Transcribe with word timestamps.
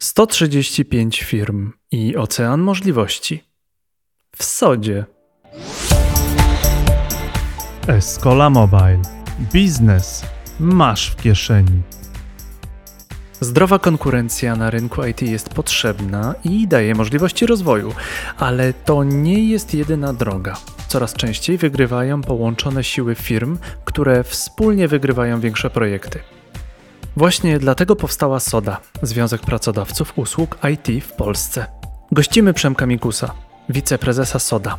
135 0.00 1.22
firm 1.22 1.72
i 1.92 2.16
ocean 2.16 2.60
możliwości. 2.60 3.44
W 4.36 4.44
Sodzie. 4.44 5.04
Escola 7.88 8.50
Mobile. 8.50 9.02
Biznes 9.52 10.24
masz 10.60 11.10
w 11.10 11.16
kieszeni. 11.16 11.82
Zdrowa 13.40 13.78
konkurencja 13.78 14.56
na 14.56 14.70
rynku 14.70 15.04
IT 15.04 15.22
jest 15.22 15.48
potrzebna 15.48 16.34
i 16.44 16.68
daje 16.68 16.94
możliwości 16.94 17.46
rozwoju, 17.46 17.94
ale 18.36 18.72
to 18.72 19.04
nie 19.04 19.48
jest 19.48 19.74
jedyna 19.74 20.12
droga. 20.12 20.56
Coraz 20.88 21.14
częściej 21.14 21.58
wygrywają 21.58 22.22
połączone 22.22 22.84
siły 22.84 23.14
firm, 23.14 23.58
które 23.84 24.24
wspólnie 24.24 24.88
wygrywają 24.88 25.40
większe 25.40 25.70
projekty. 25.70 26.37
Właśnie 27.16 27.58
dlatego 27.58 27.96
powstała 27.96 28.40
SODA, 28.40 28.80
Związek 29.02 29.40
Pracodawców 29.40 30.18
Usług 30.18 30.58
IT 30.72 31.04
w 31.04 31.12
Polsce. 31.12 31.66
Gościmy 32.12 32.54
Przemka 32.54 32.86
Mikusa, 32.86 33.34
wiceprezesa 33.68 34.38
SODA. 34.38 34.78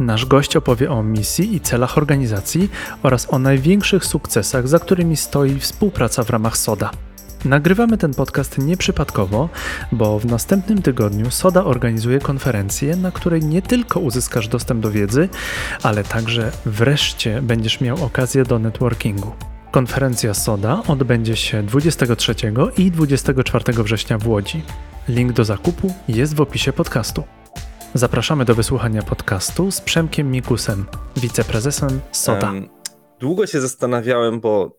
Nasz 0.00 0.26
gość 0.26 0.56
opowie 0.56 0.90
o 0.90 1.02
misji 1.02 1.54
i 1.54 1.60
celach 1.60 1.98
organizacji 1.98 2.70
oraz 3.02 3.32
o 3.32 3.38
największych 3.38 4.04
sukcesach, 4.04 4.68
za 4.68 4.78
którymi 4.78 5.16
stoi 5.16 5.58
współpraca 5.58 6.22
w 6.24 6.30
ramach 6.30 6.56
SODA. 6.56 6.90
Nagrywamy 7.44 7.98
ten 7.98 8.14
podcast 8.14 8.58
nieprzypadkowo, 8.58 9.48
bo 9.92 10.18
w 10.18 10.26
następnym 10.26 10.82
tygodniu 10.82 11.30
Soda 11.30 11.64
organizuje 11.64 12.18
konferencję, 12.18 12.96
na 12.96 13.10
której 13.10 13.44
nie 13.44 13.62
tylko 13.62 14.00
uzyskasz 14.00 14.48
dostęp 14.48 14.80
do 14.80 14.90
wiedzy, 14.90 15.28
ale 15.82 16.04
także 16.04 16.52
wreszcie 16.66 17.42
będziesz 17.42 17.80
miał 17.80 18.04
okazję 18.04 18.44
do 18.44 18.58
networkingu. 18.58 19.32
Konferencja 19.72 20.34
SODA 20.34 20.82
odbędzie 20.88 21.36
się 21.36 21.62
23 21.62 22.34
i 22.78 22.90
24 22.90 23.82
września 23.82 24.18
w 24.18 24.28
Łodzi. 24.28 24.62
Link 25.08 25.32
do 25.32 25.44
zakupu 25.44 25.94
jest 26.08 26.34
w 26.34 26.40
opisie 26.40 26.72
podcastu. 26.72 27.24
Zapraszamy 27.94 28.44
do 28.44 28.54
wysłuchania 28.54 29.02
podcastu 29.02 29.70
z 29.70 29.80
Przemkiem 29.80 30.30
Mikusem, 30.30 30.86
wiceprezesem 31.16 32.00
SODA. 32.12 32.52
Długo 33.18 33.46
się 33.46 33.60
zastanawiałem, 33.60 34.40
bo 34.40 34.76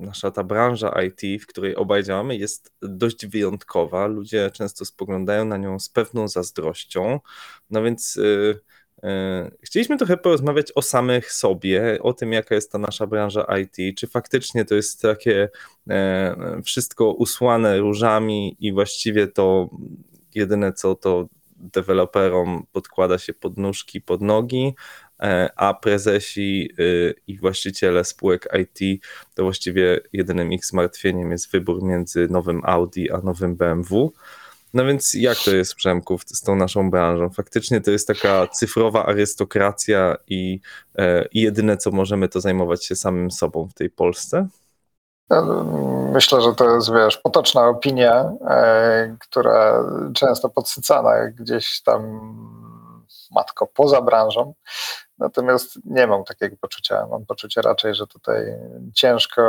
nasza 0.00 0.30
ta 0.30 0.44
branża 0.44 1.02
IT, 1.02 1.42
w 1.42 1.46
której 1.46 1.76
obaj 1.76 2.04
działamy, 2.04 2.36
jest 2.36 2.72
dość 2.82 3.26
wyjątkowa. 3.26 4.06
Ludzie 4.06 4.50
często 4.50 4.84
spoglądają 4.84 5.44
na 5.44 5.56
nią 5.56 5.78
z 5.78 5.88
pewną 5.88 6.28
zazdrością. 6.28 7.20
No 7.70 7.82
więc 7.82 8.16
yy, 8.16 8.60
chcieliśmy 9.62 9.96
trochę 9.96 10.16
porozmawiać 10.16 10.72
o 10.74 10.82
samych 10.82 11.32
sobie, 11.32 11.98
o 12.02 12.12
tym, 12.12 12.32
jaka 12.32 12.54
jest 12.54 12.72
ta 12.72 12.78
nasza 12.78 13.06
branża 13.06 13.46
IT. 13.58 13.98
Czy 13.98 14.06
faktycznie 14.06 14.64
to 14.64 14.74
jest 14.74 15.02
takie 15.02 15.48
yy, 15.86 15.94
wszystko 16.64 17.12
usłane 17.12 17.78
różami 17.78 18.56
i 18.60 18.72
właściwie 18.72 19.26
to 19.26 19.70
jedyne 20.34 20.72
co 20.72 20.94
to 20.94 21.28
deweloperom 21.56 22.66
podkłada 22.72 23.18
się 23.18 23.34
pod 23.34 23.58
nóżki, 23.58 24.00
pod 24.00 24.22
nogi, 24.22 24.74
E, 25.22 25.50
a 25.56 25.74
prezesi 25.74 26.70
i 27.26 27.38
właściciele 27.38 28.04
spółek 28.04 28.48
IT 28.60 29.02
to 29.34 29.42
właściwie 29.42 30.00
jedynym 30.12 30.52
ich 30.52 30.64
zmartwieniem 30.64 31.30
jest 31.30 31.50
wybór 31.50 31.82
między 31.82 32.28
nowym 32.30 32.60
Audi 32.64 33.10
a 33.10 33.18
nowym 33.18 33.56
BMW. 33.56 34.12
No 34.74 34.84
więc 34.84 35.14
jak 35.14 35.38
to 35.38 35.50
jest, 35.50 35.74
Przemku, 35.74 36.18
z 36.26 36.42
tą 36.42 36.56
naszą 36.56 36.90
branżą? 36.90 37.30
Faktycznie 37.30 37.80
to 37.80 37.90
jest 37.90 38.08
taka 38.08 38.46
cyfrowa 38.46 39.06
arystokracja 39.06 40.16
i, 40.26 40.60
e, 40.98 41.24
i 41.24 41.40
jedyne, 41.40 41.76
co 41.76 41.90
możemy, 41.90 42.28
to 42.28 42.40
zajmować 42.40 42.84
się 42.84 42.96
samym 42.96 43.30
sobą 43.30 43.68
w 43.68 43.74
tej 43.74 43.90
Polsce? 43.90 44.48
Myślę, 46.12 46.40
że 46.40 46.54
to 46.54 46.74
jest, 46.74 46.92
wiesz, 46.92 47.18
potoczna 47.18 47.68
opinia, 47.68 48.32
e, 48.48 49.16
która 49.20 49.84
często 50.14 50.48
podsycana 50.48 51.28
gdzieś 51.28 51.82
tam 51.82 52.30
matko 53.30 53.66
poza 53.66 54.02
branżą. 54.02 54.54
Natomiast 55.18 55.78
nie 55.84 56.06
mam 56.06 56.24
takiego 56.24 56.56
poczucia. 56.60 57.06
Mam 57.10 57.26
poczucie 57.26 57.62
raczej, 57.62 57.94
że 57.94 58.06
tutaj 58.06 58.44
ciężko 58.94 59.42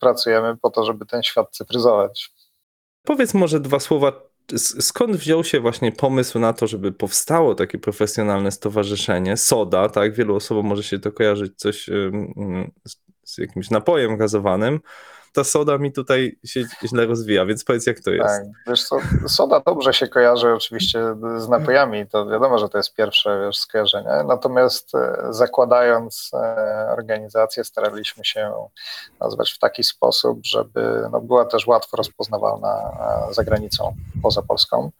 pracujemy 0.00 0.56
po 0.56 0.70
to, 0.70 0.84
żeby 0.84 1.06
ten 1.06 1.22
świat 1.22 1.50
cyfryzować. 1.50 2.32
Powiedz 3.02 3.34
może 3.34 3.60
dwa 3.60 3.80
słowa, 3.80 4.12
skąd 4.58 5.16
wziął 5.16 5.44
się 5.44 5.60
właśnie 5.60 5.92
pomysł 5.92 6.38
na 6.38 6.52
to, 6.52 6.66
żeby 6.66 6.92
powstało 6.92 7.54
takie 7.54 7.78
profesjonalne 7.78 8.50
stowarzyszenie, 8.50 9.36
SODA, 9.36 9.88
tak? 9.88 10.14
Wielu 10.14 10.36
osobom 10.36 10.66
może 10.66 10.82
się 10.82 10.98
to 10.98 11.12
kojarzyć 11.12 11.52
coś 11.56 11.90
z, 13.24 13.38
jakimś 13.38 13.70
napojem 13.70 14.16
gazowanym, 14.16 14.80
ta 15.32 15.44
soda 15.44 15.78
mi 15.78 15.92
tutaj 15.92 16.38
się 16.44 16.64
źle 16.84 17.06
rozwija, 17.06 17.46
więc 17.46 17.64
powiedz 17.64 17.86
jak 17.86 18.00
to 18.00 18.10
jest. 18.10 18.28
Tak, 18.28 18.44
wiesz 18.66 18.84
co, 18.84 18.96
soda 19.26 19.60
dobrze 19.66 19.94
się 19.94 20.08
kojarzy 20.08 20.54
oczywiście 20.54 21.14
z 21.36 21.48
napojami, 21.48 22.06
to 22.06 22.26
wiadomo, 22.26 22.58
że 22.58 22.68
to 22.68 22.78
jest 22.78 22.94
pierwsze 22.94 23.40
wiesz, 23.46 23.58
skojarzenie, 23.58 24.10
natomiast 24.28 24.94
e, 24.94 25.26
zakładając 25.30 26.30
e, 26.34 26.90
organizację 26.98 27.64
staraliśmy 27.64 28.24
się 28.24 28.52
nazwać 29.20 29.52
w 29.52 29.58
taki 29.58 29.84
sposób, 29.84 30.38
żeby 30.44 31.08
no, 31.12 31.20
była 31.20 31.44
też 31.44 31.66
łatwo 31.66 31.96
rozpoznawalna 31.96 32.68
e, 33.30 33.34
za 33.34 33.44
granicą, 33.44 33.96
poza 34.22 34.42
Polską 34.42 34.90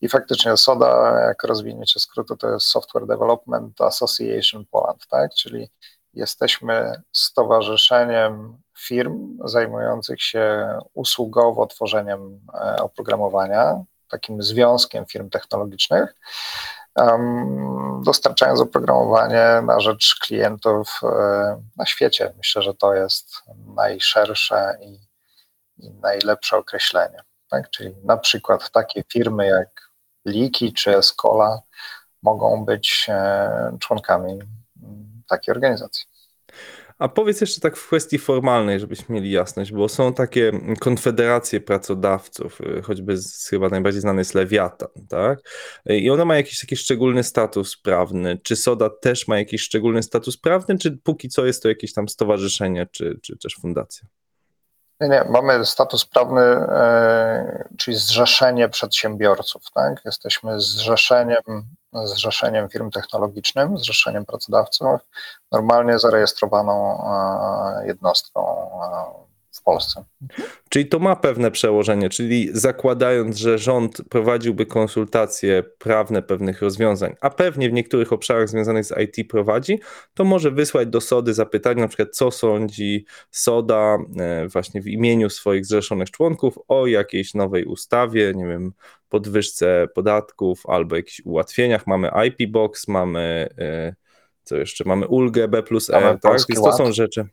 i 0.00 0.08
faktycznie 0.08 0.56
SODA, 0.56 1.20
jak 1.20 1.44
rozwinięcie 1.44 2.00
skrótu, 2.00 2.36
to 2.36 2.50
jest 2.50 2.66
Software 2.66 3.06
Development 3.06 3.80
Association 3.80 4.64
Poland, 4.70 5.06
tak? 5.06 5.30
czyli 5.34 5.68
jesteśmy 6.14 7.02
stowarzyszeniem 7.12 8.58
firm 8.78 9.38
zajmujących 9.44 10.22
się 10.22 10.78
usługowo 10.94 11.66
tworzeniem 11.66 12.40
e, 12.54 12.76
oprogramowania, 12.76 13.84
takim 14.08 14.42
związkiem 14.42 15.06
firm 15.06 15.30
technologicznych, 15.30 16.14
dostarczając 18.04 18.60
oprogramowanie 18.60 19.62
na 19.62 19.80
rzecz 19.80 20.18
klientów 20.22 21.00
e, 21.02 21.62
na 21.76 21.86
świecie. 21.86 22.32
Myślę, 22.36 22.62
że 22.62 22.74
to 22.74 22.94
jest 22.94 23.42
najszersze 23.76 24.78
i, 24.80 25.00
i 25.78 25.90
najlepsze 25.90 26.56
określenie. 26.56 27.22
Tak? 27.50 27.70
Czyli 27.70 27.94
na 28.04 28.16
przykład 28.16 28.70
takie 28.70 29.04
firmy 29.12 29.46
jak 29.46 29.90
Liki 30.26 30.72
czy 30.72 30.96
Escola 30.96 31.60
mogą 32.22 32.64
być 32.64 33.06
e, 33.08 33.76
członkami 33.80 34.38
takiej 35.28 35.52
organizacji. 35.52 36.04
A 36.98 37.08
powiedz 37.08 37.40
jeszcze 37.40 37.60
tak 37.60 37.76
w 37.76 37.86
kwestii 37.86 38.18
formalnej, 38.18 38.80
żebyśmy 38.80 39.14
mieli 39.14 39.30
jasność, 39.30 39.72
bo 39.72 39.88
są 39.88 40.14
takie 40.14 40.52
konfederacje 40.80 41.60
pracodawców, 41.60 42.60
y, 42.60 42.82
choćby 42.82 43.16
z, 43.16 43.48
chyba 43.48 43.68
najbardziej 43.68 44.00
znany 44.00 44.20
jest 44.20 44.34
Lewiatan, 44.34 44.88
tak? 45.08 45.38
I 45.86 46.10
ona 46.10 46.24
ma 46.24 46.36
jakiś 46.36 46.60
taki 46.60 46.76
szczególny 46.76 47.22
status 47.22 47.76
prawny. 47.76 48.38
Czy 48.42 48.56
SODA 48.56 48.90
też 48.90 49.28
ma 49.28 49.38
jakiś 49.38 49.62
szczególny 49.62 50.02
status 50.02 50.36
prawny, 50.36 50.78
czy 50.78 50.98
póki 51.04 51.28
co 51.28 51.46
jest 51.46 51.62
to 51.62 51.68
jakieś 51.68 51.92
tam 51.92 52.08
stowarzyszenie, 52.08 52.86
czy, 52.92 53.18
czy 53.22 53.38
też 53.38 53.56
fundacja? 53.60 54.08
Nie, 55.00 55.08
nie, 55.08 55.24
mamy 55.30 55.64
status 55.64 56.04
prawny, 56.04 56.40
e, 56.40 57.68
czyli 57.78 57.96
zrzeszenie 57.96 58.68
przedsiębiorców. 58.68 59.62
Tak? 59.74 60.00
Jesteśmy 60.04 60.60
zrzeszeniem, 60.60 61.42
zrzeszeniem 62.04 62.68
firm 62.68 62.90
technologicznym, 62.90 63.78
zrzeszeniem 63.78 64.26
pracodawców, 64.26 65.00
normalnie 65.52 65.98
zarejestrowaną 65.98 67.04
e, 67.80 67.86
jednostką 67.86 68.70
e, 68.82 69.25
w 69.58 69.62
Polsce. 69.62 70.04
Czyli 70.68 70.86
to 70.86 70.98
ma 70.98 71.16
pewne 71.16 71.50
przełożenie, 71.50 72.08
czyli 72.08 72.48
zakładając, 72.52 73.36
że 73.36 73.58
rząd 73.58 74.02
prowadziłby 74.10 74.66
konsultacje 74.66 75.62
prawne 75.78 76.22
pewnych 76.22 76.62
rozwiązań, 76.62 77.14
a 77.20 77.30
pewnie 77.30 77.70
w 77.70 77.72
niektórych 77.72 78.12
obszarach 78.12 78.48
związanych 78.48 78.84
z 78.84 78.94
IT 79.00 79.30
prowadzi, 79.30 79.80
to 80.14 80.24
może 80.24 80.50
wysłać 80.50 80.88
do 80.88 81.00
SODY 81.00 81.34
zapytanie, 81.34 81.80
na 81.80 81.88
przykład 81.88 82.08
co 82.10 82.30
sądzi 82.30 83.06
SODA 83.30 83.98
e, 84.18 84.48
właśnie 84.48 84.82
w 84.82 84.86
imieniu 84.86 85.30
swoich 85.30 85.66
zrzeszonych 85.66 86.10
członków 86.10 86.58
o 86.68 86.86
jakiejś 86.86 87.34
nowej 87.34 87.64
ustawie, 87.64 88.32
nie 88.34 88.46
wiem, 88.46 88.72
podwyżce 89.08 89.88
podatków 89.94 90.66
albo 90.66 90.96
jakichś 90.96 91.20
ułatwieniach. 91.24 91.86
Mamy 91.86 92.10
IP 92.28 92.50
Box, 92.50 92.88
mamy 92.88 93.48
e, 93.58 94.05
co 94.46 94.56
jeszcze? 94.56 94.84
Mamy 94.86 95.06
ulgę 95.06 95.48
B 95.48 95.62
plus 95.62 95.90
E, 95.90 96.18
tak? 96.22 96.40
Więc 96.48 96.62
to 96.62 96.72
są 96.72 96.92
rzeczy. 96.92 97.26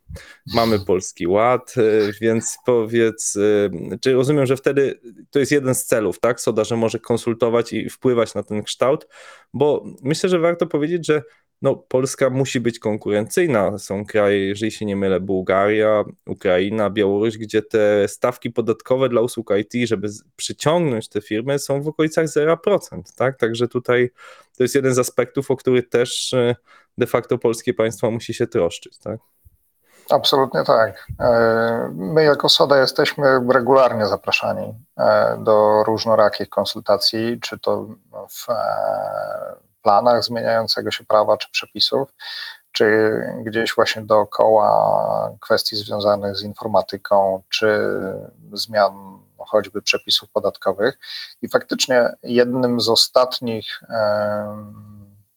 Mamy 0.56 0.80
polski 0.80 1.28
ład, 1.28 1.74
y, 1.78 2.14
więc 2.22 2.58
powiedz, 2.66 3.36
y, 3.36 3.70
czy 4.02 4.14
rozumiem, 4.14 4.46
że 4.46 4.58
wtedy 4.58 5.00
to 5.32 5.40
jest 5.40 5.52
jeden 5.52 5.76
z 5.76 5.86
celów, 5.86 6.20
tak? 6.20 6.42
Soda, 6.42 6.64
że 6.64 6.78
może 6.78 7.00
konsultować 7.00 7.74
i 7.74 7.90
wpływać 7.90 8.36
na 8.36 8.44
ten 8.44 8.64
kształt, 8.64 9.08
bo 9.54 9.86
myślę, 10.02 10.30
że 10.30 10.40
warto 10.40 10.68
powiedzieć, 10.68 11.08
że 11.08 11.24
no, 11.64 11.76
Polska 11.76 12.30
musi 12.30 12.60
być 12.60 12.80
konkurencyjna. 12.80 13.78
Są 13.78 14.06
kraje, 14.06 14.48
jeżeli 14.48 14.72
się 14.72 14.86
nie 14.86 14.96
mylę, 14.96 15.20
Bułgaria, 15.20 16.04
Ukraina, 16.28 16.90
Białoruś, 16.90 17.38
gdzie 17.38 17.62
te 17.62 18.08
stawki 18.08 18.52
podatkowe 18.52 19.10
dla 19.10 19.22
usług 19.22 19.54
IT, 19.60 19.88
żeby 19.88 20.08
przyciągnąć 20.36 21.10
te 21.10 21.22
firmy, 21.22 21.60
są 21.60 21.82
w 21.82 21.88
okolicach 21.88 22.26
0%. 22.26 23.02
Tak? 23.16 23.38
Także 23.38 23.68
tutaj 23.68 24.10
to 24.58 24.64
jest 24.64 24.76
jeden 24.76 24.94
z 24.94 25.00
aspektów, 25.00 25.52
o 25.52 25.56
który 25.56 25.84
też 25.84 26.34
y, 26.34 26.56
de 26.98 27.08
facto 27.08 27.38
polskie 27.38 27.74
państwo 27.74 28.12
musi 28.12 28.34
się 28.34 28.48
troszczyć. 28.48 28.98
Tak? 28.98 29.20
Absolutnie 30.10 30.64
tak. 30.64 31.08
E, 31.20 31.90
my 31.94 32.24
jako 32.24 32.50
SODA 32.50 32.78
jesteśmy 32.78 33.40
regularnie 33.54 34.06
zapraszani 34.08 34.74
e, 34.98 35.38
do 35.40 35.84
różnorakich 35.84 36.50
konsultacji, 36.50 37.40
czy 37.42 37.60
to 37.60 37.88
w 38.30 38.50
e, 38.50 39.73
planach 39.84 40.24
zmieniającego 40.24 40.92
się 40.92 41.06
prawa 41.06 41.38
czy 41.38 41.52
przepisów, 41.52 42.14
czy 42.72 43.12
gdzieś 43.46 43.76
właśnie 43.76 44.02
dookoła 44.02 45.32
kwestii 45.42 45.76
związanych 45.76 46.36
z 46.36 46.44
informatyką, 46.44 47.44
czy 47.50 47.80
zmian 48.54 49.20
choćby 49.38 49.82
przepisów 49.82 50.30
podatkowych. 50.30 51.00
I 51.42 51.50
faktycznie 51.50 52.10
jednym 52.24 52.82
z 52.82 52.90
ostatnich 52.90 53.84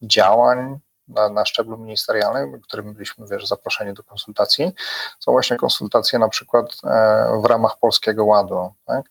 działań 0.03 0.79
na, 1.09 1.29
na 1.29 1.45
szczeblu 1.45 1.79
ministerialnym, 1.79 2.61
którym 2.61 2.93
byliśmy 2.93 3.27
wiesz, 3.27 3.47
zaproszeni 3.47 3.95
do 3.95 4.03
konsultacji, 4.03 4.73
są 5.19 5.33
właśnie 5.33 5.57
konsultacje 5.57 6.19
na 6.19 6.29
przykład 6.29 6.77
e, 6.85 7.41
w 7.43 7.45
ramach 7.45 7.79
Polskiego 7.79 8.25
Ładu. 8.25 8.73
Tak? 8.87 9.11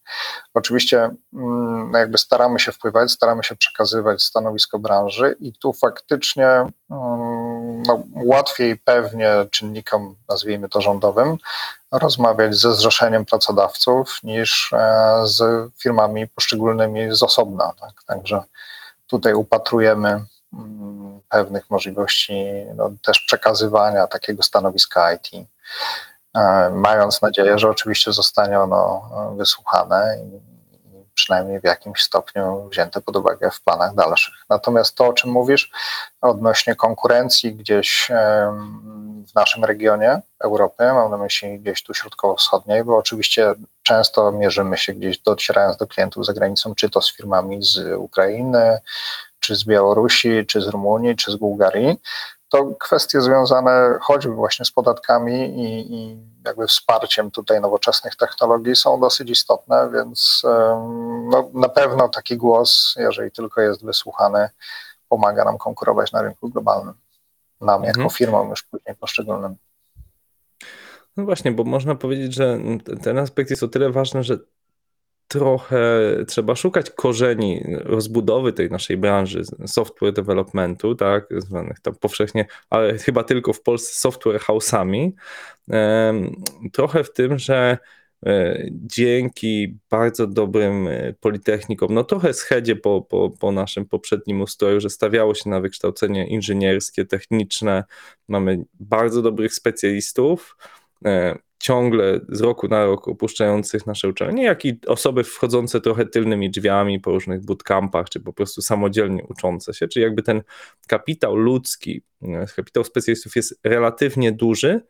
Oczywiście 0.54 1.10
mm, 1.34 1.92
no 1.92 1.98
jakby 1.98 2.18
staramy 2.18 2.60
się 2.60 2.72
wpływać, 2.72 3.12
staramy 3.12 3.44
się 3.44 3.56
przekazywać 3.56 4.22
stanowisko 4.22 4.80
branży 4.80 5.36
i 5.40 5.54
tu 5.54 5.74
faktycznie 5.74 6.48
mm, 6.48 7.84
no, 7.88 8.04
łatwiej 8.14 8.78
pewnie 8.78 9.32
czynnikom, 9.52 10.16
nazwijmy 10.30 10.70
to 10.70 10.82
rządowym, 10.82 11.38
rozmawiać 11.92 12.56
ze 12.56 12.74
zrzeszeniem 12.74 13.26
pracodawców 13.26 14.20
niż 14.24 14.74
e, 14.74 15.22
z 15.24 15.70
firmami 15.82 16.28
poszczególnymi 16.28 17.16
z 17.16 17.24
osobna. 17.24 17.74
Tak? 17.80 18.04
Także 18.08 18.44
tutaj 19.08 19.34
upatrujemy 19.34 20.26
pewnych 21.30 21.70
możliwości 21.70 22.46
no, 22.76 22.92
też 23.02 23.20
przekazywania 23.20 24.08
takiego 24.08 24.44
stanowiska 24.44 25.14
IT, 25.14 25.48
e, 26.36 26.70
mając 26.70 27.22
nadzieję, 27.22 27.60
że 27.60 27.70
oczywiście 27.70 28.14
zostanie 28.14 28.60
ono 28.60 29.10
wysłuchane 29.38 30.18
i 30.26 30.56
przynajmniej 31.16 31.60
w 31.60 31.64
jakimś 31.64 32.02
stopniu 32.02 32.70
wzięte 32.72 33.02
pod 33.02 33.16
uwagę 33.16 33.52
w 33.52 33.62
planach 33.62 33.96
dalszych. 33.96 34.34
Natomiast 34.50 34.96
to, 34.96 35.08
o 35.08 35.14
czym 35.14 35.32
mówisz, 35.32 35.72
odnośnie 36.22 36.76
konkurencji 36.76 37.56
gdzieś 37.56 38.12
w 39.28 39.36
naszym 39.36 39.66
regionie 39.66 40.22
Europy, 40.40 40.84
mam 40.84 41.12
na 41.12 41.18
myśli 41.18 41.60
gdzieś 41.60 41.84
tu 41.84 41.94
środkowo-wschodniej, 41.94 42.84
bo 42.84 42.98
oczywiście 42.98 43.54
często 43.84 44.32
mierzymy 44.32 44.78
się 44.78 44.94
gdzieś 44.94 45.20
docierając 45.20 45.78
do 45.78 45.88
klientów 45.88 46.26
za 46.26 46.34
granicą, 46.34 46.76
czy 46.76 46.90
to 46.90 47.02
z 47.02 47.16
firmami 47.16 47.64
z 47.64 47.98
Ukrainy, 47.98 48.80
czy 49.46 49.56
z 49.56 49.64
Białorusi, 49.64 50.46
czy 50.48 50.62
z 50.62 50.68
Rumunii, 50.68 51.16
czy 51.16 51.32
z 51.32 51.36
Bułgarii, 51.36 51.98
to 52.50 52.76
kwestie 52.80 53.22
związane 53.22 53.98
choćby 54.02 54.34
właśnie 54.34 54.66
z 54.66 54.72
podatkami 54.72 55.34
i, 55.34 55.96
i 55.96 56.18
jakby 56.46 56.68
wsparciem 56.68 57.32
tutaj 57.32 57.62
nowoczesnych 57.62 58.16
technologii 58.16 58.76
są 58.76 59.00
dosyć 59.00 59.30
istotne, 59.30 59.90
więc 59.94 60.42
no, 61.32 61.50
na 61.54 61.70
pewno 61.70 62.10
taki 62.10 62.38
głos, 62.38 62.96
jeżeli 62.98 63.32
tylko 63.32 63.62
jest 63.62 63.86
wysłuchany, 63.86 64.50
pomaga 65.10 65.46
nam 65.46 65.58
konkurować 65.58 66.12
na 66.12 66.22
rynku 66.22 66.50
globalnym. 66.50 66.94
Nam 67.62 67.84
jako 67.84 68.00
mhm. 68.00 68.10
firmom 68.10 68.50
już 68.50 68.64
później 68.64 68.96
poszczególnym. 68.96 69.56
No 71.18 71.26
właśnie, 71.26 71.52
bo 71.52 71.64
można 71.64 71.96
powiedzieć, 71.96 72.34
że 72.34 72.58
ten 73.04 73.18
aspekt 73.18 73.50
jest 73.50 73.64
o 73.64 73.68
tyle 73.68 73.92
ważny, 73.92 74.24
że 74.24 74.38
trochę 75.28 75.78
trzeba 76.28 76.56
szukać 76.56 76.90
korzeni 76.90 77.64
rozbudowy 77.68 78.54
tej 78.54 78.70
naszej 78.70 78.98
branży 78.98 79.42
software 79.66 80.14
developmentu, 80.14 80.96
tak, 80.96 81.28
zwanych 81.38 81.80
tam 81.80 81.96
powszechnie, 81.96 82.46
ale 82.70 82.98
chyba 82.98 83.24
tylko 83.24 83.54
w 83.54 83.62
Polsce 83.62 84.00
software 84.00 84.40
house'ami. 84.42 85.12
Trochę 86.74 87.04
w 87.04 87.14
tym, 87.14 87.40
że 87.40 87.78
e, 88.26 88.66
dzięki 88.72 89.78
bardzo 89.90 90.28
dobrym 90.28 90.88
e, 90.88 91.14
politechnikom, 91.14 91.94
no 91.94 92.04
trochę 92.04 92.34
schedzie 92.34 92.76
po, 92.76 93.02
po, 93.02 93.30
po 93.30 93.52
naszym 93.52 93.86
poprzednim 93.86 94.42
ustroju, 94.42 94.80
że 94.80 94.90
stawiało 94.90 95.36
się 95.36 95.50
na 95.50 95.60
wykształcenie 95.60 96.28
inżynierskie, 96.28 97.06
techniczne, 97.06 97.84
mamy 98.28 98.64
bardzo 98.74 99.22
dobrych 99.22 99.54
specjalistów, 99.54 100.58
e, 101.06 101.38
ciągle 101.66 102.20
z 102.30 102.42
roku 102.42 102.68
na 102.68 102.86
rok 102.86 103.08
opuszczających 103.08 103.88
nasze 103.88 104.08
uczelnie, 104.08 104.44
jak 104.44 104.66
i 104.66 104.80
osoby 104.88 105.24
wchodzące 105.24 105.82
trochę 105.82 106.06
tylnymi 106.06 106.50
drzwiami 106.50 107.00
po 107.00 107.12
różnych 107.12 107.46
bootcampach, 107.46 108.10
czy 108.10 108.20
po 108.20 108.34
prostu 108.34 108.62
samodzielnie 108.62 109.24
uczące 109.24 109.74
się, 109.74 109.88
czyli 109.88 110.04
jakby 110.04 110.24
ten 110.24 110.42
kapitał 110.88 111.36
ludzki, 111.36 112.02
e, 112.22 112.46
kapitał 112.56 112.84
specjalistów 112.84 113.36
jest 113.36 113.60
relatywnie 113.64 114.32
duży, 114.32 114.82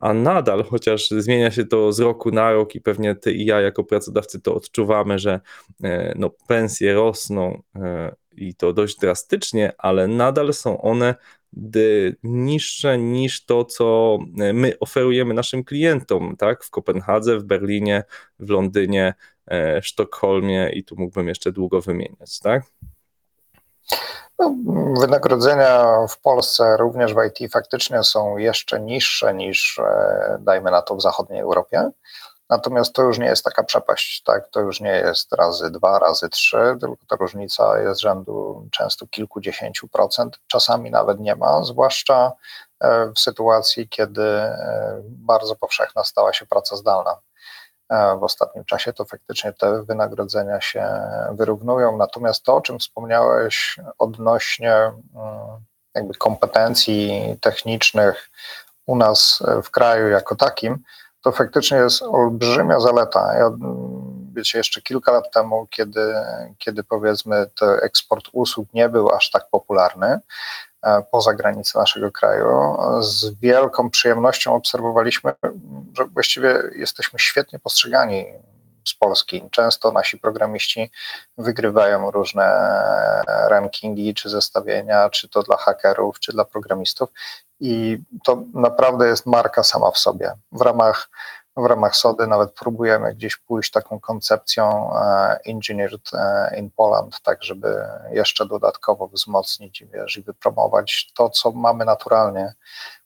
a 0.00 0.14
nadal, 0.14 0.64
chociaż 0.64 1.10
zmienia 1.10 1.50
się 1.50 1.64
to 1.64 1.92
z 1.92 2.00
roku 2.00 2.30
na 2.30 2.52
rok 2.52 2.74
i 2.74 2.80
pewnie 2.80 3.14
ty 3.14 3.32
i 3.32 3.44
ja 3.44 3.60
jako 3.60 3.84
pracodawcy 3.84 4.40
to 4.40 4.54
odczuwamy, 4.54 5.18
że 5.18 5.40
e, 5.84 6.14
no, 6.18 6.30
pensje 6.48 6.94
rosną 6.94 7.62
e, 7.76 8.14
i 8.32 8.54
to 8.54 8.72
dość 8.72 8.98
drastycznie, 8.98 9.72
ale 9.78 10.08
nadal 10.08 10.52
są 10.52 10.80
one 10.80 11.14
niższe 12.22 12.98
niż 12.98 13.44
to, 13.44 13.64
co 13.64 14.18
e, 14.40 14.52
my 14.52 14.78
oferujemy 14.80 15.34
naszym 15.34 15.64
klientom, 15.64 16.36
tak? 16.36 16.64
W 16.64 16.70
Kopenhadze, 16.70 17.38
w 17.38 17.44
Berlinie, 17.44 18.04
w 18.38 18.50
Londynie, 18.50 19.14
e, 19.46 19.80
w 19.80 19.86
Sztokholmie 19.86 20.70
i 20.74 20.84
tu 20.84 20.96
mógłbym 20.98 21.28
jeszcze 21.28 21.52
długo 21.52 21.80
wymieniać, 21.80 22.38
tak? 22.38 22.62
No, 24.38 24.54
wynagrodzenia 25.00 25.86
w 26.08 26.20
Polsce, 26.20 26.76
również 26.76 27.14
w 27.14 27.18
IT, 27.28 27.52
faktycznie 27.52 28.02
są 28.02 28.36
jeszcze 28.36 28.80
niższe 28.80 29.34
niż, 29.34 29.78
e, 29.78 30.38
dajmy 30.40 30.70
na 30.70 30.82
to, 30.82 30.96
w 30.96 31.02
zachodniej 31.02 31.40
Europie. 31.40 31.90
Natomiast 32.50 32.92
to 32.92 33.02
już 33.02 33.18
nie 33.18 33.26
jest 33.26 33.44
taka 33.44 33.62
przepaść, 33.62 34.22
tak? 34.22 34.48
To 34.48 34.60
już 34.60 34.80
nie 34.80 34.92
jest 34.92 35.32
razy 35.32 35.70
dwa, 35.70 35.98
razy 35.98 36.28
trzy, 36.28 36.76
tylko 36.80 36.96
ta 37.08 37.16
różnica 37.16 37.78
jest 37.80 38.00
rzędu 38.00 38.68
często 38.70 39.06
kilkudziesięciu 39.06 39.88
procent, 39.88 40.38
czasami 40.46 40.90
nawet 40.90 41.20
nie 41.20 41.36
ma, 41.36 41.64
zwłaszcza 41.64 42.32
e, 42.80 43.12
w 43.16 43.18
sytuacji, 43.18 43.88
kiedy 43.88 44.22
e, 44.22 45.02
bardzo 45.04 45.56
powszechna 45.56 46.04
stała 46.04 46.32
się 46.32 46.46
praca 46.46 46.76
zdalna. 46.76 47.16
E, 47.88 48.18
w 48.18 48.22
ostatnim 48.22 48.64
czasie 48.64 48.92
to 48.92 49.04
faktycznie 49.04 49.52
te 49.52 49.82
wynagrodzenia 49.82 50.60
się 50.60 50.86
wyrównują. 51.32 51.96
Natomiast 51.96 52.44
to, 52.44 52.56
o 52.56 52.60
czym 52.60 52.78
wspomniałeś 52.78 53.80
odnośnie 53.98 54.74
mm, 54.74 54.94
jakby 55.94 56.14
kompetencji 56.14 57.36
technicznych 57.40 58.30
u 58.86 58.96
nas 58.96 59.42
w 59.62 59.70
kraju 59.70 60.08
jako 60.08 60.36
takim, 60.36 60.82
to 61.22 61.32
faktycznie 61.32 61.78
jest 61.78 62.02
olbrzymia 62.02 62.80
zaleta. 62.80 63.34
Ja, 63.34 63.50
wiecie, 64.32 64.58
jeszcze 64.58 64.82
kilka 64.82 65.12
lat 65.12 65.32
temu, 65.32 65.66
kiedy, 65.70 66.14
kiedy 66.58 66.84
powiedzmy 66.84 67.46
ten 67.58 67.68
eksport 67.82 68.24
usług 68.32 68.74
nie 68.74 68.88
był 68.88 69.10
aż 69.10 69.30
tak 69.30 69.48
popularny 69.50 70.20
e, 70.82 71.02
poza 71.10 71.34
granice 71.34 71.78
naszego 71.78 72.12
kraju, 72.12 72.76
z 73.00 73.40
wielką 73.40 73.90
przyjemnością 73.90 74.54
obserwowaliśmy, 74.54 75.32
że 75.96 76.04
właściwie 76.04 76.62
jesteśmy 76.76 77.18
świetnie 77.18 77.58
postrzegani 77.58 78.26
z 78.84 78.94
Polski. 78.94 79.42
Często 79.50 79.92
nasi 79.92 80.18
programiści 80.18 80.90
wygrywają 81.38 82.10
różne 82.10 82.44
rankingi 83.48 84.14
czy 84.14 84.30
zestawienia, 84.30 85.10
czy 85.10 85.28
to 85.28 85.42
dla 85.42 85.56
hakerów, 85.56 86.20
czy 86.20 86.32
dla 86.32 86.44
programistów 86.44 87.10
i 87.60 87.98
to 88.24 88.42
naprawdę 88.54 89.08
jest 89.08 89.26
marka 89.26 89.62
sama 89.62 89.90
w 89.90 89.98
sobie. 89.98 90.32
W 90.52 90.60
ramach, 90.60 91.10
w 91.56 91.64
ramach 91.66 91.96
SODY 91.96 92.26
nawet 92.26 92.54
próbujemy 92.54 93.14
gdzieś 93.14 93.36
pójść 93.36 93.70
taką 93.70 94.00
koncepcją 94.00 94.94
e, 94.96 95.38
Engineered 95.46 96.10
e, 96.12 96.58
in 96.58 96.70
Poland, 96.70 97.20
tak 97.22 97.44
żeby 97.44 97.86
jeszcze 98.10 98.46
dodatkowo 98.46 99.08
wzmocnić 99.08 99.84
wiesz, 99.92 100.16
i 100.16 100.22
wypromować 100.22 101.12
to, 101.14 101.30
co 101.30 101.52
mamy 101.52 101.84
naturalnie. 101.84 102.54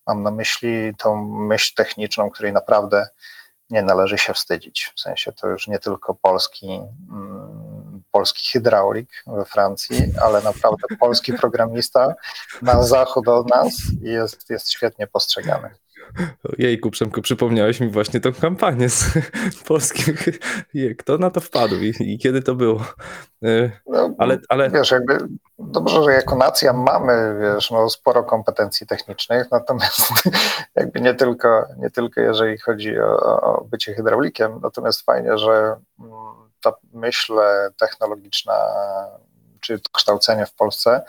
Mam 0.06 0.22
na 0.22 0.30
myśli 0.30 0.94
tą 0.98 1.24
myśl 1.24 1.74
techniczną, 1.76 2.30
której 2.30 2.52
naprawdę 2.52 3.08
nie 3.70 3.82
należy 3.82 4.18
się 4.18 4.34
wstydzić. 4.34 4.92
W 4.96 5.00
sensie 5.00 5.32
to 5.32 5.48
już 5.48 5.68
nie 5.68 5.78
tylko 5.78 6.14
polski, 6.14 6.80
mm, 7.10 7.73
polski 8.14 8.48
hydraulik 8.52 9.08
we 9.26 9.44
Francji, 9.44 10.12
ale 10.22 10.42
naprawdę 10.42 10.86
polski 11.00 11.32
programista 11.32 12.14
na 12.62 12.82
zachód 12.82 13.28
od 13.28 13.50
nas 13.50 13.74
jest, 14.00 14.50
jest 14.50 14.70
świetnie 14.70 15.06
postrzegany. 15.06 15.70
Jejku, 16.58 16.90
Przemku, 16.90 17.22
przypomniałeś 17.22 17.80
mi 17.80 17.88
właśnie 17.88 18.20
tą 18.20 18.32
kampanię 18.32 18.88
z 18.88 19.14
polskim. 19.66 20.14
Kto 20.98 21.18
na 21.18 21.30
to 21.30 21.40
wpadł 21.40 21.74
i, 21.74 21.94
i 22.00 22.18
kiedy 22.18 22.42
to 22.42 22.54
było? 22.54 22.84
E, 23.44 23.70
no, 23.86 24.14
ale, 24.18 24.38
ale... 24.48 24.70
Wiesz, 24.70 24.90
jakby 24.90 25.18
dobrze, 25.58 26.04
że 26.04 26.12
jako 26.12 26.36
nacja 26.36 26.72
mamy 26.72 27.38
wiesz, 27.40 27.70
no, 27.70 27.90
sporo 27.90 28.24
kompetencji 28.24 28.86
technicznych, 28.86 29.50
natomiast 29.50 30.12
jakby 30.76 31.00
nie 31.00 31.14
tylko, 31.14 31.66
nie 31.78 31.90
tylko 31.90 32.20
jeżeli 32.20 32.58
chodzi 32.58 32.98
o, 33.00 33.40
o 33.42 33.64
bycie 33.64 33.94
hydraulikiem, 33.94 34.60
natomiast 34.62 35.02
fajnie, 35.02 35.38
że 35.38 35.76
mm, 36.00 36.43
ta 36.64 36.72
myśl 36.92 37.32
technologiczna 37.76 38.54
czy 39.60 39.80
kształcenie 39.92 40.46
w 40.46 40.54
Polsce 40.54 41.02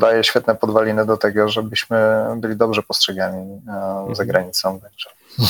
daje 0.00 0.24
świetne 0.24 0.54
podwaliny 0.54 1.06
do 1.06 1.16
tego, 1.16 1.48
żebyśmy 1.48 1.98
byli 2.36 2.56
dobrze 2.56 2.82
postrzegani 2.82 3.60
za 3.66 4.22
Mhm. 4.22 4.28
granicą. 4.28 4.80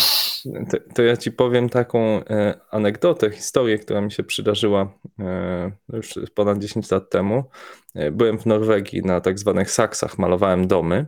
To, 0.70 0.76
to 0.94 1.02
ja 1.02 1.16
ci 1.16 1.32
powiem 1.32 1.68
taką 1.68 1.98
e, 1.98 2.54
anegdotę, 2.70 3.30
historię, 3.30 3.78
która 3.78 4.00
mi 4.00 4.12
się 4.12 4.22
przydarzyła 4.22 4.88
e, 5.18 5.70
już 5.92 6.14
ponad 6.34 6.58
10 6.58 6.90
lat 6.90 7.10
temu. 7.10 7.44
E, 7.94 8.10
byłem 8.10 8.38
w 8.38 8.46
Norwegii 8.46 9.02
na 9.02 9.20
tak 9.20 9.38
zwanych 9.38 9.70
saksach, 9.70 10.18
malowałem 10.18 10.66
domy. 10.68 11.06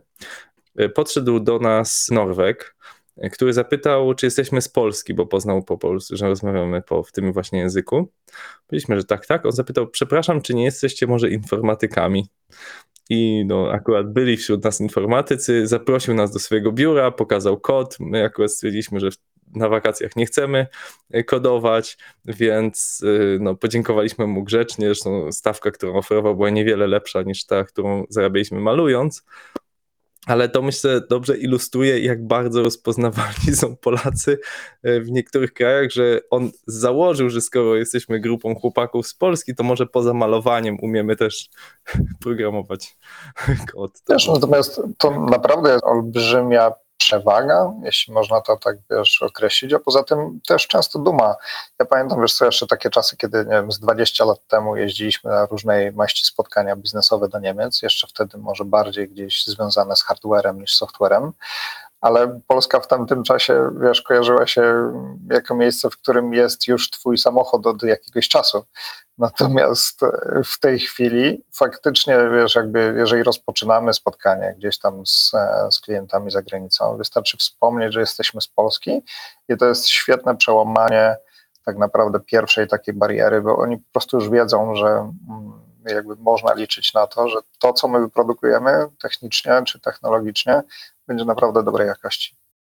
E, 0.76 0.88
podszedł 0.88 1.40
do 1.40 1.58
nas 1.58 2.06
Norweg, 2.10 2.74
e, 2.74 2.97
który 3.32 3.52
zapytał, 3.52 4.14
czy 4.14 4.26
jesteśmy 4.26 4.62
z 4.62 4.68
Polski, 4.68 5.14
bo 5.14 5.26
poznał 5.26 5.62
po 5.62 5.78
polsku, 5.78 6.16
że 6.16 6.28
rozmawiamy 6.28 6.82
po, 6.82 7.02
w 7.02 7.12
tym 7.12 7.32
właśnie 7.32 7.58
języku. 7.58 8.12
Powiedzieliśmy, 8.66 8.96
że 8.96 9.04
tak, 9.04 9.26
tak. 9.26 9.46
On 9.46 9.52
zapytał, 9.52 9.86
przepraszam, 9.86 10.42
czy 10.42 10.54
nie 10.54 10.64
jesteście 10.64 11.06
może 11.06 11.30
informatykami? 11.30 12.28
I 13.10 13.44
no, 13.46 13.70
akurat 13.72 14.12
byli 14.12 14.36
wśród 14.36 14.64
nas 14.64 14.80
informatycy, 14.80 15.66
zaprosił 15.66 16.14
nas 16.14 16.32
do 16.32 16.38
swojego 16.38 16.72
biura, 16.72 17.10
pokazał 17.10 17.60
kod. 17.60 17.96
My 18.00 18.24
akurat 18.24 18.52
stwierdziliśmy, 18.52 19.00
że 19.00 19.08
na 19.54 19.68
wakacjach 19.68 20.16
nie 20.16 20.26
chcemy 20.26 20.66
e, 21.10 21.24
kodować, 21.24 21.98
więc 22.24 23.02
e, 23.04 23.38
no, 23.40 23.54
podziękowaliśmy 23.54 24.26
mu 24.26 24.44
grzecznie. 24.44 24.86
Zresztą 24.86 25.32
stawka, 25.32 25.70
którą 25.70 25.94
oferował, 25.94 26.36
była 26.36 26.50
niewiele 26.50 26.86
lepsza 26.86 27.22
niż 27.22 27.46
ta, 27.46 27.64
którą 27.64 28.04
zarabialiśmy 28.08 28.60
malując. 28.60 29.24
Ale 30.26 30.48
to 30.48 30.62
myślę 30.62 31.00
dobrze 31.10 31.36
ilustruje, 31.36 31.98
jak 31.98 32.26
bardzo 32.26 32.62
rozpoznawalni 32.62 33.56
są 33.56 33.76
Polacy 33.76 34.38
e, 34.82 35.00
w 35.00 35.10
niektórych 35.10 35.52
krajach, 35.52 35.90
że 35.90 36.20
on 36.30 36.50
założył, 36.66 37.30
że 37.30 37.40
skoro 37.40 37.76
jesteśmy 37.76 38.20
grupą 38.20 38.54
chłopaków 38.54 39.06
z 39.06 39.14
Polski, 39.14 39.54
to 39.54 39.64
może 39.64 39.86
poza 39.86 40.14
malowaniem 40.14 40.76
umiemy 40.82 41.16
też 41.16 41.48
programować 42.22 42.96
kod. 43.72 44.02
Wiesz, 44.10 44.28
natomiast 44.28 44.80
to 44.98 45.26
naprawdę 45.26 45.72
jest 45.72 45.84
olbrzymia 45.84 46.72
przewaga, 46.98 47.72
jeśli 47.82 48.14
można 48.14 48.40
to 48.40 48.56
tak 48.56 48.76
wiesz, 48.90 49.22
określić, 49.22 49.72
a 49.72 49.78
poza 49.78 50.02
tym 50.02 50.40
też 50.46 50.66
często 50.66 50.98
duma. 50.98 51.34
Ja 51.78 51.86
pamiętam, 51.86 52.20
wiesz 52.20 52.34
co, 52.34 52.44
jeszcze 52.44 52.66
takie 52.66 52.90
czasy, 52.90 53.16
kiedy 53.16 53.38
nie 53.38 53.50
wiem, 53.50 53.72
z 53.72 53.80
20 53.80 54.24
lat 54.24 54.38
temu 54.48 54.76
jeździliśmy 54.76 55.30
na 55.30 55.46
różnej 55.46 55.92
maści 55.92 56.24
spotkania 56.24 56.76
biznesowe 56.76 57.28
do 57.28 57.38
Niemiec, 57.38 57.82
jeszcze 57.82 58.06
wtedy 58.06 58.38
może 58.38 58.64
bardziej 58.64 59.08
gdzieś 59.08 59.44
związane 59.46 59.96
z 59.96 60.02
hardwarem 60.02 60.60
niż 60.60 60.74
softwarem, 60.74 61.32
ale 62.00 62.40
Polska 62.46 62.80
w 62.80 62.86
tamtym 62.86 63.22
czasie, 63.22 63.70
wiesz, 63.80 64.02
kojarzyła 64.02 64.46
się 64.46 64.92
jako 65.30 65.54
miejsce, 65.54 65.90
w 65.90 65.96
którym 65.96 66.34
jest 66.34 66.68
już 66.68 66.90
twój 66.90 67.18
samochód 67.18 67.66
od 67.66 67.82
jakiegoś 67.82 68.28
czasu. 68.28 68.64
Natomiast 69.18 70.00
w 70.44 70.58
tej 70.60 70.78
chwili 70.78 71.44
faktycznie, 71.52 72.18
wiesz, 72.34 72.54
jakby 72.54 72.94
jeżeli 72.96 73.22
rozpoczynamy 73.22 73.94
spotkanie 73.94 74.54
gdzieś 74.58 74.78
tam 74.78 75.06
z, 75.06 75.32
z 75.70 75.80
klientami 75.80 76.30
za 76.30 76.42
granicą, 76.42 76.96
wystarczy 76.96 77.36
wspomnieć, 77.36 77.94
że 77.94 78.00
jesteśmy 78.00 78.40
z 78.40 78.48
Polski 78.48 79.02
i 79.48 79.56
to 79.56 79.66
jest 79.66 79.88
świetne 79.88 80.36
przełamanie 80.36 81.16
tak 81.64 81.76
naprawdę 81.76 82.20
pierwszej 82.20 82.68
takiej 82.68 82.94
bariery, 82.94 83.40
bo 83.40 83.56
oni 83.56 83.76
po 83.76 83.92
prostu 83.92 84.16
już 84.16 84.30
wiedzą, 84.30 84.74
że 84.74 84.86
mm, 84.86 85.52
jakby 85.86 86.16
można 86.16 86.54
liczyć 86.54 86.94
na 86.94 87.06
to, 87.06 87.28
że 87.28 87.38
to, 87.58 87.72
co 87.72 87.88
my 87.88 88.00
wyprodukujemy 88.00 88.86
technicznie 89.02 89.62
czy 89.66 89.80
technologicznie, 89.80 90.62
będzie 91.06 91.24
naprawdę 91.24 91.62
dobrej 91.62 91.88
jakości. 91.88 92.36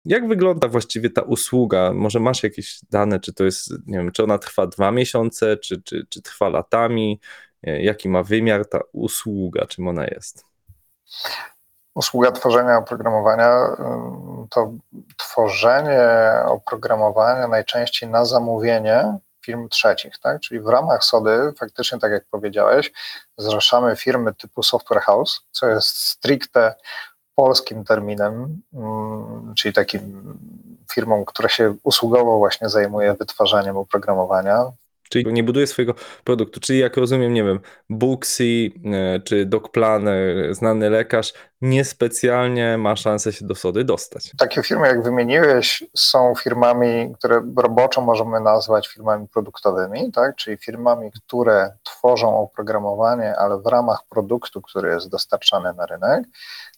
Jak 0.09 0.29
wygląda 0.29 0.69
właściwie 0.69 1.11
ta 1.11 1.23
usługa? 1.23 1.93
Może 1.93 2.21
masz 2.21 2.43
jakieś 2.43 2.81
dane, 2.91 3.21
czy 3.21 3.35
to 3.35 3.45
jest, 3.45 3.71
nie 3.87 3.99
wiem, 3.99 4.12
czy 4.12 4.25
ona 4.25 4.38
trwa 4.38 4.67
dwa 4.67 4.91
miesiące, 4.91 5.57
czy, 5.57 5.83
czy, 5.83 6.07
czy 6.09 6.23
trwa 6.23 6.49
latami? 6.49 7.21
Jaki 7.62 8.09
ma 8.09 8.23
wymiar 8.23 8.69
ta 8.69 8.81
usługa, 8.93 9.67
czym 9.67 9.88
ona 9.88 10.05
jest? 10.07 10.45
Usługa 11.95 12.33
tworzenia 12.33 12.77
oprogramowania 12.77 13.77
to 14.50 14.73
tworzenie 15.17 16.09
oprogramowania 16.47 17.49
najczęściej 17.49 18.09
na 18.09 18.25
zamówienie 18.25 19.19
firm 19.45 19.69
trzecich, 19.69 20.19
tak? 20.19 20.41
Czyli 20.41 20.61
w 20.61 20.67
ramach 20.67 21.05
SODY, 21.05 21.53
faktycznie 21.59 21.99
tak 21.99 22.12
jak 22.12 22.25
powiedziałeś, 22.31 22.93
zrzeszamy 23.37 23.97
firmy 23.97 24.35
typu 24.35 24.62
software 24.62 25.00
house, 25.00 25.41
co 25.50 25.67
jest 25.67 25.97
stricte 25.97 26.75
polskim 27.38 27.85
terminem, 27.85 28.62
czyli 29.57 29.75
takim 29.75 30.23
firmą, 30.92 31.25
która 31.25 31.49
się 31.49 31.75
usługowo 31.83 32.38
właśnie 32.38 32.68
zajmuje 32.68 33.14
wytwarzaniem 33.14 33.76
oprogramowania. 33.76 34.64
Czyli 35.11 35.33
nie 35.33 35.42
buduje 35.42 35.66
swojego 35.66 35.95
produktu. 36.25 36.61
Czyli 36.61 36.78
jak 36.78 36.97
rozumiem, 36.97 37.35
nie 37.35 37.45
wiem, 37.45 37.61
Booksy 37.90 38.71
czy 39.25 39.47
DocPlanner, 39.47 40.54
znany 40.54 40.90
lekarz, 40.90 41.33
niespecjalnie 41.61 42.79
ma 42.79 42.97
szansę 42.97 43.33
się 43.33 43.47
do 43.47 43.55
sody 43.55 43.85
dostać. 43.85 44.33
Takie 44.38 44.62
firmy, 44.62 44.87
jak 44.87 45.03
wymieniłeś, 45.03 45.85
są 45.97 46.35
firmami, 46.35 47.15
które 47.19 47.43
roboczo 47.57 48.00
możemy 48.00 48.41
nazwać 48.41 48.88
firmami 48.88 49.29
produktowymi, 49.29 50.12
tak? 50.12 50.37
czyli 50.37 50.57
firmami, 50.57 51.11
które 51.12 51.73
tworzą 51.83 52.38
oprogramowanie, 52.38 53.37
ale 53.37 53.61
w 53.61 53.67
ramach 53.67 54.03
produktu, 54.09 54.62
który 54.62 54.91
jest 54.91 55.09
dostarczany 55.09 55.73
na 55.75 55.87
rynek. 55.87 56.25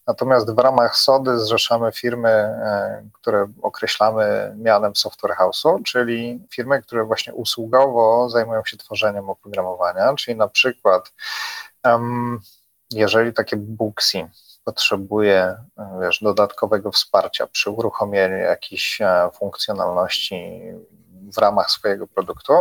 Natomiast 0.07 0.55
w 0.55 0.59
ramach 0.59 0.97
SODY 0.97 1.39
zrzeszamy 1.39 1.93
firmy, 1.93 2.55
które 3.13 3.47
określamy 3.63 4.55
mianem 4.57 4.97
software 4.97 5.37
house'u, 5.37 5.83
czyli 5.83 6.47
firmy, 6.51 6.83
które 6.83 7.05
właśnie 7.05 7.35
usługowo 7.35 8.29
zajmują 8.29 8.63
się 8.65 8.77
tworzeniem 8.77 9.31
oprogramowania, 9.31 10.15
czyli 10.15 10.37
na 10.37 10.49
przykład 10.49 11.13
jeżeli 12.93 13.33
takie 13.33 13.57
Booksy 13.57 14.29
potrzebuje 14.65 15.57
wiesz, 16.01 16.21
dodatkowego 16.23 16.91
wsparcia 16.91 17.47
przy 17.47 17.71
uruchomieniu 17.71 18.37
jakichś 18.37 18.99
funkcjonalności 19.35 20.63
w 21.35 21.39
ramach 21.39 21.71
swojego 21.71 22.07
produktu, 22.07 22.53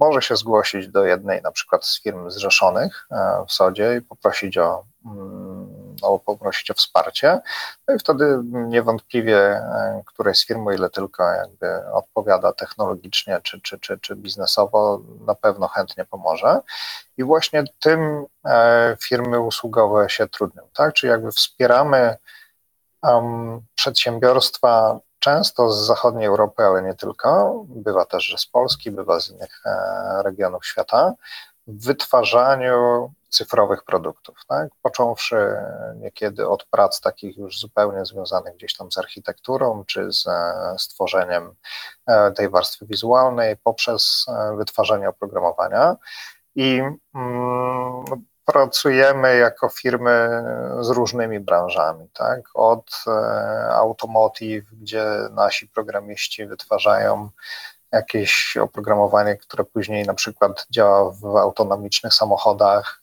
może 0.00 0.22
się 0.22 0.36
zgłosić 0.36 0.88
do 0.88 1.04
jednej 1.04 1.42
na 1.42 1.52
przykład 1.52 1.86
z 1.86 2.02
firm 2.02 2.30
zrzeszonych 2.30 3.08
w 3.48 3.52
SODzie 3.52 3.96
i 3.96 4.02
poprosić 4.02 4.58
o, 4.58 4.84
o, 6.02 6.18
poprosić 6.18 6.70
o 6.70 6.74
wsparcie. 6.74 7.40
No 7.88 7.94
i 7.94 7.98
wtedy 7.98 8.38
niewątpliwie 8.44 9.62
któreś 10.06 10.38
z 10.38 10.46
firm, 10.46 10.66
o 10.66 10.72
ile 10.72 10.90
tylko 10.90 11.22
jakby 11.24 11.92
odpowiada 11.92 12.52
technologicznie 12.52 13.40
czy, 13.42 13.60
czy, 13.60 13.78
czy, 13.78 13.98
czy 13.98 14.16
biznesowo, 14.16 15.00
na 15.26 15.34
pewno 15.34 15.68
chętnie 15.68 16.04
pomoże. 16.04 16.60
I 17.16 17.24
właśnie 17.24 17.64
tym 17.80 18.26
firmy 19.00 19.40
usługowe 19.40 20.10
się 20.10 20.28
trudnią, 20.28 20.62
tak? 20.76 20.94
Czyli 20.94 21.10
jakby 21.10 21.32
wspieramy 21.32 22.16
um, 23.02 23.60
przedsiębiorstwa 23.74 24.98
często 25.18 25.72
z 25.72 25.86
zachodniej 25.86 26.26
Europy, 26.26 26.62
ale 26.62 26.82
nie 26.82 26.94
tylko, 26.94 27.62
bywa 27.68 28.04
też, 28.04 28.24
że 28.24 28.38
z 28.38 28.46
Polski, 28.46 28.90
bywa 28.90 29.20
z 29.20 29.30
innych 29.30 29.62
regionów 30.24 30.66
świata, 30.66 31.12
wytwarzaniu 31.80 33.12
cyfrowych 33.28 33.84
produktów, 33.84 34.36
tak? 34.48 34.68
począwszy 34.82 35.56
niekiedy 35.96 36.48
od 36.48 36.64
prac 36.64 37.00
takich 37.00 37.36
już 37.36 37.60
zupełnie 37.60 38.04
związanych 38.04 38.54
gdzieś 38.54 38.76
tam 38.76 38.92
z 38.92 38.98
architekturą, 38.98 39.84
czy 39.86 40.12
z 40.12 40.24
stworzeniem 40.78 41.54
tej 42.36 42.48
warstwy 42.48 42.86
wizualnej, 42.86 43.56
poprzez 43.56 44.26
wytwarzanie 44.56 45.08
oprogramowania. 45.08 45.96
I 46.54 46.82
mm, 47.14 48.04
pracujemy 48.44 49.36
jako 49.36 49.68
firmy 49.68 50.44
z 50.80 50.90
różnymi 50.90 51.40
branżami, 51.40 52.08
tak? 52.12 52.40
Od 52.54 53.04
automotive, 53.70 54.64
gdzie 54.72 55.04
nasi 55.30 55.68
programiści 55.68 56.46
wytwarzają 56.46 57.30
jakieś 57.92 58.56
oprogramowanie, 58.56 59.36
które 59.36 59.64
później 59.64 60.04
na 60.04 60.14
przykład 60.14 60.66
działa 60.70 61.10
w 61.10 61.24
autonomicznych 61.24 62.14
samochodach, 62.14 63.02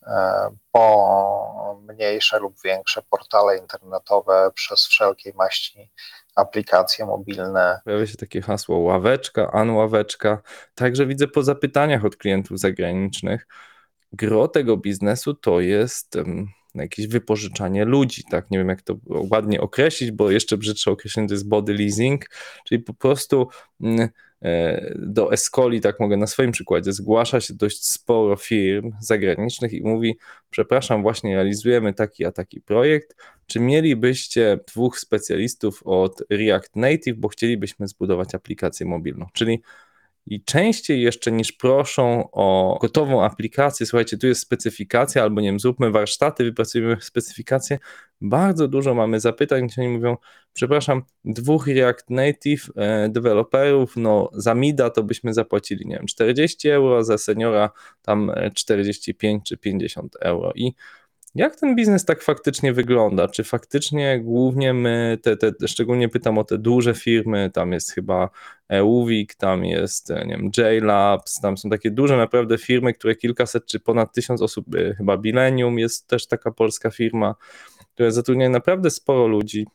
po 0.72 1.78
mniejsze 1.88 2.40
lub 2.40 2.56
większe 2.64 3.02
portale 3.10 3.58
internetowe, 3.58 4.52
przez 4.54 4.86
wszelkiej 4.86 5.34
maści 5.34 5.92
aplikacje 6.36 7.06
mobilne. 7.06 7.80
Pojawia 7.86 8.08
się 8.08 8.18
takie 8.18 8.42
hasło 8.42 8.78
ławeczka, 8.78 9.52
anławeczka. 9.52 10.42
Także 10.76 11.06
widzę 11.06 11.28
po 11.28 11.44
zapytaniach 11.44 12.06
od 12.06 12.16
klientów 12.16 12.60
zagranicznych, 12.60 13.48
gro 14.14 14.48
tego 14.48 14.78
biznesu 14.78 15.34
to 15.34 15.60
jest 15.60 16.18
jakieś 16.76 17.08
wypożyczanie 17.08 17.86
ludzi, 17.86 18.24
tak? 18.32 18.52
Nie 18.52 18.58
wiem, 18.58 18.70
jak 18.70 18.82
to 18.82 18.96
ładnie 19.08 19.62
określić, 19.62 20.12
bo 20.12 20.32
jeszcze 20.32 20.58
brzydsze 20.58 20.92
określenie 20.92 21.28
to 21.28 21.34
jest 21.34 21.50
body 21.50 21.74
leasing, 21.74 22.26
czyli 22.66 22.84
po 22.84 22.94
prostu 22.94 23.50
mm, 23.82 24.10
do 24.96 25.34
Escoli, 25.34 25.82
tak 25.82 26.00
mogę 26.00 26.18
na 26.18 26.28
swoim 26.28 26.52
przykładzie, 26.52 26.94
zgłasza 26.94 27.42
się 27.42 27.54
dość 27.54 27.86
sporo 27.86 28.36
firm 28.36 28.92
zagranicznych 29.00 29.74
i 29.74 29.82
mówi, 29.82 30.18
przepraszam, 30.50 31.02
właśnie 31.02 31.36
realizujemy 31.36 31.94
taki 31.94 32.26
a 32.26 32.32
taki 32.32 32.62
projekt, 32.62 33.16
czy 33.48 33.60
mielibyście 33.60 34.60
dwóch 34.68 35.00
specjalistów 35.00 35.82
od 35.86 36.24
React 36.30 36.76
Native, 36.76 37.18
bo 37.18 37.28
chcielibyśmy 37.28 37.88
zbudować 37.88 38.36
aplikację 38.36 38.86
mobilną, 38.86 39.28
czyli 39.34 39.62
i 40.30 40.44
częściej 40.44 41.02
jeszcze 41.02 41.32
niż 41.32 41.52
proszą 41.52 42.32
o 42.32 42.78
gotową 42.82 43.24
aplikację, 43.24 43.86
słuchajcie, 43.86 44.18
tu 44.18 44.28
jest 44.28 44.42
specyfikacja, 44.42 45.24
albo 45.24 45.42
nie 45.42 45.48
wiem, 45.48 45.60
zróbmy 45.60 45.92
warsztaty, 45.92 46.44
wypracujemy 46.44 46.98
specyfikację, 47.02 47.80
bardzo 48.22 48.68
dużo 48.68 48.94
mamy 48.94 49.20
zapytań, 49.20 49.68
gdzie 49.68 49.82
oni 49.82 49.90
mówią, 49.92 50.18
przepraszam, 50.54 51.04
dwóch 51.26 51.68
React 51.68 52.10
Native 52.10 52.70
e, 52.76 53.10
deweloperów, 53.10 53.94
no 53.96 54.30
za 54.34 54.56
mida 54.56 54.90
to 54.90 55.04
byśmy 55.04 55.34
zapłacili, 55.34 55.86
nie 55.86 55.96
wiem, 55.96 56.06
40 56.06 56.70
euro, 56.70 57.04
za 57.04 57.18
seniora 57.18 57.70
tam 58.02 58.32
45 58.54 59.44
czy 59.46 59.58
50 59.58 60.16
euro. 60.22 60.52
I 60.56 60.74
jak 61.36 61.56
ten 61.56 61.76
biznes 61.76 62.06
tak 62.06 62.24
faktycznie 62.24 62.74
wygląda? 62.74 63.28
Czy 63.28 63.44
faktycznie 63.44 64.20
głównie 64.20 64.74
my, 64.74 65.18
te, 65.22 65.38
te, 65.38 65.68
szczególnie 65.68 66.10
pytam 66.10 66.38
o 66.38 66.44
te 66.44 66.58
duże 66.58 66.94
firmy, 66.94 67.52
tam 67.54 67.72
jest 67.72 67.92
chyba 67.92 68.30
EUWIC, 68.70 69.36
tam 69.36 69.66
jest, 69.66 70.10
nie 70.10 70.38
wiem, 70.38 70.52
JLabs, 70.58 71.40
tam 71.42 71.58
są 71.58 71.70
takie 71.70 71.92
duże 71.92 72.18
naprawdę 72.18 72.58
firmy, 72.58 72.94
które 72.94 73.16
kilkaset 73.16 73.66
czy 73.66 73.80
ponad 73.80 74.14
tysiąc 74.14 74.42
osób, 74.42 74.76
y, 74.76 74.96
chyba 74.98 75.18
Bilenium 75.18 75.80
jest 75.80 76.08
też 76.08 76.28
taka 76.28 76.52
polska 76.52 76.92
firma, 76.92 77.36
która 77.94 78.12
zatrudnia 78.12 78.50
naprawdę 78.50 78.90
sporo 78.90 79.28
ludzi. 79.28 79.66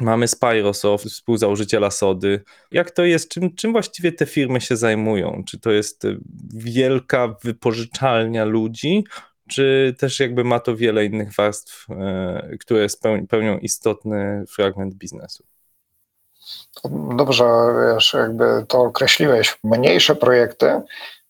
Mamy 0.00 0.28
Spyrosoft, 0.28 1.04
współzałożyciela 1.04 1.90
Sody. 1.90 2.42
Jak 2.70 2.90
to 2.90 3.04
jest? 3.04 3.28
Czym, 3.28 3.54
czym 3.54 3.72
właściwie 3.72 4.12
te 4.12 4.26
firmy 4.26 4.60
się 4.60 4.76
zajmują? 4.76 5.42
Czy 5.46 5.60
to 5.60 5.72
jest 5.72 6.06
wielka 6.54 7.36
wypożyczalnia 7.44 8.44
ludzi, 8.44 9.04
czy 9.48 9.94
też 9.98 10.20
jakby 10.20 10.44
ma 10.44 10.60
to 10.60 10.76
wiele 10.76 11.04
innych 11.04 11.34
warstw, 11.34 11.86
e, 11.90 12.56
które 12.60 12.86
pełnią 13.28 13.58
istotny 13.58 14.44
fragment 14.48 14.94
biznesu? 14.94 15.44
Dobrze, 17.16 17.44
wiesz, 17.80 18.14
jakby 18.14 18.66
to 18.68 18.80
określiłeś. 18.80 19.58
Mniejsze 19.64 20.16
projekty 20.16 20.80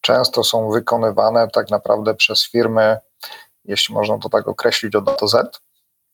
często 0.01 0.45
są 0.45 0.71
wykonywane 0.71 1.49
tak 1.49 1.71
naprawdę 1.71 2.15
przez 2.15 2.51
firmy, 2.51 2.99
jeśli 3.65 3.95
można 3.95 4.19
to 4.19 4.29
tak 4.29 4.49
określić, 4.49 4.95
od 4.95 5.09
A 5.09 5.17
do 5.17 5.29
Z, 5.29 5.61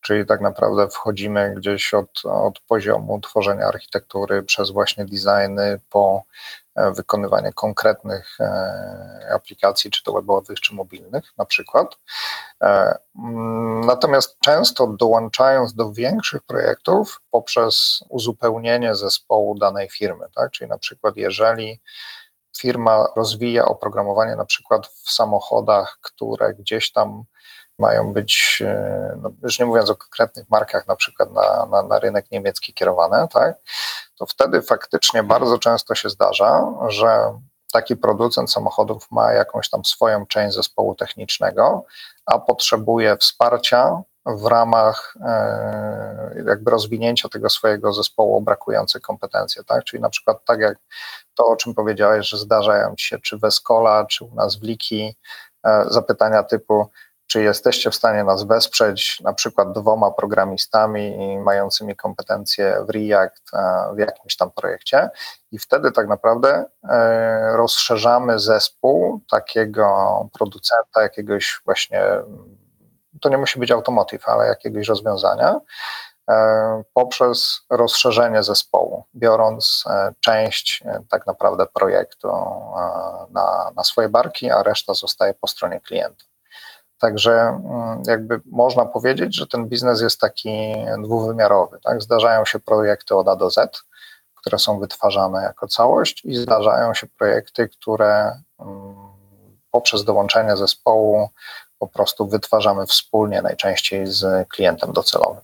czyli 0.00 0.26
tak 0.26 0.40
naprawdę 0.40 0.88
wchodzimy 0.88 1.54
gdzieś 1.56 1.94
od, 1.94 2.24
od 2.24 2.60
poziomu 2.60 3.20
tworzenia 3.20 3.66
architektury 3.66 4.42
przez 4.42 4.70
właśnie 4.70 5.04
designy 5.04 5.80
po 5.90 6.22
wykonywanie 6.76 7.52
konkretnych 7.52 8.40
e, 8.40 9.30
aplikacji, 9.34 9.90
czy 9.90 10.02
to 10.02 10.12
webowych, 10.12 10.60
czy 10.60 10.74
mobilnych 10.74 11.24
na 11.38 11.44
przykład. 11.44 11.98
E, 12.62 12.98
mm, 13.18 13.80
natomiast 13.80 14.38
często 14.40 14.86
dołączając 14.86 15.74
do 15.74 15.92
większych 15.92 16.42
projektów 16.42 17.20
poprzez 17.30 18.04
uzupełnienie 18.08 18.94
zespołu 18.94 19.58
danej 19.58 19.90
firmy, 19.90 20.26
tak? 20.34 20.50
czyli 20.50 20.70
na 20.70 20.78
przykład 20.78 21.16
jeżeli 21.16 21.80
firma 22.58 23.06
rozwija 23.16 23.64
oprogramowanie 23.64 24.36
na 24.36 24.44
przykład 24.44 24.86
w 24.86 25.12
samochodach, 25.12 25.98
które 26.00 26.54
gdzieś 26.54 26.92
tam 26.92 27.24
mają 27.78 28.12
być, 28.12 28.62
no 29.22 29.30
już 29.42 29.58
nie 29.58 29.66
mówiąc 29.66 29.90
o 29.90 29.96
konkretnych 29.96 30.50
markach, 30.50 30.86
na 30.86 30.96
przykład 30.96 31.32
na, 31.32 31.66
na, 31.66 31.82
na 31.82 31.98
rynek 31.98 32.30
niemiecki 32.30 32.74
kierowane, 32.74 33.28
tak, 33.32 33.56
to 34.22 34.26
wtedy 34.26 34.62
faktycznie 34.62 35.22
bardzo 35.22 35.58
często 35.58 35.94
się 35.94 36.10
zdarza, 36.10 36.66
że 36.88 37.38
taki 37.72 37.96
producent 37.96 38.52
samochodów 38.52 39.10
ma 39.10 39.32
jakąś 39.32 39.70
tam 39.70 39.84
swoją 39.84 40.26
część 40.26 40.56
zespołu 40.56 40.94
technicznego, 40.94 41.84
a 42.26 42.38
potrzebuje 42.38 43.16
wsparcia 43.16 44.02
w 44.26 44.46
ramach 44.46 45.14
e, 45.20 46.42
jakby 46.46 46.70
rozwinięcia 46.70 47.28
tego 47.28 47.50
swojego 47.50 47.92
zespołu 47.92 48.36
o 48.36 48.40
brakujące 48.40 49.00
kompetencje, 49.00 49.64
tak? 49.64 49.84
Czyli 49.84 50.02
na 50.02 50.10
przykład 50.10 50.44
tak 50.44 50.60
jak 50.60 50.78
to, 51.34 51.46
o 51.46 51.56
czym 51.56 51.74
powiedziałeś, 51.74 52.28
że 52.28 52.38
zdarzają 52.38 52.94
się 52.98 53.18
czy 53.18 53.38
w 53.38 53.44
Escola, 53.44 54.06
czy 54.06 54.24
u 54.24 54.34
nas 54.34 54.56
w 54.56 54.62
Liki 54.62 55.16
e, 55.66 55.84
zapytania 55.88 56.42
typu 56.42 56.86
czy 57.32 57.42
jesteście 57.42 57.90
w 57.90 57.94
stanie 57.94 58.24
nas 58.24 58.44
wesprzeć 58.44 59.20
na 59.20 59.32
przykład 59.32 59.72
dwoma 59.72 60.10
programistami 60.10 61.38
mającymi 61.38 61.96
kompetencje 61.96 62.84
w 62.88 62.90
React 62.90 63.50
w 63.94 63.98
jakimś 63.98 64.36
tam 64.36 64.50
projekcie 64.50 65.10
i 65.52 65.58
wtedy 65.58 65.92
tak 65.92 66.08
naprawdę 66.08 66.64
e, 66.88 67.56
rozszerzamy 67.56 68.38
zespół 68.38 69.20
takiego 69.30 70.28
producenta, 70.38 71.02
jakiegoś 71.02 71.60
właśnie, 71.64 72.02
to 73.20 73.28
nie 73.28 73.38
musi 73.38 73.58
być 73.58 73.70
automotive, 73.70 74.28
ale 74.28 74.46
jakiegoś 74.46 74.88
rozwiązania, 74.88 75.60
e, 76.30 76.82
poprzez 76.94 77.60
rozszerzenie 77.70 78.42
zespołu, 78.42 79.04
biorąc 79.14 79.84
e, 79.86 80.14
część 80.20 80.84
tak 81.10 81.26
naprawdę 81.26 81.66
projektu 81.66 82.28
na, 83.30 83.70
na 83.76 83.84
swoje 83.84 84.08
barki, 84.08 84.50
a 84.50 84.62
reszta 84.62 84.94
zostaje 84.94 85.34
po 85.34 85.46
stronie 85.46 85.80
klienta. 85.80 86.31
Także 87.02 87.32
mm, 87.32 88.02
jakby 88.06 88.40
można 88.46 88.84
powiedzieć, 88.84 89.36
że 89.36 89.46
ten 89.46 89.68
biznes 89.68 90.00
jest 90.00 90.20
taki 90.20 90.74
dwuwymiarowy. 91.04 91.78
Tak? 91.84 92.02
Zdarzają 92.02 92.44
się 92.44 92.58
projekty 92.58 93.14
od 93.14 93.28
A 93.28 93.36
do 93.36 93.50
Z, 93.50 93.84
które 94.34 94.58
są 94.58 94.80
wytwarzane 94.80 95.42
jako 95.42 95.68
całość 95.68 96.24
i 96.24 96.34
zdarzają 96.34 96.94
się 96.94 97.06
projekty, 97.18 97.68
które 97.68 98.32
mm, 98.60 98.94
poprzez 99.70 100.04
dołączenie 100.04 100.56
zespołu 100.56 101.28
po 101.78 101.88
prostu 101.88 102.28
wytwarzamy 102.28 102.86
wspólnie, 102.86 103.42
najczęściej 103.42 104.06
z 104.06 104.48
klientem 104.48 104.92
docelowym. 104.92 105.42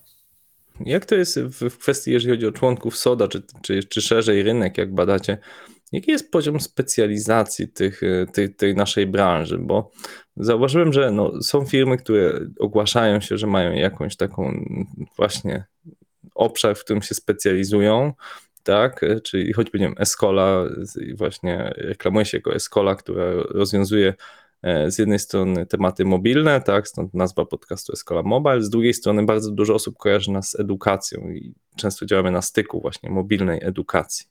Jak 0.80 1.06
to 1.06 1.14
jest 1.14 1.40
w 1.40 1.78
kwestii, 1.78 2.12
jeżeli 2.12 2.34
chodzi 2.34 2.46
o 2.46 2.52
członków 2.52 2.98
SODA, 2.98 3.28
czy, 3.28 3.42
czy, 3.62 3.84
czy 3.84 4.02
szerzej 4.02 4.42
rynek, 4.42 4.78
jak 4.78 4.94
badacie? 4.94 5.38
Jaki 5.92 6.10
jest 6.10 6.30
poziom 6.30 6.60
specjalizacji 6.60 7.68
tych, 7.68 8.00
tej, 8.32 8.54
tej 8.54 8.74
naszej 8.74 9.06
branży? 9.06 9.58
Bo 9.58 9.90
zauważyłem, 10.36 10.92
że 10.92 11.10
no, 11.10 11.42
są 11.42 11.64
firmy, 11.64 11.96
które 11.96 12.40
ogłaszają 12.58 13.20
się, 13.20 13.38
że 13.38 13.46
mają 13.46 13.72
jakąś 13.72 14.16
taką 14.16 14.64
właśnie 15.16 15.64
obszar, 16.34 16.76
w 16.76 16.84
którym 16.84 17.02
się 17.02 17.14
specjalizują, 17.14 18.12
tak, 18.62 19.04
czyli 19.22 19.52
choćby, 19.52 19.78
nie 19.78 19.86
wiem, 19.86 19.94
Escola, 19.98 20.64
właśnie 21.14 21.72
reklamuje 21.76 22.24
się 22.24 22.38
jako 22.38 22.54
Escola, 22.54 22.94
która 22.94 23.24
rozwiązuje 23.34 24.14
e, 24.62 24.90
z 24.90 24.98
jednej 24.98 25.18
strony 25.18 25.66
tematy 25.66 26.04
mobilne, 26.04 26.60
tak, 26.60 26.88
stąd 26.88 27.14
nazwa 27.14 27.46
podcastu 27.46 27.92
Escola 27.92 28.22
Mobile, 28.22 28.62
z 28.62 28.70
drugiej 28.70 28.94
strony 28.94 29.26
bardzo 29.26 29.50
dużo 29.50 29.74
osób 29.74 29.96
kojarzy 29.98 30.30
nas 30.30 30.50
z 30.50 30.60
edukacją 30.60 31.30
i 31.30 31.54
często 31.76 32.06
działamy 32.06 32.30
na 32.30 32.42
styku 32.42 32.80
właśnie 32.80 33.10
mobilnej 33.10 33.60
edukacji. 33.62 34.26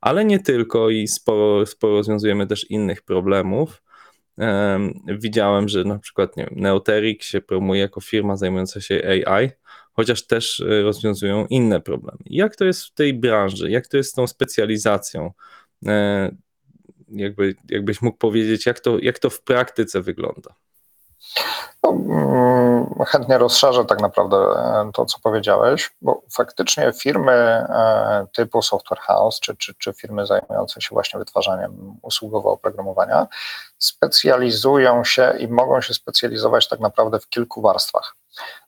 Ale 0.00 0.24
nie 0.24 0.38
tylko 0.38 0.90
i 0.90 1.08
sporo, 1.08 1.66
sporo 1.66 1.94
rozwiązujemy 1.94 2.46
też 2.46 2.70
innych 2.70 3.02
problemów, 3.02 3.82
Widziałem, 5.18 5.68
że 5.68 5.84
na 5.84 5.98
przykład 5.98 6.36
nie 6.36 6.44
wiem, 6.44 6.60
Neoteric 6.60 7.24
się 7.24 7.40
promuje 7.40 7.80
jako 7.80 8.00
firma 8.00 8.36
zajmująca 8.36 8.80
się 8.80 9.22
AI, 9.26 9.50
chociaż 9.92 10.26
też 10.26 10.60
e, 10.60 10.82
rozwiązują 10.82 11.46
inne 11.46 11.80
problemy. 11.80 12.18
Jak 12.26 12.56
to 12.56 12.64
jest 12.64 12.84
w 12.84 12.94
tej 12.94 13.14
branży? 13.14 13.70
Jak 13.70 13.86
to 13.86 13.96
jest 13.96 14.10
z 14.10 14.14
tą 14.14 14.26
specjalizacją? 14.26 15.32
E, 15.86 16.30
jakby, 17.08 17.54
jakbyś 17.70 18.02
mógł 18.02 18.18
powiedzieć, 18.18 18.66
jak 18.66 18.80
to, 18.80 18.98
jak 18.98 19.18
to 19.18 19.30
w 19.30 19.42
praktyce 19.42 20.02
wygląda? 20.02 20.54
No, 21.82 21.90
mm, 21.90 23.04
chętnie 23.06 23.38
rozszerzę 23.38 23.84
tak 23.84 24.00
naprawdę 24.00 24.36
e, 24.36 24.90
to, 24.94 25.06
co 25.06 25.18
powiedziałeś, 25.22 25.90
bo 26.02 26.22
faktycznie 26.30 26.92
firmy 26.92 27.32
e, 27.32 28.26
typu 28.34 28.62
Software 28.62 29.00
House, 29.00 29.40
czy, 29.40 29.56
czy, 29.56 29.74
czy 29.74 29.92
firmy 29.92 30.26
zajmujące 30.26 30.80
się 30.80 30.88
właśnie 30.92 31.18
wytwarzaniem 31.18 31.96
usługowego 32.02 32.50
oprogramowania, 32.50 33.26
specjalizują 33.78 35.04
się 35.04 35.34
i 35.38 35.48
mogą 35.48 35.80
się 35.80 35.94
specjalizować 35.94 36.68
tak 36.68 36.80
naprawdę 36.80 37.20
w 37.20 37.28
kilku 37.28 37.62
warstwach. 37.62 38.16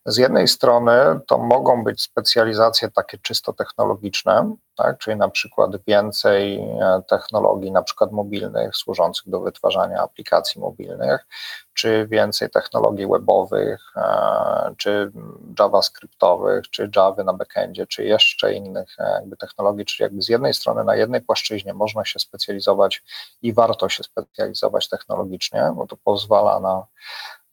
Z 0.06 0.16
jednej 0.16 0.48
strony 0.48 1.20
to 1.26 1.38
mogą 1.38 1.84
być 1.84 2.02
specjalizacje 2.02 2.90
takie 2.90 3.18
czysto 3.18 3.52
technologiczne, 3.52 4.56
tak, 4.76 4.98
czyli 4.98 5.16
na 5.16 5.28
przykład 5.28 5.70
więcej 5.86 6.58
e, 6.58 7.02
technologii, 7.08 7.72
na 7.72 7.82
przykład 7.82 8.12
mobilnych, 8.12 8.76
służących 8.76 9.28
do 9.28 9.40
wytwarzania 9.40 10.02
aplikacji 10.02 10.60
mobilnych, 10.60 11.26
czy 11.74 12.06
więcej 12.10 12.50
technologii 12.50 13.06
webowych, 13.06 13.92
e, 13.96 14.74
czy 14.76 15.12
javascriptowych, 15.58 16.70
czy 16.70 16.90
Java 16.96 17.24
na 17.24 17.32
backendzie, 17.32 17.86
czy 17.86 18.04
jeszcze 18.04 18.54
innych 18.54 18.96
e, 18.98 19.12
jakby 19.12 19.36
technologii, 19.36 19.84
czyli 19.84 20.04
jakby 20.04 20.22
z 20.22 20.28
jednej 20.28 20.54
strony 20.54 20.84
na 20.84 20.96
jednej 20.96 21.20
płaszczyźnie 21.20 21.74
można 21.74 22.04
się 22.04 22.18
specjalizować 22.18 23.02
i 23.42 23.52
warto 23.52 23.88
się 23.88 24.02
specjalizować 24.02 24.88
technologicznie, 24.88 25.72
bo 25.76 25.86
to 25.86 25.96
pozwala 25.96 26.60
na 26.60 26.86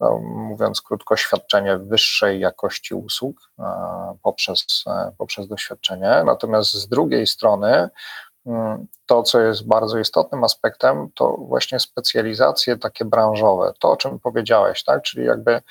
no, 0.00 0.18
mówiąc 0.18 0.82
krótko, 0.82 1.16
świadczenie 1.16 1.78
wyższej 1.78 2.40
jakości 2.40 2.94
usług 2.94 3.50
e, 3.58 3.64
poprzez, 4.22 4.84
e, 4.86 5.12
poprzez 5.18 5.48
doświadczenie. 5.48 6.22
Natomiast 6.26 6.72
z 6.72 6.88
drugiej 6.88 7.26
strony, 7.26 7.88
mm, 8.46 8.86
to, 9.06 9.22
co 9.22 9.40
jest 9.40 9.66
bardzo 9.66 9.98
istotnym 9.98 10.44
aspektem, 10.44 11.10
to 11.14 11.36
właśnie 11.38 11.80
specjalizacje 11.80 12.76
takie 12.76 13.04
branżowe, 13.04 13.72
to 13.78 13.90
o 13.90 13.96
czym 13.96 14.18
powiedziałeś, 14.18 14.84
tak? 14.84 15.02
czyli 15.02 15.26
jakby 15.26 15.62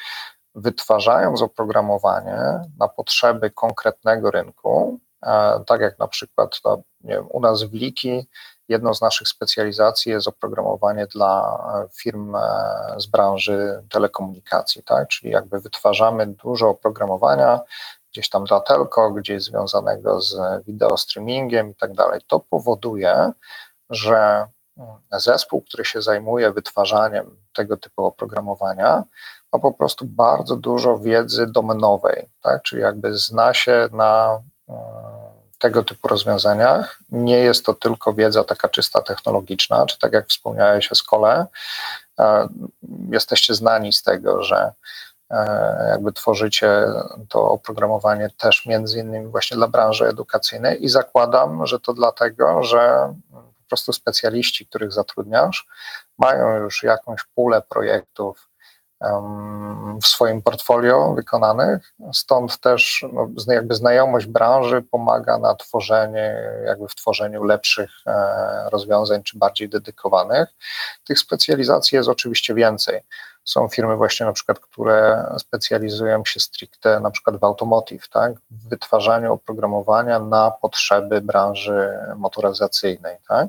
wytwarzając 0.56 1.42
oprogramowanie 1.42 2.38
na 2.80 2.88
potrzeby 2.88 3.52
konkretnego 3.52 4.32
rynku, 4.32 5.00
e, 5.24 5.64
tak 5.68 5.82
jak 5.82 6.00
na 6.00 6.08
przykład 6.08 6.62
to, 6.62 6.82
nie 7.02 7.14
wiem, 7.14 7.28
u 7.30 7.40
nas 7.40 7.64
w 7.64 7.74
Liki 7.74 8.28
jedną 8.70 8.94
z 8.94 9.02
naszych 9.02 9.28
specjalizacji 9.28 10.12
jest 10.12 10.28
oprogramowanie 10.28 11.08
dla 11.08 11.60
firm 11.94 12.36
z 12.98 13.06
branży 13.06 13.84
telekomunikacji, 13.90 14.84
tak? 14.84 15.08
czyli 15.08 15.32
jakby 15.32 15.60
wytwarzamy 15.60 16.28
dużo 16.28 16.70
oprogramowania 16.70 17.60
gdzieś 18.12 18.30
tam 18.30 18.44
dla 18.44 18.60
telco, 18.60 19.12
gdzieś 19.12 19.44
związanego 19.44 20.22
z 20.22 20.38
wideo 20.66 20.98
streamingiem 20.98 21.70
i 21.70 21.76
tak 21.76 21.94
dalej. 21.94 22.22
To 22.28 22.40
powoduje, 22.40 23.32
że 23.90 24.48
zespół, 25.12 25.62
który 25.62 25.86
się 25.86 26.02
zajmuje 26.02 26.52
wytwarzaniem 26.52 27.38
tego 27.54 27.78
typu 27.78 28.06
oprogramowania, 28.06 29.04
ma 29.54 29.60
po 29.60 29.74
prostu 29.74 30.06
bardzo 30.06 30.56
dużo 30.56 30.98
wiedzy 30.98 31.48
domenowej, 31.48 32.30
tak? 32.42 32.64
czyli 32.64 32.82
jakby 32.82 33.18
zna 33.18 33.54
się 33.54 33.90
na 33.92 34.42
e, 34.70 35.35
tego 35.58 35.84
typu 35.84 36.08
rozwiązaniach. 36.08 37.00
Nie 37.12 37.38
jest 37.38 37.66
to 37.66 37.74
tylko 37.74 38.14
wiedza 38.14 38.44
taka 38.44 38.70
czysta 38.70 39.02
technologiczna, 39.02 39.86
czy 39.86 40.00
tak 40.00 40.14
jak 40.14 40.28
wspomniałeś 40.28 40.92
o 40.92 40.96
szkole, 40.96 41.46
e, 42.20 42.48
jesteście 43.12 43.54
znani 43.54 43.94
z 43.94 44.04
tego, 44.04 44.44
że 44.44 44.72
e, 45.30 45.88
jakby 45.90 46.14
tworzycie 46.14 46.86
to 47.30 47.50
oprogramowanie 47.50 48.30
też 48.38 48.66
między 48.66 49.00
innymi 49.00 49.28
właśnie 49.28 49.58
dla 49.58 49.68
branży 49.68 50.08
edukacyjnej 50.08 50.86
i 50.86 50.90
zakładam, 50.90 51.68
że 51.68 51.80
to 51.80 51.94
dlatego, 51.94 52.64
że 52.64 53.14
po 53.32 53.70
prostu 53.70 53.94
specjaliści, 53.94 54.66
których 54.66 54.92
zatrudniasz, 54.92 55.68
mają 56.18 56.58
już 56.58 56.84
jakąś 56.84 57.24
pulę 57.24 57.62
projektów 57.62 58.48
w 60.02 60.08
swoim 60.08 60.42
portfolio 60.42 61.14
wykonanych. 61.14 61.94
Stąd 62.14 62.60
też 62.60 63.06
no, 63.14 63.54
jakby 63.54 63.76
znajomość 63.76 64.26
branży 64.26 64.82
pomaga 64.82 65.38
na 65.38 65.56
tworzenie, 65.56 66.36
jakby 66.66 66.88
w 66.88 66.96
tworzeniu 66.96 67.44
lepszych 67.44 67.92
e, 68.08 68.70
rozwiązań, 68.70 69.24
czy 69.24 69.38
bardziej 69.38 69.70
dedykowanych. 69.70 70.50
Tych 71.04 71.20
specjalizacji 71.20 71.96
jest 71.96 72.10
oczywiście 72.10 72.54
więcej. 72.54 73.02
Są 73.46 73.68
firmy 73.68 73.96
właśnie 73.96 74.26
na 74.26 74.34
przykład, 74.34 74.60
które 74.60 75.26
specjalizują 75.40 76.26
się 76.26 76.40
stricte 76.40 77.00
na 77.00 77.12
przykład 77.12 77.40
w 77.40 77.44
automotive, 77.44 78.10
tak? 78.10 78.34
w 78.52 78.70
wytwarzaniu 78.70 79.34
oprogramowania 79.34 80.20
na 80.20 80.52
potrzeby 80.52 81.22
branży 81.22 81.90
motoryzacyjnej. 82.18 83.18
Tak? 83.28 83.48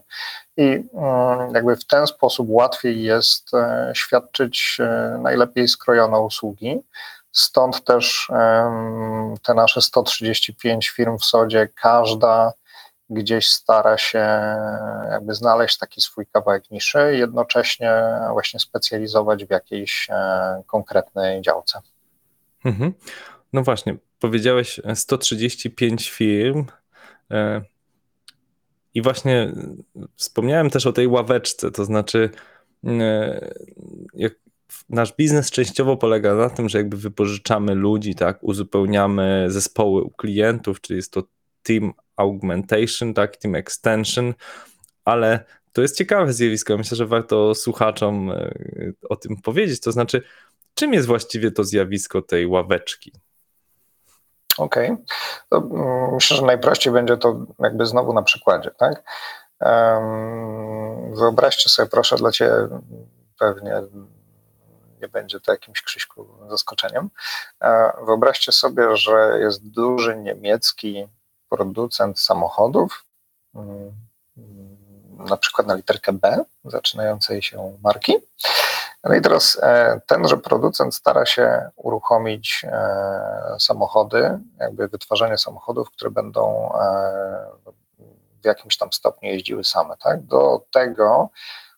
I 0.57 0.63
mm, 0.95 1.55
jakby 1.55 1.77
w 1.77 1.85
ten 1.85 2.07
sposób 2.07 2.47
łatwiej 2.51 3.03
jest 3.03 3.55
e, 3.55 3.93
świadczyć 3.95 4.79
e, 4.81 5.19
najlepiej 5.23 5.69
skrojone 5.69 6.21
usługi. 6.21 6.83
Stąd 7.33 7.85
też 7.85 8.29
te 9.43 9.55
nasze 9.55 9.83
135 9.83 10.89
firm 10.89 11.19
w 11.19 11.25
Sodzie, 11.25 11.69
każda 11.75 12.53
gdzieś 13.11 13.49
stara 13.49 13.99
się 13.99 14.27
jakby 15.11 15.35
znaleźć 15.35 15.79
taki 15.79 16.01
swój 16.01 16.27
kawałek 16.27 16.71
niszy, 16.71 16.99
jednocześnie 17.17 17.93
właśnie 18.33 18.61
specjalizować 18.61 19.45
w 19.45 19.51
jakiejś 19.51 20.07
e, 20.11 20.63
konkretnej 20.67 21.43
działce. 21.43 21.81
Mhm. 22.65 22.93
No 23.53 23.63
właśnie, 23.63 23.97
powiedziałeś 24.19 24.81
135 24.95 26.11
firm. 26.11 26.65
E, 27.31 27.63
I 28.95 29.03
właśnie 29.03 29.53
wspomniałem 30.17 30.71
też 30.71 30.87
o 30.87 30.93
tej 30.93 31.09
ławeczce, 31.09 31.71
to 31.71 31.85
znaczy, 31.85 32.31
e, 32.87 33.51
jak 34.15 34.33
nasz 34.89 35.13
biznes 35.13 35.51
częściowo 35.51 35.97
polega 35.97 36.35
na 36.35 36.51
tym, 36.51 36.69
że 36.69 36.79
jakby 36.79 36.97
wypożyczamy 36.97 37.75
ludzi, 37.75 38.15
tak, 38.15 38.39
uzupełniamy 38.43 39.47
zespoły 39.49 40.03
u 40.03 40.11
klientów, 40.11 40.81
czyli 40.81 40.97
jest 40.97 41.13
to 41.13 41.23
team 41.67 41.93
augmentation, 42.17 43.15
tak, 43.15 43.37
team 43.37 43.55
extension, 43.55 44.35
ale 45.05 45.45
to 45.73 45.83
jest 45.83 45.97
ciekawe 45.99 46.33
zjawisko. 46.33 46.79
Myślę, 46.79 46.97
że 46.97 47.07
warto 47.07 47.55
słuchaczom 47.55 48.31
e, 48.31 48.53
o 49.09 49.17
tym 49.17 49.37
powiedzieć. 49.37 49.81
To 49.81 49.93
znaczy, 49.93 50.23
czym 50.75 50.95
jest 50.95 51.07
właściwie 51.07 51.51
to 51.51 51.65
zjawisko 51.65 52.23
tej 52.23 52.47
ławeczki? 52.47 53.13
Okej. 54.59 54.91
Okay. 55.51 55.81
Mm, 55.81 56.15
myślę, 56.15 56.37
że 56.37 56.43
najprościej 56.43 56.93
będzie 56.93 57.17
to 57.17 57.47
jakby 57.59 57.87
znowu 57.87 58.13
na 58.13 58.23
przykładzie, 58.23 58.71
tak? 58.71 59.03
Wyobraźcie 61.15 61.69
sobie, 61.69 61.89
proszę, 61.89 62.17
dla 62.17 62.33
Ciebie 62.33 62.53
pewnie 63.39 63.83
nie 65.01 65.09
będzie 65.09 65.41
to 65.41 65.53
jakimś 65.53 65.83
Krzyśku 65.83 66.29
zaskoczeniem. 66.49 67.11
E, 67.63 67.93
wyobraźcie 68.07 68.53
sobie, 68.53 68.97
że 68.97 69.39
jest 69.41 69.71
duży 69.71 70.17
niemiecki 70.17 71.09
producent 71.49 72.21
samochodów, 72.21 73.05
mm, 73.55 73.93
na 75.29 75.37
przykład 75.37 75.67
na 75.67 75.75
literkę 75.75 76.13
B, 76.13 76.45
zaczynającej 76.65 77.43
się 77.43 77.79
marki. 77.83 78.15
No 79.05 79.15
i 79.15 79.21
teraz 79.21 79.59
e, 79.63 80.01
tenże 80.07 80.37
producent 80.37 80.95
stara 80.95 81.27
się 81.27 81.71
uruchomić 81.77 82.67
e, 82.69 83.57
samochody, 83.59 84.39
jakby 84.61 84.89
wytwarzanie 84.89 85.39
samochodów, 85.39 85.91
które 85.91 86.11
będą 86.11 86.73
e, 86.81 87.47
w 88.43 88.45
jakimś 88.45 88.77
tam 88.77 88.93
stopniu 88.93 89.31
jeździły 89.31 89.65
same. 89.65 89.97
Tak? 89.97 90.23
Do 90.23 90.63
tego 90.71 91.29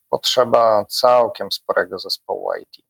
potrzeba 0.08 0.84
całkiem 0.84 1.52
sporego 1.52 1.98
zespołu 1.98 2.50
IT. 2.62 2.84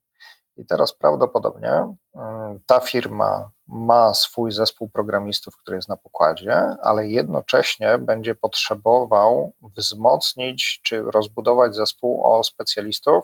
I 0.57 0.65
teraz 0.65 0.93
prawdopodobnie 0.93 1.95
mm, 2.15 2.59
ta 2.65 2.79
firma 2.79 3.49
ma 3.69 4.13
swój 4.13 4.51
zespół 4.51 4.89
programistów, 4.89 5.57
który 5.57 5.75
jest 5.75 5.89
na 5.89 5.97
pokładzie, 5.97 6.55
ale 6.83 7.07
jednocześnie 7.07 7.97
będzie 7.97 8.35
potrzebował 8.35 9.53
wzmocnić 9.61 10.81
czy 10.83 11.01
rozbudować 11.01 11.75
zespół 11.75 12.23
o 12.23 12.43
specjalistów, 12.43 13.23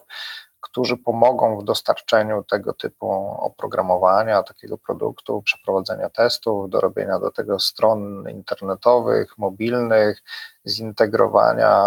którzy 0.65 0.97
pomogą 0.97 1.59
w 1.59 1.63
dostarczeniu 1.63 2.43
tego 2.43 2.73
typu 2.73 3.11
oprogramowania, 3.39 4.43
takiego 4.43 4.77
produktu, 4.77 5.41
przeprowadzenia 5.41 6.09
testów, 6.09 6.69
dorobienia 6.69 7.19
do 7.19 7.31
tego 7.31 7.59
stron 7.59 8.29
internetowych, 8.29 9.37
mobilnych, 9.37 10.23
zintegrowania 10.65 11.81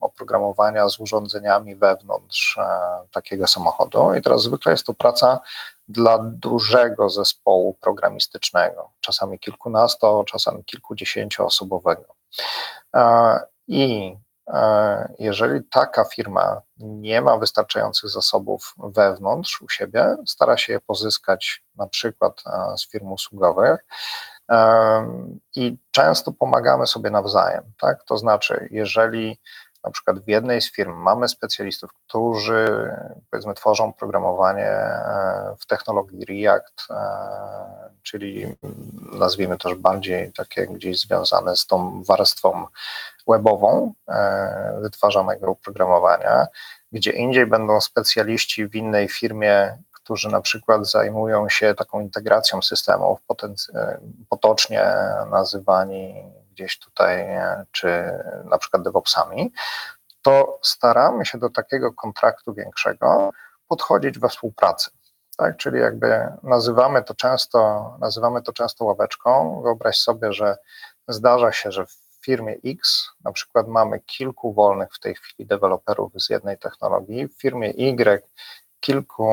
oprogramowania 0.00 0.88
z 0.88 1.00
urządzeniami 1.00 1.76
wewnątrz 1.76 2.58
e, 2.58 2.68
takiego 3.12 3.46
samochodu. 3.46 4.14
I 4.14 4.22
teraz 4.22 4.42
zwykle 4.42 4.72
jest 4.72 4.86
to 4.86 4.94
praca 4.94 5.40
dla 5.88 6.18
dużego 6.18 7.10
zespołu 7.10 7.74
programistycznego, 7.74 8.90
czasami 9.00 9.38
kilkunasto, 9.38 10.24
czasami 10.24 10.64
kilkudziesięcioosobowego. 10.64 12.04
E, 12.96 13.40
I 13.66 14.16
jeżeli 15.18 15.60
taka 15.70 16.04
firma 16.04 16.60
nie 16.78 17.22
ma 17.22 17.38
wystarczających 17.38 18.10
zasobów 18.10 18.74
wewnątrz 18.78 19.62
u 19.62 19.68
siebie, 19.68 20.16
stara 20.26 20.56
się 20.56 20.72
je 20.72 20.80
pozyskać 20.80 21.62
na 21.76 21.86
przykład 21.86 22.42
e, 22.46 22.76
z 22.78 22.88
firm 22.88 23.12
usługowych 23.12 23.84
e, 24.50 25.06
i 25.56 25.78
często 25.90 26.32
pomagamy 26.32 26.86
sobie 26.86 27.10
nawzajem. 27.10 27.64
Tak? 27.80 28.04
To 28.04 28.18
znaczy, 28.18 28.68
jeżeli 28.70 29.40
na 29.84 29.90
przykład 29.90 30.18
w 30.18 30.28
jednej 30.28 30.62
z 30.62 30.72
firm 30.72 30.92
mamy 30.92 31.28
specjalistów, 31.28 31.90
którzy 31.92 32.90
powiedzmy 33.30 33.54
tworzą 33.54 33.92
programowanie 33.92 34.70
w 35.58 35.66
technologii 35.66 36.24
React, 36.24 36.86
czyli 38.02 38.56
nazwijmy 39.12 39.58
też 39.58 39.74
bardziej 39.74 40.32
takie 40.32 40.66
gdzieś 40.66 41.00
związane 41.00 41.56
z 41.56 41.66
tą 41.66 42.02
warstwą 42.02 42.66
webową 43.28 43.92
e, 44.08 44.78
wytwarzanego 44.82 45.46
oprogramowania, 45.46 46.46
gdzie 46.92 47.10
indziej 47.10 47.46
będą 47.46 47.80
specjaliści 47.80 48.68
w 48.68 48.74
innej 48.74 49.08
firmie, 49.08 49.78
którzy 49.92 50.28
na 50.28 50.40
przykład 50.40 50.86
zajmują 50.86 51.48
się 51.48 51.74
taką 51.74 52.00
integracją 52.00 52.62
systemów, 52.62 53.18
e, 53.74 53.98
potocznie 54.28 54.84
nazywani 55.30 56.32
gdzieś 56.58 56.78
tutaj, 56.78 57.20
e, 57.20 57.64
czy 57.72 58.12
na 58.44 58.58
przykład 58.58 58.82
DevOpsami, 58.82 59.52
to 60.22 60.58
staramy 60.62 61.26
się 61.26 61.38
do 61.38 61.50
takiego 61.50 61.92
kontraktu 61.92 62.54
większego 62.54 63.30
podchodzić 63.68 64.18
we 64.18 64.28
współpracy. 64.28 64.90
Tak, 65.36 65.56
czyli 65.56 65.80
jakby 65.80 66.28
nazywamy 66.42 67.02
to 67.02 67.14
często, 67.14 67.90
nazywamy 68.00 68.42
to 68.42 68.52
często 68.52 68.84
ławeczką. 68.84 69.60
Wyobraź 69.62 69.98
sobie, 69.98 70.32
że 70.32 70.56
zdarza 71.08 71.52
się, 71.52 71.72
że 71.72 71.86
w 71.86 71.92
firmie 72.20 72.56
X 72.64 73.08
na 73.24 73.32
przykład 73.32 73.68
mamy 73.68 74.00
kilku 74.00 74.52
wolnych 74.52 74.94
w 74.94 75.00
tej 75.00 75.14
chwili 75.14 75.46
deweloperów 75.46 76.12
z 76.16 76.30
jednej 76.30 76.58
technologii, 76.58 77.28
w 77.28 77.40
firmie 77.40 77.70
Y 77.70 78.22
kilku 78.80 79.28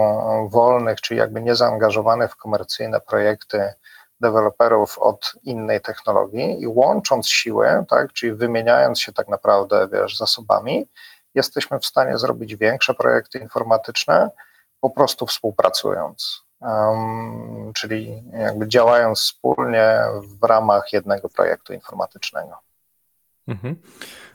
wolnych, 0.50 1.02
czyli 1.02 1.20
jakby 1.20 1.42
niezaangażowanych 1.42 2.32
w 2.32 2.36
komercyjne 2.36 3.02
projekty 3.02 3.74
deweloperów 4.22 5.00
od 5.00 5.34
innej 5.44 5.82
technologii 5.82 6.62
i 6.62 6.68
łącząc 6.68 7.30
siły, 7.30 7.86
tak, 7.90 8.14
czyli 8.14 8.34
wymieniając 8.34 9.00
się 9.00 9.14
tak 9.14 9.28
naprawdę 9.28 9.88
wiesz, 9.94 10.18
zasobami, 10.18 10.88
jesteśmy 11.36 11.80
w 11.80 11.86
stanie 11.86 12.18
zrobić 12.18 12.56
większe 12.56 12.94
projekty 12.94 13.40
informatyczne, 13.40 14.30
po 14.80 14.90
prostu 14.90 15.26
współpracując. 15.26 16.46
Um, 16.60 17.72
czyli 17.76 18.24
jakby 18.34 18.68
działając 18.68 19.20
wspólnie 19.20 20.00
w 20.40 20.44
ramach 20.44 20.94
jednego 20.94 21.30
projektu 21.30 21.74
informatycznego. 21.74 22.58
Mhm. 23.48 23.76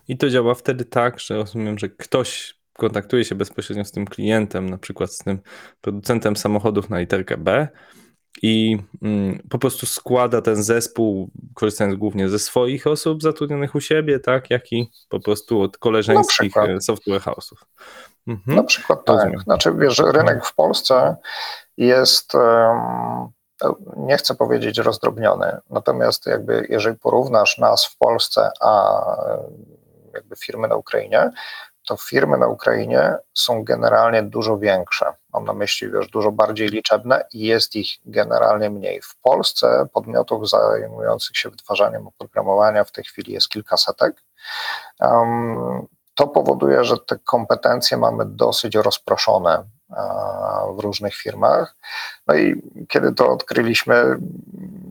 I 0.09 0.19
to 0.19 0.31
działa 0.31 0.55
wtedy 0.55 0.85
tak, 0.85 1.21
że 1.21 1.35
rozumiem, 1.35 1.79
że 1.79 1.89
ktoś 1.89 2.61
kontaktuje 2.73 3.25
się 3.25 3.35
bezpośrednio 3.35 3.85
z 3.85 3.93
tym 3.93 4.07
klientem, 4.07 4.71
na 4.71 4.79
przykład 4.79 5.13
z 5.13 5.19
tym 5.19 5.41
producentem 5.81 6.37
samochodów 6.37 6.91
na 6.91 6.99
literkę 6.99 7.37
B 7.37 7.69
i 8.43 8.79
mm, 9.03 9.43
po 9.51 9.59
prostu 9.59 9.87
składa 9.87 10.43
ten 10.43 10.63
zespół, 10.63 11.31
korzystając 11.55 11.99
głównie 11.99 12.29
ze 12.29 12.39
swoich 12.39 12.87
osób 12.87 13.23
zatrudnionych 13.23 13.75
u 13.75 13.81
siebie, 13.81 14.21
tak, 14.21 14.51
jak 14.51 14.73
i 14.73 14.91
po 15.09 15.21
prostu 15.21 15.63
od 15.63 15.79
koleżeńskich 15.79 16.57
e, 16.57 16.81
software 16.81 17.21
house'ów. 17.21 17.57
Mhm. 18.27 18.57
Na 18.57 18.63
przykład 18.63 19.05
tak. 19.05 19.17
Rozumiem. 19.17 19.41
Znaczy, 19.41 19.75
wiesz, 19.79 19.99
rynek 19.99 20.47
w 20.47 20.55
Polsce 20.55 21.17
jest, 21.77 22.33
nie 23.97 24.17
chcę 24.17 24.35
powiedzieć 24.35 24.79
rozdrobniony, 24.79 25.59
natomiast 25.71 26.27
jakby 26.27 26.67
jeżeli 26.69 26.99
porównasz 26.99 27.59
nas 27.59 27.87
w 27.87 27.97
Polsce, 27.99 28.51
a 28.61 29.01
jakby 30.15 30.37
firmy 30.37 30.69
na 30.69 30.77
Ukrainie, 30.77 31.31
to 31.87 31.97
firmy 31.97 32.39
na 32.39 32.47
Ukrainie 32.47 33.17
są 33.35 33.65
generalnie 33.65 34.23
dużo 34.23 34.59
większe. 34.59 35.13
Mam 35.33 35.45
na 35.45 35.53
myśli, 35.53 35.91
wiesz, 35.91 36.09
dużo 36.09 36.33
bardziej 36.33 36.69
liczebne 36.69 37.25
i 37.33 37.41
jest 37.41 37.77
ich 37.77 37.89
generalnie 38.05 38.71
mniej. 38.71 39.03
W 39.03 39.17
Polsce 39.17 39.87
podmiotów 39.93 40.51
zajmujących 40.51 41.37
się 41.37 41.51
wytwarzaniem 41.51 42.07
oprogramowania 42.07 42.85
w 42.85 42.93
tej 42.93 43.05
chwili 43.05 43.33
jest 43.33 43.49
kilkasetek. 43.49 44.23
Um, 45.01 45.87
to 46.15 46.27
powoduje, 46.27 46.85
że 46.85 46.99
te 46.99 47.19
kompetencje 47.19 47.97
mamy 47.97 48.25
dosyć 48.27 48.75
rozproszone 48.75 49.65
w 50.77 50.79
różnych 50.79 51.15
firmach. 51.15 51.77
No 52.27 52.35
i 52.35 52.63
kiedy 52.89 53.13
to 53.13 53.33
odkryliśmy, 53.33 54.17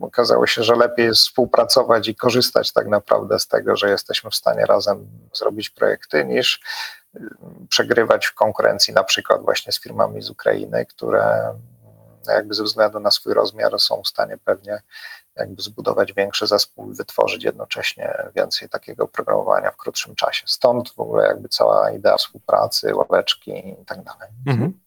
okazało 0.00 0.46
się, 0.46 0.62
że 0.62 0.76
lepiej 0.76 1.06
jest 1.06 1.20
współpracować 1.20 2.08
i 2.08 2.14
korzystać 2.14 2.72
tak 2.72 2.88
naprawdę 2.88 3.38
z 3.38 3.46
tego, 3.46 3.76
że 3.76 3.90
jesteśmy 3.90 4.30
w 4.30 4.34
stanie 4.34 4.66
razem 4.66 5.08
zrobić 5.32 5.70
projekty, 5.70 6.24
niż 6.24 6.60
przegrywać 7.68 8.26
w 8.26 8.34
konkurencji 8.34 8.94
na 8.94 9.04
przykład 9.04 9.42
właśnie 9.42 9.72
z 9.72 9.80
firmami 9.80 10.22
z 10.22 10.30
Ukrainy, 10.30 10.86
które 10.86 11.54
jakby 12.26 12.54
ze 12.54 12.64
względu 12.64 13.00
na 13.00 13.10
swój 13.10 13.34
rozmiar 13.34 13.80
są 13.80 14.02
w 14.02 14.08
stanie 14.08 14.38
pewnie 14.44 14.82
jakby 15.36 15.62
zbudować 15.62 16.12
większy 16.12 16.46
zespół 16.46 16.92
i 16.92 16.94
wytworzyć 16.94 17.44
jednocześnie 17.44 18.14
więcej 18.36 18.68
takiego 18.68 19.08
programowania 19.08 19.70
w 19.70 19.76
krótszym 19.76 20.14
czasie. 20.14 20.42
Stąd 20.46 20.90
w 20.90 21.00
ogóle 21.00 21.26
jakby 21.26 21.48
cała 21.48 21.90
idea 21.90 22.16
współpracy, 22.16 22.94
ławeczki 22.94 23.68
i 23.82 23.84
tak 23.86 24.02
dalej. 24.02 24.28
Mhm. 24.46 24.80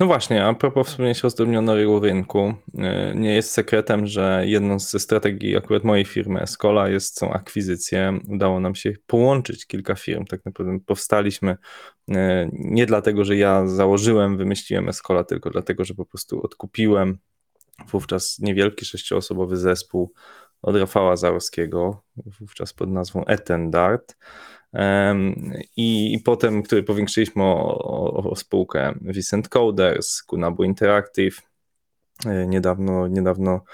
No 0.00 0.06
właśnie, 0.06 0.44
a 0.44 0.54
propos 0.54 0.88
wspomnieć 0.88 1.24
o 1.24 1.30
zdrobnionego 1.30 2.00
rynku, 2.00 2.54
e, 2.78 3.14
nie 3.14 3.34
jest 3.34 3.50
sekretem, 3.50 4.06
że 4.06 4.42
jedną 4.46 4.78
ze 4.78 4.98
strategii 4.98 5.56
akurat 5.56 5.84
mojej 5.84 6.04
firmy 6.04 6.40
Escola 6.40 6.88
jest, 6.88 7.18
są 7.18 7.32
akwizycje. 7.32 8.18
Udało 8.28 8.60
nam 8.60 8.74
się 8.74 8.92
połączyć 9.06 9.66
kilka 9.66 9.94
firm. 9.94 10.24
Tak 10.24 10.44
naprawdę 10.44 10.80
powstaliśmy 10.86 11.56
e, 12.10 12.48
nie 12.52 12.86
dlatego, 12.86 13.24
że 13.24 13.36
ja 13.36 13.66
założyłem, 13.66 14.36
wymyśliłem 14.36 14.88
Escola, 14.88 15.24
tylko 15.24 15.50
dlatego, 15.50 15.84
że 15.84 15.94
po 15.94 16.06
prostu 16.06 16.42
odkupiłem 16.42 17.18
wówczas 17.88 18.38
niewielki 18.38 18.84
sześcioosobowy 18.84 19.56
zespół 19.56 20.12
od 20.62 20.76
Rafała 20.76 21.16
Zarowskiego, 21.16 22.02
wówczas 22.16 22.72
pod 22.72 22.90
nazwą 22.90 23.24
Etendart. 23.24 24.16
I, 25.76 26.18
potem, 26.24 26.62
który 26.62 26.82
powiększyliśmy 26.82 27.42
o, 27.42 27.78
o, 27.78 28.30
o 28.30 28.36
spółkę 28.36 28.94
Vicent 29.00 29.48
Coders, 29.48 30.22
Kunabu 30.22 30.64
Interactive, 30.64 31.42
e, 32.26 32.46
niedawno, 32.46 33.08
niedawno 33.08 33.64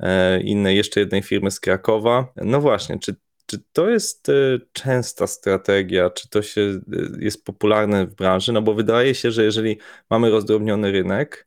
e, 0.00 0.40
innej, 0.40 0.76
jeszcze 0.76 1.00
jednej 1.00 1.22
firmy 1.22 1.50
z 1.50 1.60
Krakowa. 1.60 2.32
No 2.36 2.60
właśnie, 2.60 2.98
czy, 2.98 3.16
czy 3.46 3.58
to 3.72 3.90
jest 3.90 4.28
e, 4.28 4.32
częsta 4.72 5.26
strategia, 5.26 6.10
czy 6.10 6.28
to 6.28 6.42
się 6.42 6.80
jest 7.20 7.44
popularne 7.44 8.06
w 8.06 8.14
branży? 8.14 8.52
No 8.52 8.62
bo 8.62 8.74
wydaje 8.74 9.14
się, 9.14 9.30
że 9.30 9.44
jeżeli 9.44 9.78
mamy 10.10 10.30
rozdrobniony 10.30 10.92
rynek, 10.92 11.46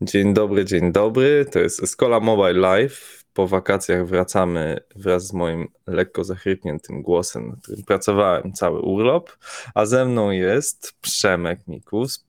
Dzień 0.00 0.34
dobry, 0.34 0.64
dzień 0.64 0.92
dobry. 0.92 1.46
To 1.52 1.58
jest 1.58 1.82
Escola 1.82 2.20
Mobile 2.20 2.52
Live. 2.52 3.23
Po 3.34 3.48
wakacjach 3.48 4.06
wracamy 4.06 4.80
wraz 4.96 5.26
z 5.26 5.32
moim 5.32 5.68
lekko 5.86 6.24
zachrypniętym 6.24 7.02
głosem, 7.02 7.48
na 7.48 7.56
którym 7.56 7.84
pracowałem 7.84 8.52
cały 8.52 8.80
urlop. 8.80 9.36
A 9.74 9.86
ze 9.86 10.04
mną 10.04 10.30
jest 10.30 10.92
Przemek 11.00 11.60
Mikus, 11.66 12.26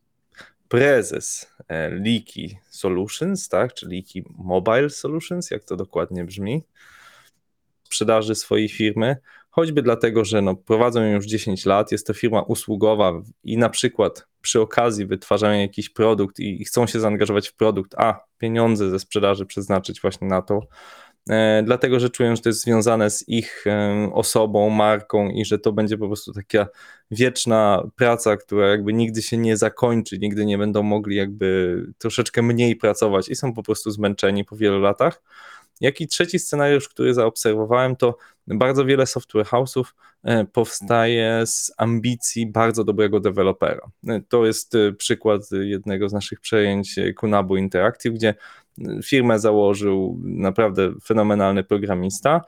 prezes 0.68 1.52
e, 1.68 1.91
Liki 1.91 2.58
Solutions, 2.70 3.50
tak? 3.50 3.74
Czy 3.74 3.88
Liki 3.88 4.24
Mobile 4.38 4.89
Solutions, 4.89 5.52
jak 5.52 5.63
to 5.63 5.76
dokładnie 5.76 6.26
brzmi. 6.26 6.63
Sprzedaży 7.84 8.36
swojej 8.36 8.70
firmy 8.70 9.18
choćby 9.56 9.82
dlatego, 9.82 10.26
że 10.26 10.41
no, 10.41 10.56
prowadzą 10.56 11.04
ją 11.04 11.12
już 11.12 11.26
10 11.26 11.65
lat, 11.65 11.91
jest 11.91 12.08
to 12.08 12.13
firma 12.13 12.41
usługowa 12.41 13.22
i 13.44 13.58
na 13.58 13.70
przykład 13.70 14.28
przy 14.41 14.62
okazji 14.62 15.06
wytwarzają 15.06 15.62
jakiś 15.62 15.89
produkt 15.89 16.39
i 16.39 16.65
chcą 16.65 16.88
się 16.88 17.00
zaangażować 17.00 17.50
w 17.50 17.56
produkt, 17.56 17.96
a 17.98 18.26
pieniądze 18.38 18.89
ze 18.89 19.00
sprzedaży 19.00 19.45
przeznaczyć 19.45 20.02
właśnie 20.02 20.28
na 20.28 20.41
to, 20.41 20.62
e, 21.30 21.63
dlatego 21.65 22.00
że 22.00 22.10
czują, 22.10 22.36
że 22.36 22.41
to 22.41 22.50
jest 22.50 22.62
związane 22.62 23.10
z 23.10 23.30
ich 23.30 23.65
osobą, 24.13 24.69
marką 24.69 25.30
i 25.30 25.45
że 25.45 25.60
to 25.60 25.71
będzie 25.71 25.98
po 25.98 26.08
prostu 26.08 26.34
taka 26.34 26.67
wieczna 27.12 27.84
praca, 27.95 28.38
która 28.38 28.67
jakby 28.67 28.93
nigdy 28.93 29.21
się 29.21 29.38
nie 29.38 29.58
zakończy, 29.58 30.19
nigdy 30.19 30.45
nie 30.45 30.58
będą 30.58 30.84
mogli 30.84 31.15
jakby 31.15 31.78
troszeczkę 31.98 32.41
mniej 32.41 32.76
pracować 32.76 33.30
i 33.30 33.36
są 33.36 33.54
po 33.54 33.63
prostu 33.63 33.91
zmęczeni 33.91 34.45
po 34.45 34.56
wielu 34.56 34.80
latach. 34.80 35.21
Jak 35.82 36.02
i 36.02 36.08
trzeci 36.08 36.40
scenariusz, 36.40 36.90
który 36.90 37.14
zaobserwowałem, 37.14 37.96
to 37.96 38.18
bardzo 38.48 38.86
wiele 38.86 39.06
software 39.06 39.46
house'ów 39.46 39.84
e, 40.24 40.46
powstaje 40.46 41.44
z 41.46 41.72
ambicji 41.78 42.48
bardzo 42.48 42.84
dobrego 42.84 43.20
dewelopera. 43.20 43.88
E, 44.08 44.22
to 44.30 44.46
jest 44.46 44.76
e, 44.76 44.94
przykład 44.94 45.42
jednego 45.52 46.10
z 46.10 46.14
naszych 46.14 46.40
przejęć 46.40 46.96
Kunabu 47.16 47.58
Interactive, 47.58 48.14
gdzie 48.14 48.34
firmę 49.04 49.40
założył 49.40 50.20
naprawdę 50.24 50.94
fenomenalny 51.04 51.64
programista. 51.64 52.42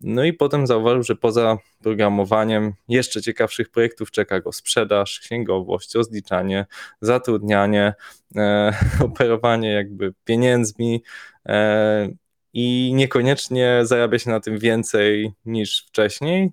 No 0.00 0.24
i 0.24 0.32
potem 0.32 0.66
zauważył, 0.66 1.02
że 1.02 1.16
poza 1.16 1.58
programowaniem 1.82 2.72
jeszcze 2.88 3.22
ciekawszych 3.22 3.70
projektów 3.70 4.10
czeka 4.10 4.40
go 4.40 4.52
sprzedaż, 4.52 5.20
księgowość, 5.20 5.94
rozliczanie, 5.94 6.66
zatrudnianie, 7.00 7.94
e, 8.36 8.72
operowanie 9.08 9.72
jakby 9.72 10.14
pieniędzmi, 10.24 11.02
e, 11.48 12.08
i 12.54 12.92
niekoniecznie 12.94 13.80
zarabia 13.82 14.18
się 14.18 14.30
na 14.30 14.40
tym 14.40 14.58
więcej 14.58 15.32
niż 15.44 15.86
wcześniej, 15.88 16.52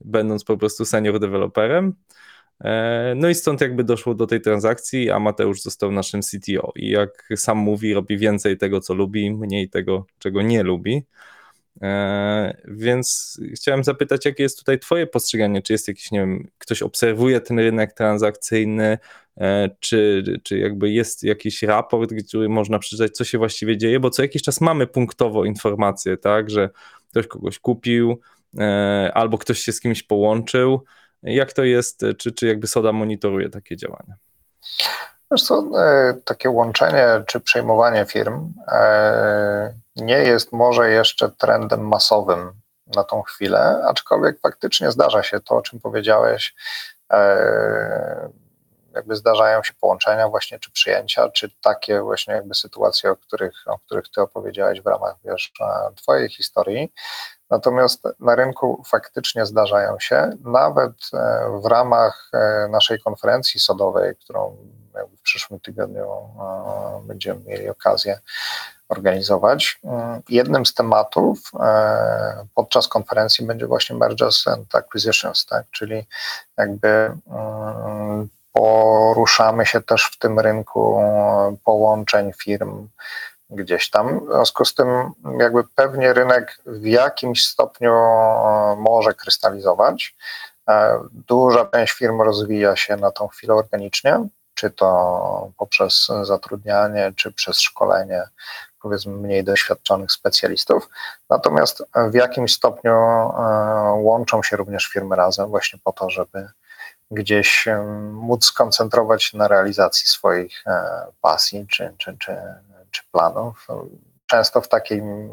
będąc 0.00 0.44
po 0.44 0.56
prostu 0.56 0.84
senior 0.84 1.20
deweloperem. 1.20 1.94
E, 2.64 3.14
no 3.16 3.28
i 3.28 3.34
stąd 3.34 3.60
jakby 3.60 3.84
doszło 3.84 4.14
do 4.14 4.26
tej 4.26 4.40
transakcji, 4.40 5.10
a 5.10 5.18
Mateusz 5.18 5.62
został 5.62 5.92
naszym 5.92 6.20
CTO 6.22 6.72
i 6.76 6.90
jak 6.90 7.28
sam 7.36 7.58
mówi, 7.58 7.94
robi 7.94 8.18
więcej 8.18 8.58
tego, 8.58 8.80
co 8.80 8.94
lubi, 8.94 9.30
mniej 9.30 9.70
tego, 9.70 10.06
czego 10.18 10.42
nie 10.42 10.62
lubi. 10.62 11.04
E, 11.82 12.56
więc 12.64 13.40
chciałem 13.54 13.84
zapytać, 13.84 14.24
jakie 14.24 14.42
jest 14.42 14.58
tutaj 14.58 14.78
Twoje 14.78 15.06
postrzeganie? 15.06 15.62
Czy 15.62 15.72
jest 15.72 15.88
jakiś, 15.88 16.10
nie 16.10 16.20
wiem, 16.20 16.48
ktoś 16.58 16.82
obserwuje 16.82 17.40
ten 17.40 17.58
rynek 17.58 17.92
transakcyjny, 17.92 18.98
e, 19.36 19.70
czy, 19.80 20.24
czy 20.42 20.58
jakby 20.58 20.90
jest 20.90 21.22
jakiś 21.22 21.62
raport, 21.62 22.10
który 22.28 22.48
można 22.48 22.78
przeczytać, 22.78 23.12
co 23.12 23.24
się 23.24 23.38
właściwie 23.38 23.76
dzieje? 23.76 24.00
Bo 24.00 24.10
co 24.10 24.22
jakiś 24.22 24.42
czas 24.42 24.60
mamy 24.60 24.86
punktowo 24.86 25.44
informacje, 25.44 26.16
tak, 26.16 26.50
że 26.50 26.70
ktoś 27.10 27.26
kogoś 27.26 27.58
kupił, 27.58 28.20
e, 28.58 29.10
albo 29.14 29.38
ktoś 29.38 29.58
się 29.58 29.72
z 29.72 29.80
kimś 29.80 30.02
połączył. 30.02 30.84
Jak 31.22 31.52
to 31.52 31.64
jest, 31.64 32.00
czy, 32.18 32.32
czy 32.32 32.46
jakby 32.46 32.66
Soda 32.66 32.92
monitoruje 32.92 33.48
takie 33.48 33.76
działania? 33.76 34.14
Co, 35.38 35.70
takie 36.24 36.50
łączenie 36.50 37.06
czy 37.26 37.40
przejmowanie 37.40 38.06
firm 38.08 38.52
nie 39.96 40.18
jest 40.18 40.52
może 40.52 40.90
jeszcze 40.90 41.28
trendem 41.28 41.88
masowym 41.88 42.52
na 42.86 43.04
tą 43.04 43.22
chwilę, 43.22 43.84
aczkolwiek 43.88 44.40
faktycznie 44.40 44.90
zdarza 44.90 45.22
się 45.22 45.40
to, 45.40 45.56
o 45.56 45.62
czym 45.62 45.80
powiedziałeś. 45.80 46.54
E, 47.12 48.28
jakby 48.94 49.16
zdarzają 49.16 49.62
się 49.62 49.72
połączenia 49.80 50.28
właśnie, 50.28 50.58
czy 50.58 50.70
przyjęcia, 50.70 51.28
czy 51.28 51.50
takie 51.62 52.00
właśnie 52.00 52.34
jakby 52.34 52.54
sytuacje, 52.54 53.10
o 53.10 53.16
których, 53.16 53.54
o 53.66 53.78
których 53.78 54.04
ty 54.14 54.20
opowiedziałeś 54.20 54.80
w 54.80 54.86
ramach, 54.86 55.14
wiesz, 55.24 55.52
twojej 55.96 56.28
historii. 56.28 56.92
Natomiast 57.50 58.02
na 58.20 58.34
rynku 58.34 58.82
faktycznie 58.86 59.46
zdarzają 59.46 59.98
się, 59.98 60.30
nawet 60.44 60.92
e, 61.14 61.60
w 61.62 61.66
ramach 61.66 62.30
e, 62.32 62.68
naszej 62.70 63.00
konferencji 63.00 63.60
sodowej, 63.60 64.16
którą 64.16 64.56
w 65.18 65.22
przyszłym 65.22 65.60
tygodniu 65.60 66.06
będziemy 67.02 67.40
mieli 67.40 67.68
okazję 67.68 68.20
organizować. 68.88 69.80
Jednym 70.28 70.66
z 70.66 70.74
tematów 70.74 71.50
e, 71.60 72.46
podczas 72.54 72.88
konferencji 72.88 73.46
będzie 73.46 73.66
właśnie 73.66 73.96
mergers 73.96 74.48
and 74.48 74.74
acquisitions, 74.74 75.46
tak? 75.46 75.64
czyli 75.70 76.06
jakby 76.56 76.88
mm, 77.30 78.28
poruszamy 78.52 79.66
się 79.66 79.82
też 79.82 80.10
w 80.12 80.18
tym 80.18 80.40
rynku 80.40 81.00
połączeń 81.64 82.32
firm, 82.32 82.88
gdzieś 83.50 83.90
tam. 83.90 84.20
W 84.20 84.32
związku 84.32 84.64
z 84.64 84.74
tym, 84.74 85.12
jakby 85.38 85.64
pewnie 85.74 86.12
rynek 86.12 86.58
w 86.66 86.84
jakimś 86.84 87.46
stopniu 87.46 87.92
może 88.76 89.14
krystalizować. 89.14 90.16
Duża 91.12 91.64
część 91.64 91.92
firm 91.92 92.22
rozwija 92.22 92.76
się 92.76 92.96
na 92.96 93.10
tą 93.10 93.28
chwilę 93.28 93.54
organicznie, 93.54 94.28
czy 94.56 94.70
to 94.70 95.52
poprzez 95.56 96.08
zatrudnianie, 96.22 97.12
czy 97.16 97.32
przez 97.32 97.60
szkolenie 97.60 98.22
powiedzmy 98.82 99.12
mniej 99.12 99.44
doświadczonych 99.44 100.12
specjalistów. 100.12 100.88
Natomiast 101.30 101.82
w 102.10 102.14
jakimś 102.14 102.54
stopniu 102.54 102.92
e, 102.92 103.32
łączą 103.96 104.42
się 104.42 104.56
również 104.56 104.86
firmy 104.86 105.16
razem 105.16 105.48
właśnie 105.48 105.78
po 105.84 105.92
to, 105.92 106.10
żeby 106.10 106.48
gdzieś 107.10 107.68
e, 107.68 107.82
móc 108.12 108.44
skoncentrować 108.44 109.24
się 109.24 109.38
na 109.38 109.48
realizacji 109.48 110.06
swoich 110.08 110.66
e, 110.66 111.06
pasji 111.20 111.66
czy, 111.70 111.94
czy, 111.98 112.16
czy, 112.18 112.36
czy 112.90 113.02
planów. 113.12 113.66
Często 114.26 114.60
w 114.60 114.68
takim 114.68 115.30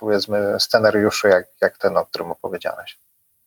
powiedzmy 0.00 0.60
scenariuszu 0.60 1.28
jak, 1.28 1.46
jak 1.60 1.78
ten, 1.78 1.96
o 1.96 2.06
którym 2.06 2.30
opowiedziałeś. 2.30 2.98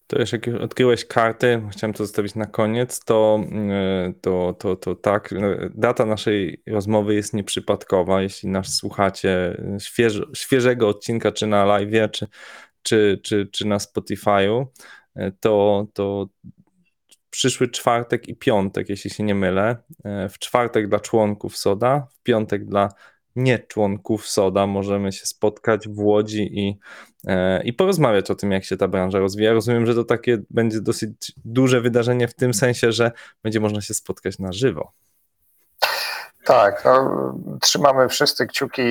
To 0.08 0.20
już 0.20 0.32
jak 0.32 0.48
odkryłeś 0.48 1.06
karty, 1.06 1.62
chciałem 1.72 1.94
to 1.94 2.06
zostawić 2.06 2.36
na 2.36 2.46
koniec, 2.46 3.00
to, 3.00 3.40
e, 3.72 4.14
to, 4.22 4.56
to, 4.60 4.76
to 4.76 4.96
tak, 4.96 5.32
no, 5.32 5.48
data 5.76 6.06
naszej 6.06 6.64
rozmowy 6.68 7.16
jest 7.16 7.34
nieprzypadkowa. 7.34 8.22
Jeśli 8.22 8.50
nas 8.50 8.76
słuchacie 8.76 9.62
śwież, 9.80 10.22
świeżego 10.36 10.88
odcinka, 10.88 11.32
czy 11.32 11.48
na 11.48 11.66
live, 11.66 12.12
czy, 12.12 12.28
czy, 12.82 13.20
czy, 13.24 13.48
czy 13.52 13.68
na 13.68 13.78
Spotify'u, 13.78 14.66
e, 15.16 15.32
to, 15.32 15.88
to 15.94 16.30
przyszły 17.30 17.68
czwartek 17.68 18.28
i 18.28 18.36
piątek, 18.36 18.90
jeśli 18.90 19.10
się 19.10 19.24
nie 19.24 19.36
mylę. 19.36 19.78
W 20.30 20.40
czwartek 20.40 20.90
dla 20.90 21.00
członków 21.00 21.58
SODA, 21.58 22.08
w 22.20 22.24
piątek 22.24 22.66
dla 22.66 22.90
nie 23.36 23.60
członków 23.60 24.28
SODA 24.28 24.68
możemy 24.68 25.12
się 25.12 25.26
spotkać 25.26 25.88
w 25.88 26.00
Łodzi 26.00 26.60
i, 26.60 26.78
i 27.64 27.74
porozmawiać 27.74 28.32
o 28.32 28.36
tym, 28.36 28.52
jak 28.52 28.64
się 28.64 28.78
ta 28.78 28.88
branża 28.88 29.20
rozwija. 29.20 29.54
Rozumiem, 29.54 29.86
że 29.86 29.96
to 29.96 30.04
takie 30.04 30.38
będzie 30.50 30.82
dosyć 30.82 31.34
duże 31.46 31.82
wydarzenie 31.82 32.28
w 32.28 32.34
tym 32.34 32.54
sensie, 32.54 32.92
że 32.92 33.12
będzie 33.44 33.60
można 33.60 33.82
się 33.82 33.94
spotkać 33.94 34.40
na 34.40 34.52
żywo. 34.52 34.92
Tak, 36.46 36.86
no, 36.86 37.34
trzymamy 37.62 38.10
wszyscy 38.10 38.48
kciuki 38.48 38.84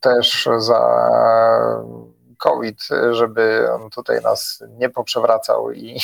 też 0.00 0.48
za 0.58 0.80
COVID, 2.38 2.88
żeby 3.10 3.68
on 3.72 3.90
tutaj 3.90 4.20
nas 4.22 4.62
nie 4.78 4.90
poprzewracał 4.90 5.72
i 5.72 6.00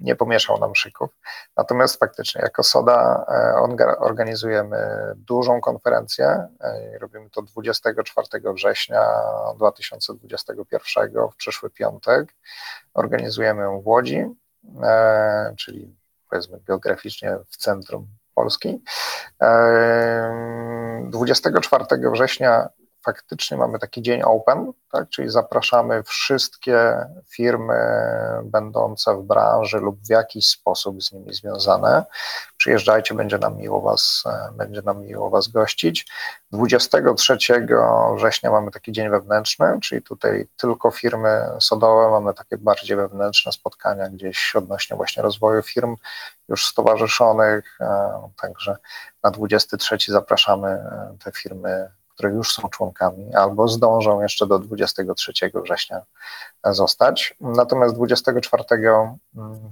nie 0.00 0.16
pomieszał 0.16 0.58
nam 0.58 0.74
szyków. 0.74 1.10
Natomiast 1.56 1.98
faktycznie 1.98 2.40
jako 2.42 2.62
SODA 2.62 3.24
e, 3.28 3.98
organizujemy 3.98 5.12
dużą 5.16 5.60
konferencję. 5.60 6.48
E, 6.60 6.98
robimy 6.98 7.30
to 7.30 7.42
24 7.42 8.28
września 8.54 9.02
2021 9.56 11.10
w 11.32 11.36
przyszły 11.36 11.70
piątek. 11.70 12.34
Organizujemy 12.94 13.62
ją 13.62 13.80
w 13.80 13.86
Łodzi, 13.86 14.26
e, 14.82 15.54
czyli 15.56 15.96
powiedzmy 16.30 16.60
geograficznie 16.66 17.36
w 17.50 17.56
centrum 17.56 18.08
Polski. 18.34 18.82
24 21.10 21.84
września 22.12 22.68
faktycznie 23.06 23.56
mamy 23.56 23.78
taki 23.78 24.02
dzień 24.02 24.22
open, 24.22 24.72
tak, 24.92 25.08
czyli 25.08 25.30
zapraszamy 25.30 26.02
wszystkie 26.02 27.06
firmy 27.28 27.74
będące 28.44 29.16
w 29.16 29.22
branży 29.22 29.78
lub 29.78 30.00
w 30.00 30.10
jakiś 30.10 30.48
sposób 30.48 31.02
z 31.02 31.12
nimi 31.12 31.34
związane. 31.34 32.04
Przyjeżdżajcie, 32.56 33.14
będzie 33.14 33.38
nam 33.38 33.56
miło 33.56 33.80
was, 33.80 34.24
będzie 34.56 34.82
nam 34.82 35.02
miło 35.02 35.30
was 35.30 35.48
gościć. 35.48 36.06
23 36.52 37.38
września 38.16 38.50
mamy 38.50 38.70
taki 38.70 38.92
dzień 38.92 39.10
wewnętrzny, 39.10 39.78
czyli 39.82 40.02
tutaj 40.02 40.48
tylko 40.56 40.90
firmy 40.90 41.42
sodowe, 41.60 42.10
mamy 42.10 42.34
takie 42.34 42.58
bardziej 42.58 42.96
wewnętrzne 42.96 43.52
spotkania 43.52 44.08
gdzieś 44.08 44.56
odnośnie 44.56 44.96
właśnie 44.96 45.22
rozwoju 45.22 45.62
firm 45.62 45.96
już 46.48 46.66
stowarzyszonych, 46.66 47.78
e, 47.80 48.30
także 48.40 48.76
na 49.22 49.30
23 49.30 49.96
zapraszamy 50.08 50.68
e, 50.68 51.16
te 51.24 51.32
firmy 51.32 51.90
które 52.16 52.30
już 52.30 52.54
są 52.54 52.68
członkami 52.68 53.34
albo 53.34 53.68
zdążą 53.68 54.20
jeszcze 54.20 54.46
do 54.46 54.58
23 54.58 55.32
września 55.54 56.02
zostać. 56.64 57.36
Natomiast 57.40 57.94
24 57.94 58.64
mm, 58.70 59.18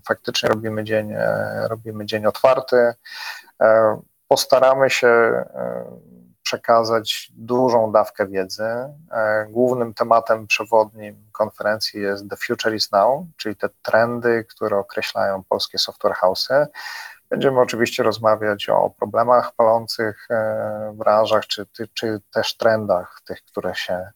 faktycznie 0.04 0.48
robimy 0.48 0.84
dzień, 0.84 1.12
e, 1.12 1.68
robimy 1.68 2.06
dzień 2.06 2.26
otwarty. 2.26 2.94
E, 3.62 4.00
postaramy 4.28 4.90
się 4.90 5.08
e, 5.08 5.84
przekazać 6.42 7.32
dużą 7.34 7.92
dawkę 7.92 8.26
wiedzy. 8.26 8.68
Głównym 9.48 9.94
tematem 9.94 10.46
przewodnim 10.46 11.30
konferencji 11.32 12.00
jest 12.00 12.30
The 12.30 12.36
Future 12.36 12.74
is 12.74 12.92
Now, 12.92 13.24
czyli 13.36 13.56
te 13.56 13.68
trendy, 13.82 14.44
które 14.50 14.78
określają 14.78 15.42
polskie 15.48 15.78
software 15.78 16.14
house'y. 16.22 16.66
Będziemy 17.30 17.60
oczywiście 17.60 18.02
rozmawiać 18.02 18.68
o 18.68 18.90
problemach 18.90 19.54
palących 19.54 20.26
e, 20.30 20.90
w 20.92 20.96
branżach, 20.96 21.46
czy, 21.46 21.66
czy 21.94 22.20
też 22.32 22.56
trendach 22.56 23.20
tych, 23.26 23.42
które 23.42 23.74
się, 23.74 24.10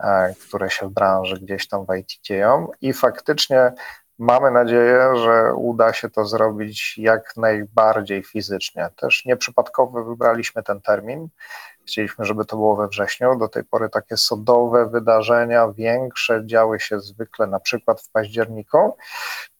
e, 0.00 0.34
które 0.48 0.70
się 0.70 0.86
w 0.86 0.90
branży 0.90 1.40
gdzieś 1.40 1.68
tam 1.68 1.86
w 1.86 1.96
IT 1.96 2.12
dzieją 2.22 2.68
i 2.80 2.92
faktycznie 2.92 3.72
mamy 4.18 4.50
nadzieję, 4.50 5.16
że 5.16 5.54
uda 5.54 5.92
się 5.92 6.10
to 6.10 6.24
zrobić 6.24 6.98
jak 6.98 7.36
najbardziej 7.36 8.24
fizycznie. 8.24 8.90
Też 8.96 9.24
nieprzypadkowo 9.24 10.04
wybraliśmy 10.04 10.62
ten 10.62 10.80
termin. 10.80 11.28
Chcieliśmy, 11.86 12.24
żeby 12.24 12.44
to 12.44 12.56
było 12.56 12.76
we 12.76 12.88
wrześniu. 12.88 13.38
Do 13.38 13.48
tej 13.48 13.64
pory 13.64 13.88
takie 13.88 14.16
sodowe 14.16 14.88
wydarzenia, 14.88 15.72
większe 15.72 16.46
działy 16.46 16.80
się 16.80 17.00
zwykle 17.00 17.46
na 17.46 17.60
przykład 17.60 18.02
w 18.02 18.10
październiku, 18.10 18.96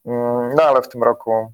mm, 0.06 0.54
no 0.54 0.62
ale 0.62 0.82
w 0.82 0.88
tym 0.88 1.02
roku 1.02 1.52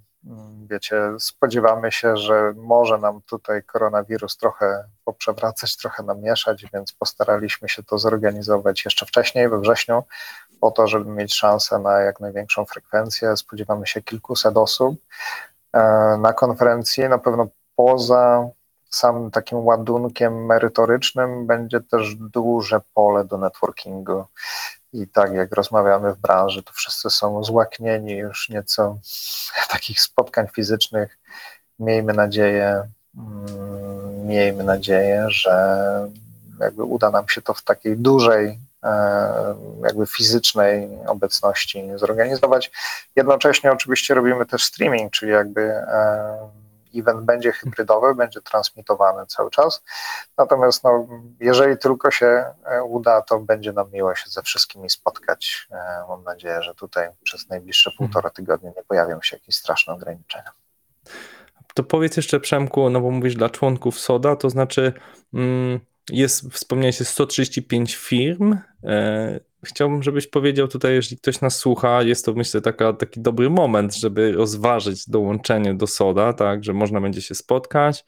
wiecie, 0.71 0.97
spodziewamy 1.19 1.93
się, 1.93 2.17
że 2.17 2.53
może 2.57 2.99
nam 2.99 3.21
tutaj 3.23 3.63
koronawirus 3.63 4.37
trochę 4.37 4.85
poprzewracać, 5.05 5.77
trochę 5.77 6.03
namieszać, 6.03 6.67
więc 6.75 6.93
postaraliśmy 6.93 7.69
się 7.69 7.83
to 7.83 7.99
zorganizować 7.99 8.85
jeszcze 8.85 9.07
wcześniej, 9.07 9.49
we 9.49 9.61
wrześniu, 9.61 10.05
po 10.61 10.71
to, 10.71 10.87
żeby 10.87 11.11
mieć 11.11 11.35
szansę 11.35 11.79
na 11.79 12.01
jak 12.01 12.21
największą 12.21 12.65
frekwencję. 12.65 13.37
Spodziewamy 13.37 13.87
się 13.87 14.03
kilkuset 14.03 14.57
osób 14.57 15.01
e, 15.73 15.81
na 16.21 16.33
konferencji. 16.33 17.09
Na 17.09 17.19
pewno 17.19 17.49
poza 17.77 18.49
samym 18.91 19.31
takim 19.31 19.59
ładunkiem 19.59 20.47
merytorycznym 20.47 21.47
będzie 21.47 21.81
też 21.81 22.15
duże 22.15 22.81
pole 22.95 23.25
do 23.25 23.39
networkingu 23.39 24.25
i 24.95 25.09
tak 25.09 25.33
jak 25.33 25.53
rozmawiamy 25.53 26.15
w 26.15 26.19
branży, 26.19 26.63
to 26.63 26.73
wszyscy 26.73 27.11
są 27.11 27.45
złaknieni 27.45 28.13
już 28.13 28.49
nieco 28.49 28.99
takich 29.71 30.01
spotkań 30.01 30.47
fizycznych. 30.55 31.19
Miejmy 31.79 32.13
nadzieję, 32.13 32.89
mm, 33.17 34.27
miejmy 34.27 34.65
nadzieję, 34.65 35.27
że 35.29 36.09
jakby 36.61 36.85
uda 36.85 37.11
nam 37.11 37.29
się 37.29 37.43
to 37.43 37.55
w 37.55 37.63
takiej 37.63 37.97
dużej, 37.97 38.59
e, 38.85 39.55
jakby 39.83 40.07
fizycznej 40.07 40.89
obecności 41.07 41.85
zorganizować. 41.95 42.71
Jednocześnie 43.17 43.73
oczywiście 43.73 44.15
robimy 44.15 44.47
też 44.47 44.65
streaming, 44.65 45.13
czyli 45.13 45.33
jakby 45.33 45.63
e, 45.63 46.64
event 46.97 47.21
będzie 47.21 47.53
hybrydowy, 47.53 48.15
będzie 48.15 48.41
transmitowany 48.41 49.27
cały 49.27 49.51
czas. 49.51 49.83
Natomiast 50.39 50.85
no, 50.85 51.07
jeżeli 51.41 51.79
tylko 51.79 52.11
się 52.11 52.45
e, 52.65 52.83
uda, 52.83 53.23
to 53.23 53.41
będzie 53.41 53.73
nam 53.73 53.93
miło 53.93 54.15
się 54.15 54.31
ze 54.31 54.43
wszystkimi 54.43 54.91
spotkać. 54.91 55.69
E, 55.71 56.05
mam 56.09 56.25
nadzieję, 56.25 56.63
że 56.63 56.75
tutaj 56.75 57.09
przez 57.23 57.49
najbliższe 57.49 57.91
mhm. 57.91 58.11
półtora 58.11 58.31
tygodnia 58.31 58.71
nie 58.77 58.83
pojawią 58.83 59.23
się 59.23 59.37
jakieś 59.37 59.55
straszne 59.55 59.95
ograniczenia. 59.95 60.51
To 61.75 61.83
powiedz 61.83 62.17
jeszcze 62.17 62.41
Przemku, 62.41 62.91
no 62.91 63.01
bo 63.01 63.11
mówisz 63.11 63.35
dla 63.35 63.51
członków 63.51 64.01
SODA, 64.01 64.37
to 64.37 64.51
znaczy 64.51 64.93
mm, 65.35 65.81
jest, 66.11 66.53
wspomniałeś, 66.53 67.01
jest 67.01 67.13
135 67.13 67.95
firm, 67.95 68.57
e, 68.85 69.41
chciałbym, 69.65 70.03
żebyś 70.03 70.27
powiedział 70.27 70.69
tutaj, 70.69 70.95
jeżeli 70.95 71.17
ktoś 71.17 71.41
nas 71.41 71.57
słucha, 71.57 72.03
jest 72.03 72.25
to 72.25 72.33
myślę 72.33 72.61
taka, 72.61 72.93
taki 72.93 73.21
dobry 73.21 73.51
moment, 73.51 73.95
żeby 73.95 74.33
rozważyć 74.33 75.09
dołączenie 75.09 75.75
do 75.75 75.87
SODA, 75.87 76.33
tak, 76.33 76.65
że 76.65 76.73
można 76.73 77.01
będzie 77.01 77.23
się 77.23 77.35
spotkać. 77.35 78.05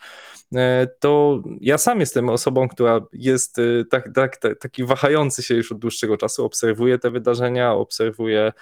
E, 0.55 0.87
to 1.01 1.43
ja 1.61 1.79
sam 1.79 2.01
jestem 2.01 2.29
osobą, 2.29 2.69
która 2.69 3.01
jest 3.13 3.59
e, 3.59 3.63
tak, 3.91 4.11
tak, 4.15 4.37
tak, 4.37 4.59
taki 4.59 4.85
wahający 4.85 5.43
się 5.43 5.55
już 5.55 5.73
od 5.73 5.79
dłuższego 5.79 6.17
czasu, 6.17 6.45
obserwuję 6.45 6.99
te 6.99 7.11
wydarzenia, 7.11 7.73
obserwuję 7.73 8.53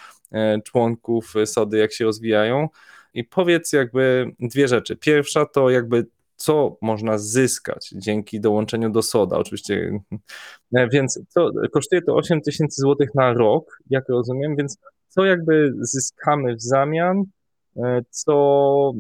członków 0.65 1.35
SODY, 1.45 1.79
jak 1.79 1.93
się 1.93 2.05
rozwijają. 2.05 2.69
I 3.15 3.25
powiedz 3.25 3.73
jakby 3.73 4.33
dwie 4.41 4.69
rzeczy. 4.69 4.97
Pierwsza 4.97 5.47
to 5.47 5.71
jakby 5.71 6.07
co 6.37 6.77
można 6.83 7.19
zyskać 7.19 7.95
dzięki 7.97 8.41
dołączeniu 8.41 8.91
do 8.91 9.03
SODA. 9.03 9.39
Oczywiście, 9.39 10.01
e, 10.77 10.89
więc 10.89 11.21
to, 11.35 11.51
kosztuje 11.73 12.03
to 12.03 12.15
8 12.15 12.41
tysięcy 12.41 12.81
złotych 12.81 13.15
na 13.15 13.33
rok, 13.33 13.79
jak 13.91 14.09
rozumiem, 14.09 14.57
więc 14.57 14.79
co 15.09 15.25
jakby 15.25 15.75
zyskamy 15.81 16.57
w 16.57 16.63
zamian 16.63 17.25
co, 18.11 18.93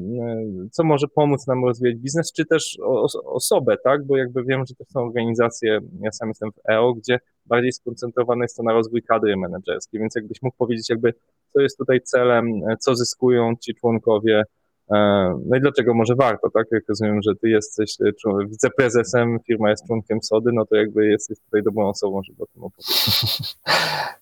co 0.72 0.84
może 0.84 1.08
pomóc 1.08 1.46
nam 1.46 1.64
rozwijać 1.64 1.96
biznes, 1.96 2.32
czy 2.32 2.44
też 2.46 2.78
osobę, 3.24 3.76
tak? 3.84 4.06
Bo 4.06 4.16
jakby 4.16 4.44
wiem, 4.44 4.66
że 4.66 4.74
to 4.74 4.84
są 4.84 5.00
organizacje, 5.00 5.80
ja 6.00 6.12
sam 6.12 6.28
jestem 6.28 6.52
w 6.52 6.70
EO, 6.70 6.94
gdzie 6.94 7.18
bardziej 7.46 7.72
skoncentrowane 7.72 8.44
jest 8.44 8.56
to 8.56 8.62
na 8.62 8.72
rozwój 8.72 9.02
kadry 9.02 9.36
menedżerskiej, 9.36 10.00
więc 10.00 10.14
jakbyś 10.16 10.42
mógł 10.42 10.56
powiedzieć 10.56 10.90
jakby, 10.90 11.14
co 11.52 11.60
jest 11.60 11.78
tutaj 11.78 12.00
celem, 12.00 12.60
co 12.80 12.96
zyskują 12.96 13.56
ci 13.60 13.74
członkowie, 13.74 14.44
E, 14.44 14.63
no 14.90 15.56
i 15.56 15.60
dlaczego 15.60 15.94
może 15.94 16.14
warto, 16.14 16.50
tak? 16.50 16.66
Jak 16.70 16.82
rozumiem, 16.88 17.22
że 17.22 17.32
ty 17.42 17.48
jesteś 17.48 17.96
e, 18.00 18.46
wiceprezesem, 18.46 19.38
firma 19.46 19.70
jest 19.70 19.86
członkiem 19.86 20.22
SODY, 20.22 20.50
no 20.54 20.66
to 20.66 20.76
jakby 20.76 21.06
jesteś 21.06 21.38
tutaj 21.40 21.62
dobrą 21.62 21.88
osobą, 21.88 22.22
żeby 22.22 22.42
o 22.42 22.46
tym 22.46 22.64
opowiedzieć. 22.64 23.56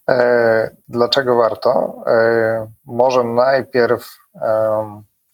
E, 0.09 0.77
dlaczego 0.89 1.37
warto? 1.37 2.03
Może 2.87 3.25
najpierw 3.25 4.19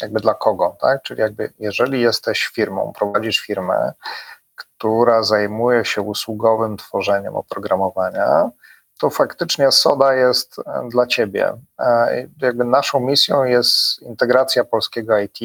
jakby 0.02 0.20
dla 0.20 0.34
kogo, 0.34 0.76
tak? 0.80 1.02
Czyli 1.02 1.20
jakby 1.20 1.52
jeżeli 1.58 2.00
jesteś 2.00 2.46
firmą, 2.46 2.92
prowadzisz 2.98 3.38
firmę, 3.38 3.92
która 4.54 5.22
zajmuje 5.22 5.84
się 5.84 6.02
usługowym 6.02 6.76
tworzeniem 6.76 7.36
oprogramowania, 7.36 8.50
to 8.98 9.10
faktycznie 9.10 9.72
SODA 9.72 10.14
jest 10.14 10.58
e, 10.58 10.88
dla 10.88 11.06
Ciebie. 11.06 11.52
E, 11.78 12.26
jakby 12.42 12.64
naszą 12.64 13.00
misją 13.00 13.44
jest 13.44 14.02
integracja 14.02 14.64
polskiego 14.64 15.18
IT, 15.18 15.38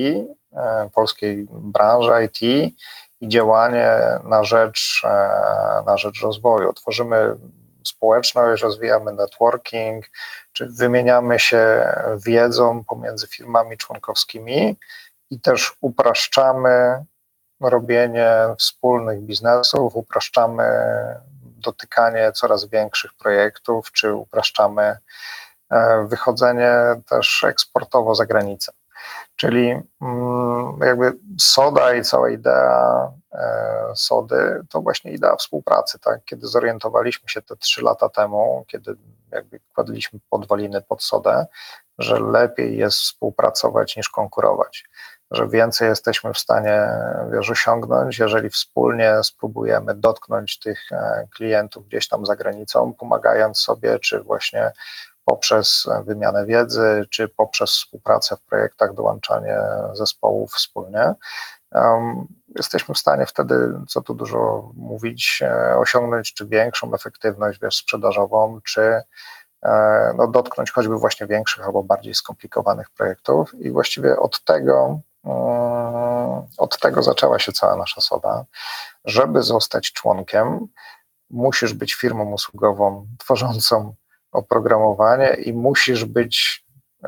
e, 0.53 0.89
polskiej 0.93 1.47
branży 1.49 2.11
IT 2.25 2.41
i 3.21 3.27
działanie 3.27 3.97
na 4.23 4.43
rzecz, 4.43 5.01
na 5.85 5.97
rzecz 5.97 6.21
rozwoju. 6.21 6.73
Tworzymy 6.73 7.35
społeczność, 7.83 8.63
rozwijamy 8.63 9.13
networking, 9.13 10.05
czy 10.53 10.65
wymieniamy 10.65 11.39
się 11.39 11.87
wiedzą 12.25 12.83
pomiędzy 12.83 13.27
firmami 13.27 13.77
członkowskimi 13.77 14.77
i 15.29 15.39
też 15.39 15.77
upraszczamy 15.81 17.05
robienie 17.61 18.33
wspólnych 18.57 19.21
biznesów, 19.21 19.95
upraszczamy 19.95 20.63
dotykanie 21.63 22.31
coraz 22.31 22.65
większych 22.65 23.13
projektów, 23.13 23.91
czy 23.91 24.13
upraszczamy 24.13 24.97
e, 25.69 26.07
wychodzenie 26.07 26.73
też 27.09 27.43
eksportowo 27.43 28.15
za 28.15 28.25
granicę. 28.25 28.71
Czyli 29.35 29.81
mm, 30.01 30.79
jakby 30.85 31.13
soda 31.39 31.93
i 31.93 32.03
cała 32.03 32.29
idea 32.29 33.11
e, 33.31 33.91
sody 33.95 34.61
to 34.69 34.81
właśnie 34.81 35.11
idea 35.11 35.35
współpracy. 35.35 35.99
Tak? 35.99 36.25
Kiedy 36.25 36.47
zorientowaliśmy 36.47 37.29
się 37.29 37.41
te 37.41 37.55
trzy 37.55 37.81
lata 37.83 38.09
temu, 38.09 38.65
kiedy 38.67 38.95
jakby 39.31 39.59
kładliśmy 39.75 40.19
podwaliny 40.29 40.81
pod 40.81 41.03
sodę, 41.03 41.45
że 41.97 42.19
lepiej 42.19 42.77
jest 42.77 42.97
współpracować 42.97 43.97
niż 43.97 44.09
konkurować 44.09 44.85
że 45.33 45.47
więcej 45.47 45.89
jesteśmy 45.89 46.33
w 46.33 46.37
stanie 46.37 46.87
wiesz, 47.31 47.49
osiągnąć, 47.49 48.19
jeżeli 48.19 48.49
wspólnie 48.49 49.13
spróbujemy 49.23 49.95
dotknąć 49.95 50.59
tych 50.59 50.91
e, 50.91 51.27
klientów 51.35 51.87
gdzieś 51.87 52.07
tam 52.07 52.25
za 52.25 52.35
granicą, 52.35 52.93
pomagając 52.93 53.59
sobie, 53.59 53.99
czy 53.99 54.19
właśnie 54.19 54.71
poprzez 55.25 55.87
wymianę 56.05 56.45
wiedzy, 56.45 57.05
czy 57.09 57.27
poprzez 57.27 57.69
współpracę 57.69 58.35
w 58.35 58.41
projektach, 58.41 58.93
dołączanie 58.93 59.57
zespołów 59.93 60.53
wspólnie. 60.53 61.13
jesteśmy 62.55 62.95
w 62.95 62.97
stanie 62.97 63.25
wtedy, 63.25 63.73
co 63.87 64.01
tu 64.01 64.13
dużo 64.13 64.71
mówić, 64.75 65.39
e, 65.41 65.77
osiągnąć 65.77 66.33
czy 66.33 66.47
większą 66.47 66.93
efektywność 66.93 67.59
wiesz, 67.59 67.75
sprzedażową, 67.75 68.61
czy 68.61 69.01
e, 69.63 70.13
no, 70.17 70.27
dotknąć 70.27 70.71
choćby 70.71 70.97
właśnie 70.97 71.27
większych 71.27 71.65
albo 71.65 71.83
bardziej 71.83 72.13
skomplikowanych 72.13 72.89
projektów. 72.89 73.53
I 73.59 73.71
właściwie 73.71 74.19
od 74.19 74.43
tego 74.43 74.99
od 76.57 76.79
tego 76.79 77.03
zaczęła 77.03 77.39
się 77.39 77.51
cała 77.51 77.75
nasza 77.75 78.01
soda. 78.01 78.45
Żeby 79.05 79.43
zostać 79.43 79.91
członkiem, 79.91 80.67
musisz 81.29 81.73
być 81.73 81.93
firmą 81.93 82.33
usługową 82.33 83.07
tworzącą 83.19 83.95
oprogramowanie 84.31 85.33
i 85.33 85.53
musisz 85.53 86.05
być 86.05 86.63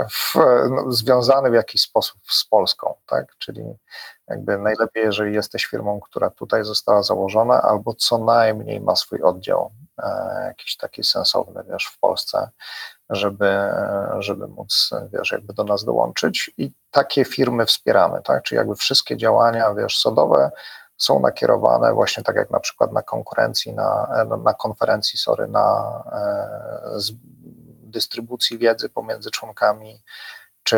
w, 0.10 0.36
no, 0.70 0.92
związany 0.92 1.50
w 1.50 1.54
jakiś 1.54 1.82
sposób 1.82 2.18
z 2.30 2.46
Polską, 2.46 2.96
tak? 3.06 3.36
Czyli 3.38 3.64
jakby 4.28 4.58
najlepiej, 4.58 5.04
jeżeli 5.04 5.36
jesteś 5.36 5.66
firmą, 5.66 6.00
która 6.00 6.30
tutaj 6.30 6.64
została 6.64 7.04
założona, 7.04 7.62
albo 7.62 7.94
co 7.94 8.18
najmniej 8.18 8.82
ma 8.82 8.96
swój 8.96 9.22
oddział 9.22 9.72
e, 9.98 10.44
jakiś 10.48 10.78
taki 10.78 11.04
sensowny, 11.04 11.64
wiesz, 11.70 11.86
w 11.86 12.00
Polsce, 12.00 12.50
żeby, 13.10 13.60
żeby 14.20 14.48
móc, 14.48 14.90
wiesz, 15.14 15.32
jakby 15.32 15.54
do 15.54 15.64
nas 15.64 15.84
dołączyć. 15.84 16.52
I 16.58 16.72
takie 16.92 17.26
firmy 17.26 17.66
wspieramy, 17.66 18.22
tak, 18.24 18.44
czyli 18.44 18.58
jakby 18.58 18.76
wszystkie 18.76 19.18
działania, 19.18 19.74
wiesz, 19.74 19.98
sodowe 19.98 20.52
są 20.98 21.20
nakierowane 21.20 21.94
właśnie 21.94 22.24
tak 22.24 22.36
jak 22.36 22.52
na 22.52 22.60
przykład 22.60 22.94
na 22.94 23.02
konkurencji, 23.02 23.74
na, 23.74 24.08
na 24.44 24.54
konferencji, 24.54 25.20
sorry, 25.20 25.48
na 25.48 26.04
e, 26.12 27.00
dystrybucji 27.84 28.58
wiedzy 28.58 28.90
pomiędzy 28.90 29.32
członkami, 29.32 30.02
czy 30.64 30.78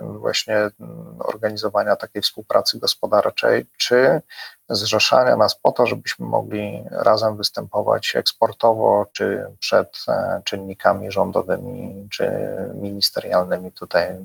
właśnie 0.00 0.70
organizowania 1.18 1.96
takiej 1.96 2.22
współpracy 2.22 2.78
gospodarczej, 2.78 3.66
czy 3.76 4.22
zrzeszania 4.68 5.36
nas 5.36 5.54
po 5.54 5.72
to, 5.72 5.86
żebyśmy 5.86 6.26
mogli 6.26 6.84
razem 6.90 7.36
występować 7.36 8.16
eksportowo, 8.16 9.06
czy 9.12 9.46
przed 9.58 10.04
e, 10.08 10.42
czynnikami 10.44 11.12
rządowymi, 11.12 12.08
czy 12.10 12.30
ministerialnymi 12.74 13.72
tutaj 13.72 14.18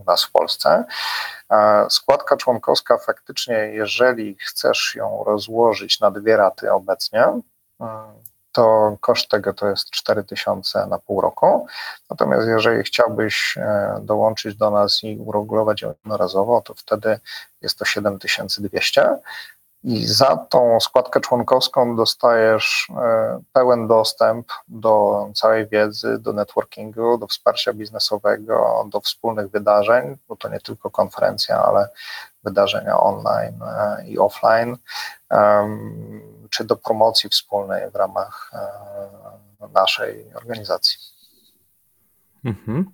u 0.00 0.04
nas 0.04 0.24
w 0.24 0.30
Polsce. 0.30 0.84
Składka 1.90 2.36
członkowska 2.36 2.98
faktycznie, 2.98 3.54
jeżeli 3.54 4.36
chcesz 4.40 4.94
ją 4.94 5.24
rozłożyć 5.24 6.00
na 6.00 6.10
dwie 6.10 6.36
raty 6.36 6.72
obecnie, 6.72 7.40
to 8.56 8.96
koszt 9.00 9.28
tego 9.28 9.54
to 9.54 9.68
jest 9.68 9.90
4000 9.90 10.86
na 10.86 10.98
pół 10.98 11.20
roku. 11.20 11.66
Natomiast 12.10 12.48
jeżeli 12.48 12.82
chciałbyś 12.82 13.58
e, 13.58 13.98
dołączyć 14.02 14.56
do 14.56 14.70
nas 14.70 15.04
i 15.04 15.16
uregulować 15.18 15.82
jednorazowo, 15.82 16.60
to 16.60 16.74
wtedy 16.74 17.18
jest 17.62 17.78
to 17.78 17.84
7200. 17.84 19.18
I 19.86 20.06
za 20.06 20.36
tą 20.36 20.80
składkę 20.80 21.20
członkowską 21.20 21.96
dostajesz 21.96 22.88
e, 22.96 23.40
pełen 23.52 23.86
dostęp 23.86 24.52
do 24.68 25.26
całej 25.34 25.68
wiedzy, 25.68 26.18
do 26.18 26.32
networkingu, 26.32 27.18
do 27.18 27.26
wsparcia 27.26 27.72
biznesowego, 27.72 28.88
do 28.92 29.00
wspólnych 29.00 29.50
wydarzeń, 29.50 30.16
bo 30.28 30.36
to 30.36 30.48
nie 30.48 30.60
tylko 30.60 30.90
konferencja, 30.90 31.64
ale 31.64 31.88
wydarzenia 32.44 33.00
online 33.00 33.62
e, 33.62 34.08
i 34.08 34.18
offline 34.18 34.76
czy 36.50 36.64
do 36.64 36.76
promocji 36.76 37.30
wspólnej 37.30 37.90
w 37.90 37.94
ramach 37.94 38.50
e, 38.52 39.68
naszej 39.74 40.34
organizacji. 40.34 40.98
Mhm. 42.44 42.90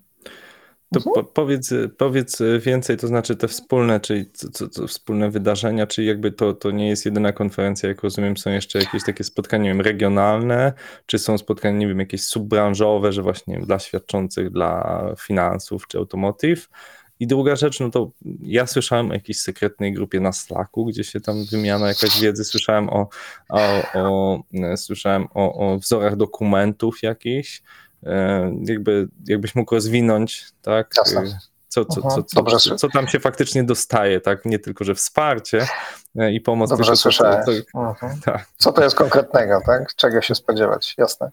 To 0.93 0.99
mhm. 0.99 1.15
po, 1.15 1.25
powiedz, 1.25 1.75
powiedz 1.99 2.43
więcej, 2.61 2.97
to 2.97 3.07
znaczy 3.07 3.37
te 3.37 3.49
wspólne, 3.49 4.01
czyli 4.01 4.31
co, 4.33 4.51
co, 4.51 4.69
co, 4.69 4.87
wspólne 4.87 5.31
wydarzenia, 5.31 5.87
czyli 5.87 6.07
jakby 6.07 6.33
to, 6.33 6.53
to 6.55 6.71
nie 6.71 6.89
jest 6.89 7.05
jedyna 7.05 7.33
konferencja, 7.33 7.89
jak 7.89 8.03
rozumiem, 8.03 8.37
są 8.37 8.51
jeszcze 8.51 8.79
jakieś 8.79 9.05
takie 9.05 9.25
spotkania, 9.25 9.65
nie 9.65 9.71
wiem, 9.71 9.81
regionalne, 9.81 10.73
czy 11.07 11.19
są 11.19 11.39
spotkania, 11.39 11.79
nie 11.79 11.89
wiem, 11.89 11.99
jakieś 11.99 12.23
subbranżowe, 12.23 13.13
że 13.13 13.23
właśnie 13.23 13.61
dla 13.61 13.79
świadczących 13.79 14.51
dla 14.51 15.05
finansów 15.19 15.87
czy 15.87 15.99
automotive, 15.99 16.69
i 17.23 17.27
druga 17.27 17.57
rzecz, 17.57 17.81
no 17.81 17.91
to 17.91 18.11
ja 18.43 18.67
słyszałem 18.67 19.11
o 19.11 19.15
jakiejś 19.15 19.41
sekretnej 19.41 19.93
grupie 19.93 20.21
na 20.21 20.33
Slacku, 20.33 20.85
gdzie 20.85 21.05
się 21.05 21.21
tam 21.21 21.45
wymiana 21.45 21.89
jakaś 21.89 22.21
wiedzy, 22.21 22.45
słyszałem 22.45 22.89
o, 22.91 23.09
o, 23.49 23.83
o 23.95 24.43
słyszałem 24.77 25.27
o, 25.35 25.55
o 25.55 25.79
wzorach 25.79 26.17
dokumentów 26.17 27.03
jakichś, 27.03 27.63
jakby, 28.65 29.09
jakbyś 29.29 29.55
mógł 29.55 29.75
rozwinąć, 29.75 30.47
tak? 30.63 30.91
Jasne 30.97 31.52
co, 31.73 31.85
co, 31.85 32.03
co, 32.03 32.23
co, 32.23 32.59
co, 32.59 32.77
co 32.77 32.89
tam 32.89 33.09
się 33.09 33.21
faktycznie 33.21 33.65
dostaje, 33.65 34.21
tak? 34.21 34.45
Nie 34.45 34.59
tylko, 34.59 34.85
że 34.85 34.95
wsparcie 34.95 35.67
e, 36.17 36.33
i 36.33 36.41
pomoc. 36.41 36.71
Dobrze 36.71 36.85
tylko, 36.85 36.97
słyszałem. 36.97 37.45
To, 37.45 37.53
mhm. 37.81 38.21
tak. 38.25 38.47
Co 38.57 38.73
to 38.73 38.85
jest 38.85 38.97
konkretnego, 38.97 39.61
tak? 39.67 39.95
Czego 39.95 40.23
się 40.23 40.35
spodziewać, 40.35 40.95
jasne. 40.99 41.31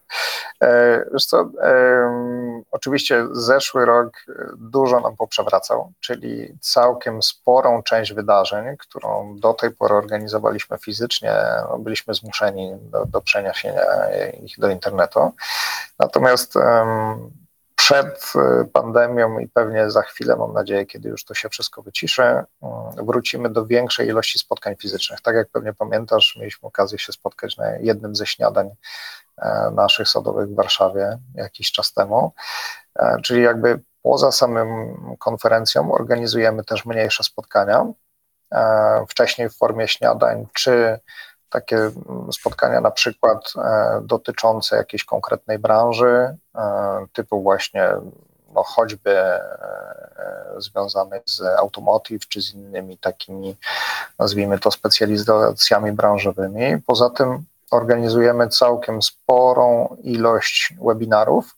E, 0.61 1.05
wiesz 1.13 1.25
co, 1.25 1.51
e, 1.63 2.63
oczywiście 2.71 3.27
zeszły 3.31 3.85
rok 3.85 4.13
dużo 4.57 4.99
nam 4.99 5.15
poprzewracał, 5.15 5.91
czyli 5.99 6.57
całkiem 6.61 7.23
sporą 7.23 7.83
część 7.83 8.13
wydarzeń, 8.13 8.77
którą 8.77 9.35
do 9.39 9.53
tej 9.53 9.71
pory 9.71 9.95
organizowaliśmy 9.95 10.77
fizycznie, 10.77 11.33
no, 11.69 11.79
byliśmy 11.79 12.13
zmuszeni 12.13 12.71
do, 12.81 13.05
do 13.05 13.21
przeniesienia 13.21 13.81
ich 14.43 14.59
do 14.59 14.69
internetu. 14.69 15.31
Natomiast 15.99 16.53
przed 17.79 18.33
y, 18.35 18.67
pandemią 18.67 19.39
i 19.39 19.47
pewnie 19.47 19.91
za 19.91 20.01
chwilę, 20.01 20.35
mam 20.35 20.53
nadzieję, 20.53 20.85
kiedy 20.85 21.09
już 21.09 21.25
to 21.25 21.33
się 21.33 21.49
wszystko 21.49 21.81
wyciszy, 21.81 22.23
y, 22.23 22.45
wrócimy 23.03 23.49
do 23.49 23.65
większej 23.65 24.07
ilości 24.07 24.39
spotkań 24.39 24.75
fizycznych. 24.75 25.21
Tak 25.21 25.35
jak 25.35 25.49
pewnie 25.49 25.73
pamiętasz, 25.73 26.37
mieliśmy 26.39 26.67
okazję 26.67 26.99
się 26.99 27.13
spotkać 27.13 27.57
na 27.57 27.71
jednym 27.71 28.15
ze 28.15 28.25
śniadań 28.25 28.69
e, 29.37 29.71
naszych 29.75 30.07
sodowych 30.07 30.49
w 30.49 30.55
Warszawie 30.55 31.17
jakiś 31.35 31.71
czas 31.71 31.93
temu. 31.93 32.33
E, 32.95 33.17
czyli 33.23 33.43
jakby 33.43 33.81
Poza 34.01 34.31
samym 34.31 34.95
konferencją 35.19 35.91
organizujemy 35.91 36.63
też 36.63 36.85
mniejsze 36.85 37.23
spotkania, 37.23 37.85
wcześniej 39.09 39.49
w 39.49 39.57
formie 39.57 39.87
śniadań, 39.87 40.47
czy 40.53 40.99
takie 41.49 41.91
spotkania 42.31 42.81
na 42.81 42.91
przykład 42.91 43.53
dotyczące 44.01 44.75
jakiejś 44.75 45.03
konkretnej 45.03 45.59
branży, 45.59 46.37
typu 47.13 47.41
właśnie 47.41 47.89
no 48.53 48.63
choćby 48.63 49.17
e, 49.17 49.41
związanych 50.57 51.23
z 51.25 51.41
automotive 51.41 52.27
czy 52.27 52.41
z 52.41 52.53
innymi 52.53 52.97
takimi, 52.97 53.55
nazwijmy 54.19 54.59
to, 54.59 54.71
specjalizacjami 54.71 55.91
branżowymi. 55.91 56.81
Poza 56.85 57.09
tym 57.09 57.43
organizujemy 57.71 58.49
całkiem 58.49 59.01
sporą 59.01 59.97
ilość 60.03 60.73
webinarów, 60.87 61.55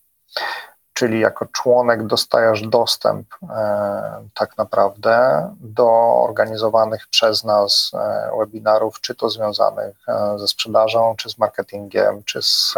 czyli 1.02 1.20
jako 1.20 1.45
członek 1.45 2.08
dostajesz 2.08 2.62
dostęp 2.62 3.28
e, 3.49 4.28
tak 4.34 4.58
naprawdę 4.58 5.47
do 5.60 5.89
organizowanych 6.24 7.08
przez 7.08 7.43
nas 7.43 7.91
e, 7.93 8.32
webinarów, 8.39 9.02
czy 9.02 9.16
to 9.16 9.30
związanych 9.30 9.95
ze 10.38 10.47
sprzedażą, 10.47 11.16
czy 11.18 11.30
z 11.30 11.38
marketingiem, 11.38 12.24
czy 12.24 12.41
z 12.41 12.74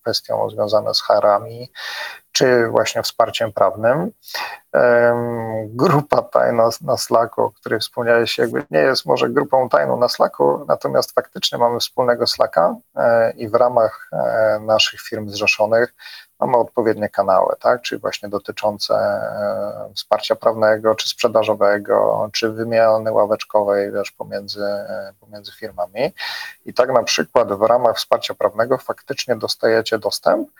kwestią 0.00 0.50
związaną 0.50 0.94
z 0.94 1.02
HR-ami, 1.02 1.70
czy 2.32 2.68
właśnie 2.68 3.02
wsparciem 3.02 3.52
prawnym. 3.52 4.12
Grupa 5.66 6.22
tajna 6.22 6.68
na 6.80 6.96
Slacku, 6.96 7.42
o 7.42 7.50
której 7.50 7.80
wspomniałeś, 7.80 8.38
jakby 8.38 8.64
nie 8.70 8.78
jest 8.78 9.06
może 9.06 9.30
grupą 9.30 9.68
tajną 9.68 9.96
na 9.96 10.08
Slacku, 10.08 10.64
natomiast 10.68 11.12
faktycznie 11.14 11.58
mamy 11.58 11.80
wspólnego 11.80 12.26
Slacka 12.26 12.76
e, 12.96 13.30
i 13.30 13.48
w 13.48 13.54
ramach 13.54 14.08
e, 14.12 14.60
naszych 14.66 15.00
firm 15.00 15.28
zrzeszonych 15.28 15.94
mamy 16.40 16.56
odpowiednie 16.56 17.08
kanały, 17.08 17.54
tak? 17.60 17.82
czyli 17.82 18.00
właśnie 18.00 18.28
dotyczące 18.28 18.94
e, 18.94 19.94
wsparcia 19.94 20.36
prawnego, 20.36 20.94
czy 20.94 21.08
sprzedażowego, 21.08 22.28
czy 22.32 22.50
wymiany 22.52 23.12
ławeczkowej 23.12 23.92
wiesz, 23.92 24.10
pomiędzy, 24.10 24.66
pomiędzy 25.20 25.52
firmami. 25.52 26.12
I 26.64 26.74
tak 26.74 26.92
na 26.92 27.02
przykład 27.02 27.52
w 27.52 27.62
ramach 27.62 27.96
wsparcia 27.96 28.34
prawnego 28.34 28.78
faktycznie 28.78 29.36
dostajecie 29.36 29.98
dostęp 29.98 30.50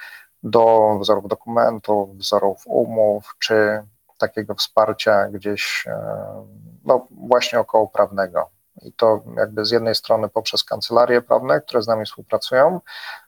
do 0.43 0.97
wzorów 1.01 1.28
dokumentów, 1.28 2.16
wzorów 2.18 2.62
umów, 2.66 3.37
czy 3.39 3.83
takiego 4.18 4.55
wsparcia 4.55 5.28
gdzieś, 5.28 5.85
e, 5.87 6.47
no 6.85 7.07
właśnie 7.11 7.61
około 7.61 7.89
prawnego. 7.89 8.51
I 8.83 8.93
to 8.93 9.20
jakby 9.37 9.64
z 9.64 9.70
jednej 9.70 9.95
strony 9.95 10.28
poprzez 10.28 10.64
kancelarie 10.64 11.22
prawne, 11.22 11.61
które 11.61 11.83
z 11.83 11.87
nami 11.87 12.07
współpracują, 12.07 12.81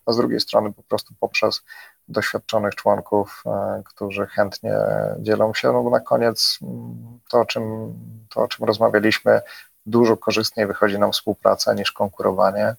a 0.07 0.13
z 0.13 0.17
drugiej 0.17 0.41
strony 0.41 0.73
po 0.73 0.83
prostu 0.83 1.15
poprzez 1.21 1.63
doświadczonych 2.09 2.75
członków, 2.75 3.43
e, 3.47 3.83
którzy 3.85 4.27
chętnie 4.27 4.75
dzielą 5.19 5.55
się. 5.55 5.73
No 5.73 5.91
na 5.91 6.01
koniec 6.01 6.59
mm, 6.63 7.19
to, 7.31 7.41
o 7.41 7.45
czym, 7.45 7.95
to, 8.29 8.41
o 8.41 8.49
czym 8.49 8.67
rozmawialiśmy, 8.67 9.41
dużo 9.87 10.17
korzystniej 10.17 10.67
wychodzi 10.67 10.99
nam 10.99 11.13
współpraca 11.13 11.75
niż 11.75 11.93
konkurowanie. 11.93 12.75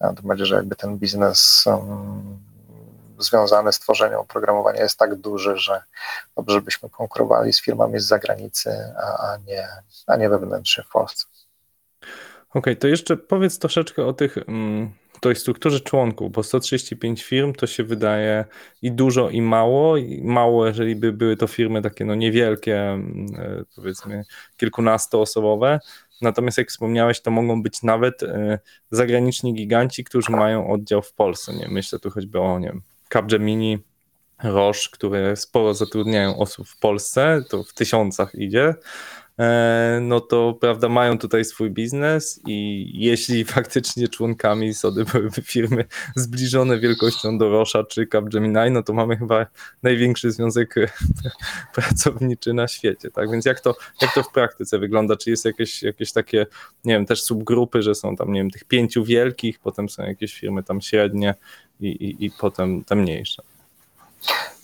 To 0.00 0.22
będzie, 0.22 0.46
że 0.46 0.56
jakby 0.56 0.76
ten 0.76 0.98
biznes 0.98 1.64
um, 1.66 2.38
związany 3.18 3.72
z 3.72 3.78
tworzeniem 3.78 4.18
oprogramowania 4.18 4.82
jest 4.82 4.98
tak 4.98 5.14
duży, 5.14 5.56
że 5.56 5.82
dobrze 6.36 6.60
byśmy 6.60 6.90
konkurowali 6.90 7.52
z 7.52 7.62
firmami 7.62 8.00
z 8.00 8.06
zagranicy, 8.06 8.94
a, 8.96 9.32
a, 9.32 9.36
nie, 9.36 9.68
a 10.06 10.16
nie 10.16 10.28
wewnętrznie 10.28 10.84
w 10.84 10.88
Polsce. 10.88 11.26
Okej, 12.00 12.60
okay, 12.60 12.76
to 12.76 12.88
jeszcze 12.88 13.16
powiedz 13.16 13.58
troszeczkę 13.58 14.06
o 14.06 14.12
tych, 14.12 14.38
mm, 14.38 14.92
tej 15.28 15.36
strukturze 15.36 15.80
członków, 15.80 16.32
bo 16.32 16.42
135 16.42 17.22
firm 17.22 17.52
to 17.52 17.66
się 17.66 17.84
wydaje 17.84 18.44
i 18.82 18.92
dużo, 18.92 19.30
i 19.30 19.42
mało. 19.42 19.96
I 19.96 20.22
mało, 20.24 20.66
jeżeli 20.66 20.96
by 20.96 21.12
były 21.12 21.36
to 21.36 21.46
firmy 21.46 21.82
takie 21.82 22.04
no 22.04 22.14
niewielkie, 22.14 22.80
mm, 22.80 23.26
e, 23.38 23.64
powiedzmy 23.76 24.24
kilkunastoosobowe. 24.56 25.80
Natomiast 26.22 26.58
jak 26.58 26.68
wspomniałeś, 26.68 27.20
to 27.20 27.30
mogą 27.30 27.62
być 27.62 27.82
nawet 27.82 28.22
e, 28.22 28.58
zagraniczni 28.90 29.54
giganci, 29.54 30.04
którzy 30.04 30.32
mają 30.32 30.70
oddział 30.70 31.02
w 31.02 31.12
Polsce. 31.12 31.54
Nie 31.54 31.68
myślę 31.68 31.98
tu 31.98 32.10
choćby 32.10 32.40
o 32.40 32.58
nie 32.58 32.72
Capgemini, 33.12 33.78
Roche, 34.42 34.88
które 34.92 35.36
sporo 35.36 35.74
zatrudniają 35.74 36.38
osób 36.38 36.68
w 36.68 36.78
Polsce, 36.78 37.42
to 37.48 37.62
w 37.62 37.72
tysiącach 37.72 38.34
idzie, 38.34 38.74
no 40.00 40.20
to 40.20 40.58
prawda, 40.60 40.88
mają 40.88 41.18
tutaj 41.18 41.44
swój 41.44 41.70
biznes 41.70 42.40
i 42.46 42.90
jeśli 42.94 43.44
faktycznie 43.54 44.08
członkami 44.08 44.74
Sody 44.74 45.04
byłyby 45.04 45.42
firmy 45.42 45.84
zbliżone 46.16 46.78
wielkością 46.78 47.38
do 47.38 47.48
Rosza 47.48 47.84
czy 47.84 48.06
Capgemini, 48.06 48.70
no 48.70 48.82
to 48.82 48.92
mamy 48.92 49.16
chyba 49.16 49.46
największy 49.82 50.32
związek 50.32 50.74
pracowniczy 51.74 52.54
na 52.54 52.68
świecie, 52.68 53.10
tak? 53.10 53.30
Więc 53.30 53.44
jak 53.44 53.60
to, 53.60 53.76
jak 54.02 54.14
to 54.14 54.22
w 54.22 54.32
praktyce 54.32 54.78
wygląda? 54.78 55.16
Czy 55.16 55.30
jest 55.30 55.44
jakieś, 55.44 55.82
jakieś 55.82 56.12
takie, 56.12 56.46
nie 56.84 56.94
wiem, 56.94 57.06
też 57.06 57.22
subgrupy, 57.22 57.82
że 57.82 57.94
są 57.94 58.16
tam, 58.16 58.32
nie 58.32 58.40
wiem, 58.40 58.50
tych 58.50 58.64
pięciu 58.64 59.04
wielkich, 59.04 59.58
potem 59.58 59.88
są 59.88 60.02
jakieś 60.02 60.34
firmy 60.34 60.62
tam 60.62 60.80
średnie, 60.80 61.34
i, 61.80 61.86
i, 61.86 62.24
i 62.24 62.30
potem 62.30 62.84
te 62.84 62.94
mniejsze. 62.94 63.42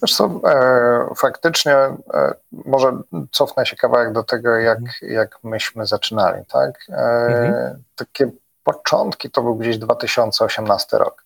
Wiesz 0.02 0.16
co, 0.16 0.40
e, 0.44 1.14
faktycznie 1.16 1.74
e, 1.74 2.34
może 2.52 2.92
cofnę 3.30 3.66
się 3.66 3.76
kawałek 3.76 4.12
do 4.12 4.22
tego, 4.24 4.56
jak, 4.56 4.78
mhm. 4.78 5.12
jak 5.12 5.38
myśmy 5.44 5.86
zaczynali, 5.86 6.44
tak? 6.46 6.70
E, 6.88 6.92
mhm. 6.92 7.82
Takie 7.96 8.30
początki 8.64 9.30
to 9.30 9.42
był 9.42 9.56
gdzieś 9.56 9.78
2018 9.78 10.98
rok, 10.98 11.24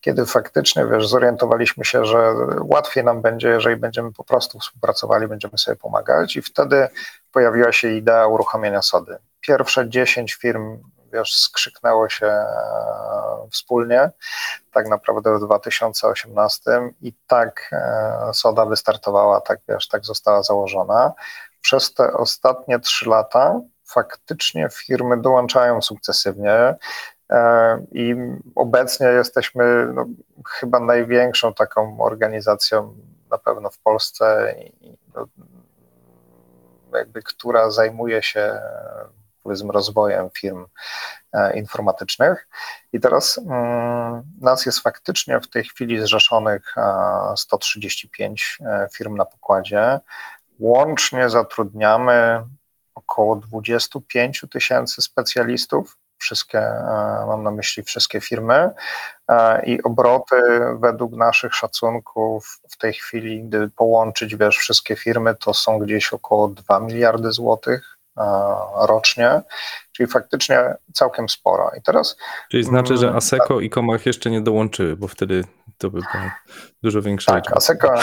kiedy 0.00 0.26
faktycznie, 0.26 0.86
wiesz, 0.86 1.08
zorientowaliśmy 1.08 1.84
się, 1.84 2.04
że 2.04 2.34
łatwiej 2.60 3.04
nam 3.04 3.22
będzie, 3.22 3.48
jeżeli 3.48 3.76
będziemy 3.76 4.12
po 4.12 4.24
prostu 4.24 4.58
współpracowali, 4.58 5.28
będziemy 5.28 5.58
sobie 5.58 5.76
pomagać 5.76 6.36
i 6.36 6.42
wtedy 6.42 6.88
pojawiła 7.32 7.72
się 7.72 7.88
idea 7.88 8.26
uruchomienia 8.26 8.82
SODY. 8.82 9.18
Pierwsze 9.40 9.88
10 9.88 10.34
firm 10.34 10.78
wiesz, 11.12 11.36
skrzyknęło 11.36 12.08
się 12.08 12.26
e, 12.26 12.46
wspólnie, 13.50 14.10
tak 14.72 14.88
naprawdę 14.88 15.36
w 15.38 15.40
2018 15.40 16.62
i 17.00 17.12
tak 17.26 17.70
e, 17.72 18.30
Soda 18.34 18.66
wystartowała, 18.66 19.40
tak 19.40 19.60
wiesz, 19.68 19.88
tak 19.88 20.04
została 20.04 20.42
założona. 20.42 21.12
Przez 21.60 21.94
te 21.94 22.12
ostatnie 22.12 22.80
trzy 22.80 23.08
lata 23.08 23.60
faktycznie 23.84 24.68
firmy 24.72 25.20
dołączają 25.20 25.82
sukcesywnie 25.82 26.74
e, 27.30 27.78
i 27.92 28.14
obecnie 28.54 29.06
jesteśmy 29.06 29.86
no, 29.94 30.06
chyba 30.48 30.80
największą 30.80 31.54
taką 31.54 32.00
organizacją 32.00 32.94
na 33.30 33.38
pewno 33.38 33.70
w 33.70 33.78
Polsce, 33.78 34.54
no, 35.14 35.26
jakby, 36.98 37.22
która 37.22 37.70
zajmuje 37.70 38.22
się 38.22 38.60
powiedzmy 39.42 39.72
rozwojem 39.72 40.30
firm 40.38 40.66
e, 41.32 41.58
informatycznych. 41.58 42.48
I 42.92 43.00
teraz 43.00 43.38
mm, 43.38 44.22
nas 44.40 44.66
jest 44.66 44.80
faktycznie 44.80 45.40
w 45.40 45.48
tej 45.48 45.64
chwili 45.64 46.00
zrzeszonych 46.00 46.74
135 47.36 48.58
e, 48.60 48.88
firm 48.94 49.16
na 49.16 49.24
pokładzie. 49.24 50.00
Łącznie 50.58 51.30
zatrudniamy 51.30 52.44
około 52.94 53.36
25 53.36 54.44
tysięcy 54.50 55.02
specjalistów. 55.02 55.98
Wszystkie, 56.18 56.58
e, 56.58 57.24
mam 57.26 57.42
na 57.42 57.50
myśli 57.50 57.82
wszystkie 57.82 58.20
firmy 58.20 58.70
i 59.64 59.82
obroty 59.82 60.36
według 60.80 61.12
naszych 61.12 61.54
szacunków 61.54 62.60
w 62.70 62.76
tej 62.76 62.92
chwili, 62.92 63.44
gdy 63.44 63.70
połączyć 63.70 64.36
wiesz, 64.36 64.56
wszystkie 64.56 64.96
firmy, 64.96 65.34
to 65.34 65.54
są 65.54 65.78
gdzieś 65.78 66.12
około 66.12 66.48
2 66.48 66.80
miliardy 66.80 67.32
złotych 67.32 67.98
rocznie, 68.86 69.42
czyli 69.92 70.06
faktycznie 70.06 70.74
całkiem 70.92 71.28
sporo. 71.28 71.70
I 71.78 71.82
teraz. 71.82 72.16
Czyli 72.50 72.64
znaczy, 72.64 72.96
że 72.96 73.06
mm, 73.06 73.16
ASECO 73.16 73.60
i 73.60 73.70
Komach 73.70 74.06
jeszcze 74.06 74.30
nie 74.30 74.40
dołączyły, 74.40 74.96
bo 74.96 75.08
wtedy 75.08 75.44
to 75.78 75.90
by 75.90 75.98
było 75.98 76.24
dużo 76.82 77.02
większe. 77.02 77.32
Tak, 77.32 77.56
ASECO, 77.56 77.94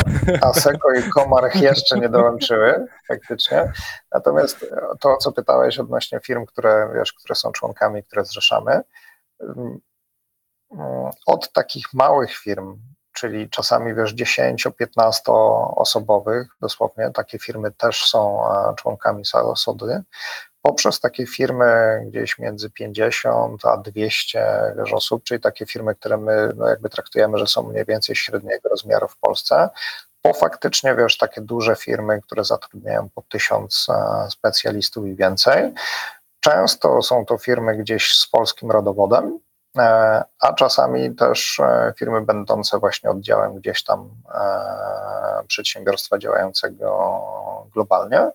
ASECO 0.41 0.93
i 0.93 1.09
Komar 1.09 1.55
jeszcze 1.55 1.99
nie 1.99 2.09
dołączyły 2.09 2.85
faktycznie. 3.07 3.71
Natomiast 4.11 4.65
to, 4.99 5.17
co 5.17 5.31
pytałeś 5.31 5.79
odnośnie 5.79 6.19
firm, 6.19 6.45
które, 6.45 6.91
wiesz, 6.95 7.13
które 7.13 7.35
są 7.35 7.51
członkami, 7.51 8.03
które 8.03 8.25
zrzeszamy, 8.25 8.81
mm, 9.39 9.79
od 11.25 11.51
takich 11.51 11.93
małych 11.93 12.35
firm, 12.35 12.79
czyli 13.19 13.49
czasami 13.49 13.95
wiesz 13.95 14.15
10-15 14.15 15.19
osobowych, 15.75 16.47
dosłownie 16.61 17.11
takie 17.13 17.39
firmy 17.39 17.71
też 17.71 18.09
są 18.09 18.41
członkami 18.77 19.23
Sody, 19.55 20.01
poprzez 20.61 20.99
takie 20.99 21.27
firmy 21.27 22.01
gdzieś 22.07 22.39
między 22.39 22.69
50 22.69 23.65
a 23.65 23.77
200 23.77 24.73
wiesz, 24.77 24.93
osób, 24.93 25.23
czyli 25.23 25.41
takie 25.41 25.65
firmy, 25.65 25.95
które 25.95 26.17
my 26.17 26.51
no 26.55 26.67
jakby 26.67 26.89
traktujemy, 26.89 27.37
że 27.37 27.47
są 27.47 27.63
mniej 27.63 27.85
więcej 27.85 28.15
średniego 28.15 28.69
rozmiaru 28.69 29.07
w 29.07 29.17
Polsce, 29.17 29.69
po 30.21 30.33
faktycznie 30.33 30.95
wiesz, 30.95 31.17
takie 31.17 31.41
duże 31.41 31.75
firmy, 31.75 32.21
które 32.21 32.43
zatrudniają 32.43 33.09
po 33.15 33.21
tysiąc 33.21 33.87
specjalistów 34.29 35.05
i 35.05 35.15
więcej. 35.15 35.73
Często 36.39 37.01
są 37.01 37.25
to 37.25 37.37
firmy 37.37 37.77
gdzieś 37.77 38.13
z 38.13 38.27
polskim 38.27 38.71
rodowodem, 38.71 39.39
a 40.39 40.53
czasami 40.53 41.15
też 41.15 41.61
firmy 41.97 42.21
będące 42.21 42.79
właśnie 42.79 43.09
oddziałem 43.09 43.55
gdzieś 43.55 43.83
tam 43.83 44.09
przedsiębiorstwa 45.47 46.17
działającego 46.17 47.21
globalnie. 47.73 48.31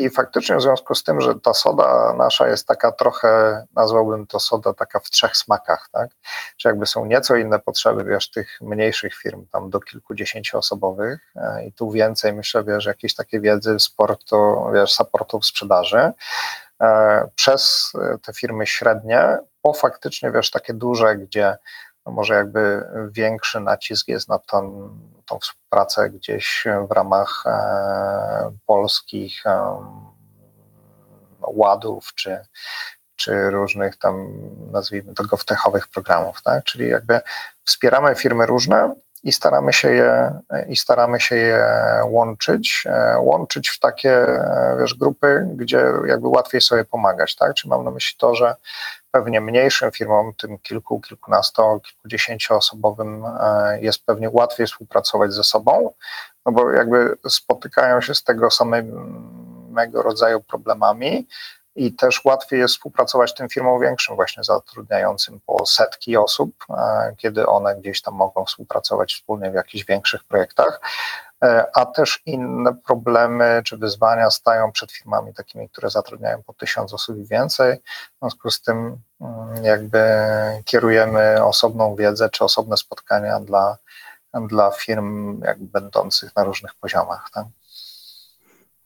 I 0.00 0.10
faktycznie 0.10 0.56
w 0.56 0.62
związku 0.62 0.94
z 0.94 1.04
tym, 1.04 1.20
że 1.20 1.34
ta 1.34 1.54
soda 1.54 2.14
nasza 2.18 2.48
jest 2.48 2.66
taka 2.66 2.92
trochę, 2.92 3.62
nazwałbym 3.76 4.26
to 4.26 4.40
soda 4.40 4.72
taka 4.74 5.00
w 5.00 5.10
trzech 5.10 5.36
smakach, 5.36 5.88
tak? 5.92 6.10
Czy 6.56 6.68
jakby 6.68 6.86
są 6.86 7.04
nieco 7.04 7.36
inne 7.36 7.58
potrzeby, 7.58 8.04
wiesz, 8.04 8.30
tych 8.30 8.58
mniejszych 8.60 9.14
firm, 9.14 9.46
tam 9.46 9.70
do 9.70 9.80
kilkudziesięcioosobowych 9.80 11.32
e, 11.36 11.64
i 11.64 11.72
tu 11.72 11.90
więcej, 11.90 12.32
myślę, 12.32 12.64
wiesz, 12.64 12.86
jakiejś 12.86 13.14
takiej 13.14 13.40
wiedzy, 13.40 13.78
sportu, 13.78 14.64
wiesz, 14.74 14.92
supportu 14.92 15.40
w 15.40 15.46
sprzedaży, 15.46 16.12
e, 16.80 17.28
przez 17.34 17.92
te 18.22 18.32
firmy 18.32 18.66
średnie, 18.66 19.38
po 19.62 19.72
faktycznie, 19.72 20.30
wiesz, 20.30 20.50
takie 20.50 20.74
duże, 20.74 21.16
gdzie 21.16 21.56
no 22.06 22.12
może 22.12 22.34
jakby 22.34 22.88
większy 23.10 23.60
nacisk 23.60 24.08
jest 24.08 24.28
na 24.28 24.38
tą, 24.38 24.90
tą 25.26 25.38
współpracę 25.38 26.10
gdzieś 26.10 26.64
w 26.88 26.92
ramach 26.92 27.44
e, 27.46 28.56
polskich 28.66 29.46
e, 29.46 29.76
ładów 31.46 32.14
czy, 32.14 32.40
czy 33.16 33.50
różnych 33.50 33.96
tam, 33.98 34.32
nazwijmy 34.72 35.14
to, 35.14 35.24
govtechowych 35.24 35.88
programów, 35.88 36.42
tak? 36.42 36.64
Czyli 36.64 36.88
jakby 36.88 37.20
wspieramy 37.64 38.14
firmy 38.14 38.46
różne 38.46 38.94
i 39.22 39.32
staramy 39.32 39.72
się 39.72 39.92
je, 39.92 40.40
i 40.68 40.76
staramy 40.76 41.20
się 41.20 41.36
je 41.36 41.64
łączyć, 42.04 42.84
e, 42.86 43.18
łączyć 43.18 43.68
w 43.68 43.78
takie, 43.78 44.26
wiesz, 44.80 44.94
grupy, 44.94 45.48
gdzie 45.54 45.84
jakby 46.06 46.28
łatwiej 46.28 46.60
sobie 46.60 46.84
pomagać, 46.84 47.36
tak? 47.36 47.54
Czyli 47.54 47.70
mam 47.70 47.84
na 47.84 47.90
myśli 47.90 48.18
to, 48.18 48.34
że 48.34 48.56
pewnie 49.10 49.40
mniejszym 49.40 49.90
firmom, 49.90 50.32
tym 50.34 50.58
kilku, 50.58 51.00
kilkunasto, 51.00 51.80
kilkudziesięcioosobowym 51.80 53.24
e, 53.40 53.80
jest 53.80 54.06
pewnie 54.06 54.30
łatwiej 54.32 54.66
współpracować 54.66 55.32
ze 55.32 55.44
sobą, 55.44 55.92
no 56.46 56.52
bo 56.52 56.70
jakby 56.70 57.16
spotykają 57.28 58.00
się 58.00 58.14
z 58.14 58.24
tego 58.24 58.50
samego 58.50 60.02
rodzaju 60.02 60.40
problemami 60.40 61.26
i 61.76 61.92
też 61.92 62.24
łatwiej 62.24 62.60
jest 62.60 62.74
współpracować 62.74 63.34
tym 63.34 63.48
firmom 63.48 63.80
większym, 63.80 64.16
właśnie 64.16 64.44
zatrudniającym 64.44 65.40
po 65.46 65.66
setki 65.66 66.16
osób, 66.16 66.50
e, 66.70 67.14
kiedy 67.16 67.46
one 67.46 67.76
gdzieś 67.76 68.02
tam 68.02 68.14
mogą 68.14 68.44
współpracować 68.44 69.14
wspólnie 69.14 69.50
w 69.50 69.54
jakichś 69.54 69.84
większych 69.84 70.24
projektach. 70.24 70.80
E, 71.44 71.66
a 71.74 71.86
też 71.86 72.22
inne 72.26 72.74
problemy 72.74 73.62
czy 73.64 73.76
wyzwania 73.76 74.30
stają 74.30 74.72
przed 74.72 74.92
firmami 74.92 75.34
takimi, 75.34 75.68
które 75.68 75.90
zatrudniają 75.90 76.42
po 76.42 76.52
tysiąc 76.52 76.94
osób 76.94 77.18
i 77.18 77.24
więcej. 77.24 77.76
W 77.76 78.18
związku 78.18 78.50
z 78.50 78.62
tym 78.62 78.96
mm, 79.20 79.64
jakby 79.64 80.00
kierujemy 80.64 81.44
osobną 81.44 81.96
wiedzę 81.96 82.30
czy 82.30 82.44
osobne 82.44 82.76
spotkania 82.76 83.40
dla, 83.40 83.76
dla 84.34 84.70
firm 84.70 85.40
jakby 85.42 85.66
będących 85.80 86.36
na 86.36 86.44
różnych 86.44 86.74
poziomach. 86.74 87.30
Tak? 87.34 87.44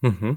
Mhm. 0.02 0.36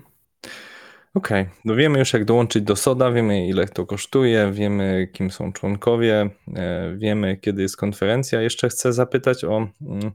Okej, 1.18 1.42
okay. 1.42 1.56
no 1.66 1.76
wiemy 1.76 2.00
już 2.00 2.14
jak 2.14 2.26
dołączyć 2.26 2.64
do 2.64 2.76
SODA, 2.76 3.12
wiemy 3.12 3.48
ile 3.48 3.68
to 3.68 3.86
kosztuje, 3.86 4.52
wiemy 4.52 5.08
kim 5.14 5.32
są 5.32 5.54
członkowie, 5.54 6.30
e, 6.56 6.96
wiemy 6.98 7.38
kiedy 7.38 7.62
jest 7.62 7.78
konferencja. 7.78 8.42
Jeszcze 8.42 8.70
chcę 8.70 8.94
zapytać 8.94 9.44
o 9.44 9.68
mm, 9.82 10.12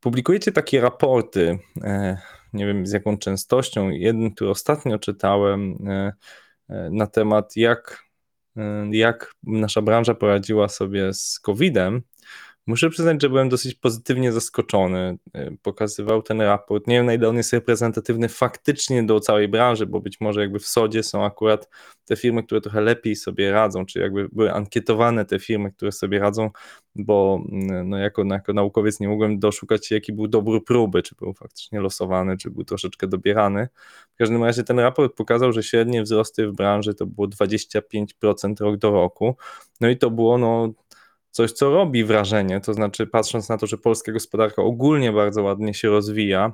Publikujecie 0.00 0.52
takie 0.52 0.80
raporty, 0.80 1.58
e, 1.82 2.18
nie 2.52 2.66
wiem 2.66 2.86
z 2.86 2.92
jaką 2.92 3.18
częstością. 3.18 3.90
Jeden, 3.90 4.34
który 4.34 4.50
ostatnio 4.50 4.98
czytałem 4.98 5.78
e, 5.88 6.12
na 6.90 7.06
temat, 7.06 7.56
jak, 7.56 8.04
jak 8.90 9.34
nasza 9.42 9.82
branża 9.82 10.14
poradziła 10.14 10.68
sobie 10.68 11.14
z 11.14 11.40
COVID-em. 11.40 12.02
Muszę 12.66 12.90
przyznać, 12.90 13.22
że 13.22 13.28
byłem 13.28 13.48
dosyć 13.48 13.74
pozytywnie 13.74 14.32
zaskoczony. 14.32 15.18
Pokazywał 15.62 16.22
ten 16.22 16.40
raport. 16.40 16.86
Nie 16.86 16.96
wiem, 16.96 17.06
na 17.06 17.14
ile 17.14 17.28
on 17.28 17.36
jest 17.36 17.52
reprezentatywny 17.52 18.28
faktycznie 18.28 19.02
do 19.02 19.20
całej 19.20 19.48
branży, 19.48 19.86
bo 19.86 20.00
być 20.00 20.20
może 20.20 20.40
jakby 20.40 20.58
w 20.58 20.66
Sodzie 20.66 21.02
są 21.02 21.24
akurat 21.24 21.68
te 22.04 22.16
firmy, 22.16 22.42
które 22.42 22.60
trochę 22.60 22.80
lepiej 22.80 23.16
sobie 23.16 23.52
radzą, 23.52 23.86
czy 23.86 23.98
jakby 24.00 24.28
były 24.32 24.52
ankietowane 24.52 25.24
te 25.24 25.38
firmy, 25.38 25.72
które 25.72 25.92
sobie 25.92 26.18
radzą, 26.18 26.50
bo 26.96 27.40
mm, 27.52 27.88
no 27.88 27.98
jako, 27.98 28.24
jako 28.24 28.52
naukowiec 28.52 29.00
nie 29.00 29.08
mogłem 29.08 29.38
doszukać 29.38 29.86
się, 29.86 29.94
jaki 29.94 30.12
był 30.12 30.28
dobór 30.28 30.64
próby, 30.64 31.02
czy 31.02 31.14
był 31.14 31.34
faktycznie 31.34 31.80
losowany, 31.80 32.36
czy 32.36 32.50
był 32.50 32.64
troszeczkę 32.64 33.06
dobierany. 33.06 33.68
W 34.14 34.16
każdym 34.16 34.44
razie 34.44 34.64
ten 34.64 34.78
raport 34.78 35.16
pokazał, 35.16 35.52
że 35.52 35.62
średnie 35.62 36.02
wzrosty 36.02 36.48
w 36.48 36.52
branży 36.52 36.94
to 36.94 37.06
było 37.06 37.28
25% 37.28 38.60
rok 38.60 38.76
do 38.76 38.90
roku. 38.90 39.36
No 39.80 39.88
i 39.88 39.96
to 39.96 40.10
było 40.10 40.38
no, 40.38 40.72
coś, 41.34 41.52
co 41.52 41.70
robi 41.70 42.04
wrażenie, 42.04 42.60
to 42.60 42.74
znaczy 42.74 43.06
patrząc 43.06 43.48
na 43.48 43.58
to, 43.58 43.66
że 43.66 43.78
polska 43.78 44.12
gospodarka 44.12 44.62
ogólnie 44.62 45.12
bardzo 45.12 45.42
ładnie 45.42 45.74
się 45.74 45.88
rozwija, 45.88 46.52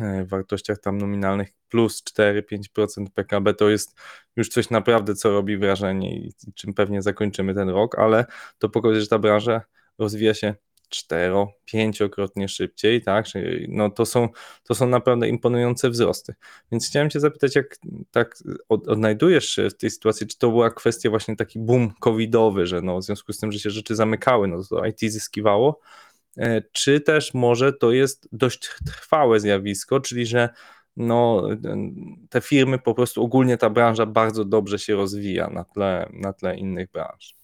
e, 0.00 0.24
w 0.24 0.28
wartościach 0.28 0.78
tam 0.80 0.98
nominalnych 0.98 1.48
plus 1.68 2.02
4-5% 2.02 3.10
PKB 3.14 3.54
to 3.54 3.70
jest 3.70 4.00
już 4.36 4.48
coś 4.48 4.70
naprawdę, 4.70 5.14
co 5.14 5.30
robi 5.30 5.56
wrażenie 5.56 6.16
i 6.16 6.32
czym 6.54 6.74
pewnie 6.74 7.02
zakończymy 7.02 7.54
ten 7.54 7.68
rok, 7.68 7.98
ale 7.98 8.24
to 8.58 8.68
pokazuje, 8.68 9.00
że 9.00 9.08
ta 9.08 9.18
branża 9.18 9.60
rozwija 9.98 10.34
się 10.34 10.54
cztero, 10.92 11.52
pięciokrotnie 11.64 12.48
szybciej, 12.48 13.02
tak? 13.02 13.26
No 13.68 13.90
to, 13.90 14.06
są, 14.06 14.28
to 14.64 14.74
są 14.74 14.88
naprawdę 14.88 15.28
imponujące 15.28 15.90
wzrosty. 15.90 16.34
Więc 16.72 16.88
chciałem 16.88 17.10
Cię 17.10 17.20
zapytać, 17.20 17.56
jak 17.56 17.76
tak 18.10 18.34
odnajdujesz 18.68 19.48
się 19.48 19.70
w 19.70 19.76
tej 19.76 19.90
sytuacji, 19.90 20.26
czy 20.26 20.38
to 20.38 20.50
była 20.50 20.70
kwestia 20.70 21.10
właśnie 21.10 21.36
taki 21.36 21.58
boom 21.58 21.92
covidowy, 22.00 22.66
że 22.66 22.82
no 22.82 22.98
w 22.98 23.04
związku 23.04 23.32
z 23.32 23.38
tym, 23.38 23.52
że 23.52 23.58
się 23.58 23.70
rzeczy 23.70 23.96
zamykały, 23.96 24.48
no 24.48 24.64
to 24.70 24.86
IT 24.86 25.00
zyskiwało, 25.00 25.80
e, 26.38 26.62
czy 26.72 27.00
też 27.00 27.34
może 27.34 27.72
to 27.72 27.92
jest 27.92 28.28
dość 28.32 28.70
trwałe 28.86 29.40
zjawisko, 29.40 30.00
czyli 30.00 30.26
że 30.26 30.48
no, 30.96 31.48
te 32.30 32.40
firmy, 32.40 32.78
po 32.78 32.94
prostu 32.94 33.22
ogólnie 33.22 33.58
ta 33.58 33.70
branża 33.70 34.06
bardzo 34.06 34.44
dobrze 34.44 34.78
się 34.78 34.94
rozwija 34.94 35.50
na 35.50 35.64
tle, 35.64 36.08
na 36.12 36.32
tle 36.32 36.56
innych 36.56 36.90
branż. 36.90 37.41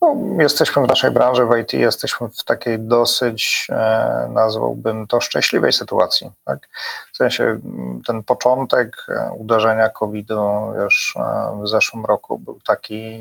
No, 0.00 0.16
jesteśmy 0.38 0.82
w 0.82 0.88
naszej 0.88 1.10
branży 1.10 1.46
w 1.46 1.56
IT, 1.58 1.72
jesteśmy 1.72 2.28
w 2.28 2.44
takiej 2.44 2.78
dosyć, 2.78 3.66
e, 3.70 4.28
nazwałbym 4.30 5.06
to, 5.06 5.20
szczęśliwej 5.20 5.72
sytuacji. 5.72 6.30
Tak? 6.44 6.68
W 7.12 7.16
sensie 7.16 7.60
ten 8.06 8.22
początek 8.22 8.96
e, 9.08 9.32
uderzenia 9.32 9.88
COVID-u 9.88 10.74
już 10.82 11.16
e, 11.16 11.60
w 11.62 11.68
zeszłym 11.68 12.04
roku 12.04 12.38
był 12.38 12.60
taki, 12.66 13.20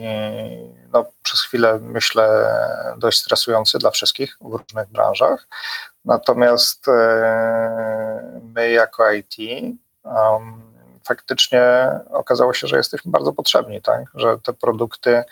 no, 0.93 1.05
przez 1.23 1.41
chwilę 1.41 1.79
myślę, 1.81 2.55
dość 2.97 3.19
stresujący 3.19 3.77
dla 3.77 3.91
wszystkich 3.91 4.37
w 4.41 4.53
różnych 4.53 4.87
branżach. 4.87 5.47
Natomiast 6.05 6.85
my 8.43 8.71
jako 8.71 9.11
IT 9.11 9.35
um, 10.03 10.61
faktycznie 11.07 11.89
okazało 12.09 12.53
się, 12.53 12.67
że 12.67 12.77
jesteśmy 12.77 13.11
bardzo 13.11 13.33
potrzebni, 13.33 13.81
tak? 13.81 14.03
że 14.15 14.37
te 14.39 14.53
produkty 14.53 15.23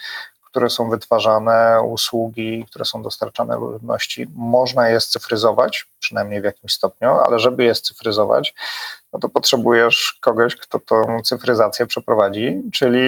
które 0.52 0.70
są 0.70 0.89
wytwarzane, 0.89 1.82
usługi, 1.82 2.66
które 2.70 2.86
są 2.86 3.02
dostarczane 3.02 3.56
ludności, 3.56 4.28
można 4.36 4.89
je 4.89 4.99
scyfryzować, 4.99 5.88
przynajmniej 5.99 6.41
w 6.41 6.43
jakimś 6.43 6.74
stopniu, 6.74 7.10
ale 7.10 7.39
żeby 7.39 7.64
je 7.64 7.76
scyfryzować, 7.76 8.54
no 9.14 9.20
to 9.20 9.30
potrzebujesz 9.30 10.18
kogoś, 10.22 10.56
kto 10.56 10.80
tą 10.80 11.22
cyfryzację 11.24 11.86
przeprowadzi, 11.86 12.62
czyli 12.74 13.02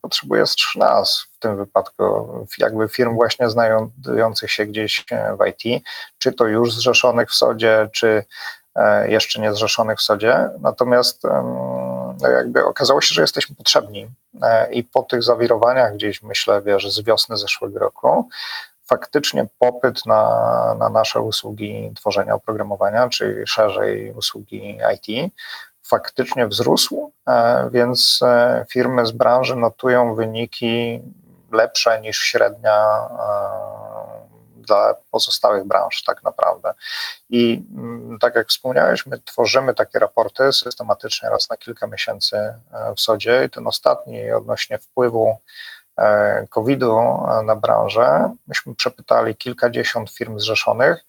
potrzebujesz 0.00 0.76
nas 0.76 1.26
w 1.32 1.38
tym 1.38 1.56
wypadku, 1.56 2.04
jakby 2.58 2.88
firm 2.88 3.14
właśnie 3.14 3.50
znajdujących 3.50 4.50
się 4.50 4.66
gdzieś 4.66 5.04
w 5.40 5.46
IT, 5.46 5.84
czy 6.18 6.32
to 6.32 6.46
już 6.46 6.72
zrzeszonych 6.72 7.30
w 7.30 7.34
SODzie, 7.34 7.88
czy 7.92 8.24
e, 8.74 9.10
jeszcze 9.10 9.40
nie 9.40 9.52
zrzeszonych 9.52 9.98
w 9.98 10.02
SODzie. 10.02 10.50
Natomiast 10.60 11.24
no 11.24 12.03
jakby 12.22 12.64
okazało 12.64 13.00
się, 13.00 13.14
że 13.14 13.20
jesteśmy 13.20 13.56
potrzebni. 13.56 14.08
E, 14.42 14.72
i 14.72 14.84
po 14.84 15.02
tych 15.02 15.22
zawirowaniach 15.22 15.94
gdzieś, 15.94 16.22
myślę, 16.22 16.62
wiesz, 16.62 16.92
z 16.92 17.02
wiosny 17.02 17.36
zeszłego 17.36 17.78
roku, 17.78 18.28
faktycznie 18.86 19.46
popyt 19.58 20.06
na, 20.06 20.74
na 20.78 20.88
nasze 20.88 21.20
usługi 21.20 21.92
tworzenia 21.96 22.34
oprogramowania, 22.34 23.08
czyli 23.08 23.46
szerzej 23.46 24.12
usługi 24.12 24.78
IT, 24.94 25.32
faktycznie 25.82 26.46
wzrósł, 26.46 27.12
e, 27.28 27.68
więc 27.72 28.20
e, 28.22 28.66
firmy 28.70 29.06
z 29.06 29.10
branży 29.10 29.56
notują 29.56 30.14
wyniki 30.14 31.02
lepsze 31.52 32.00
niż 32.00 32.18
średnia 32.18 33.08
dla 34.64 34.94
pozostałych 35.10 35.64
branż 35.64 36.02
tak 36.02 36.22
naprawdę. 36.22 36.74
I 37.30 37.64
mm, 37.76 38.18
tak 38.18 38.34
jak 38.34 38.48
wspomniałeś, 38.48 39.06
my 39.06 39.18
tworzymy 39.18 39.74
takie 39.74 39.98
raporty 39.98 40.52
systematycznie 40.52 41.30
raz 41.30 41.50
na 41.50 41.56
kilka 41.56 41.86
miesięcy 41.86 42.36
e, 42.36 42.94
w 42.96 43.00
SODzie 43.00 43.44
i 43.44 43.50
ten 43.50 43.66
ostatni 43.66 44.32
odnośnie 44.32 44.78
wpływu 44.78 45.38
e, 45.98 46.46
COVID-u 46.50 46.98
e, 46.98 47.42
na 47.44 47.56
branżę, 47.56 48.34
myśmy 48.46 48.74
przepytali 48.74 49.36
kilkadziesiąt 49.36 50.10
firm 50.10 50.38
zrzeszonych 50.38 51.04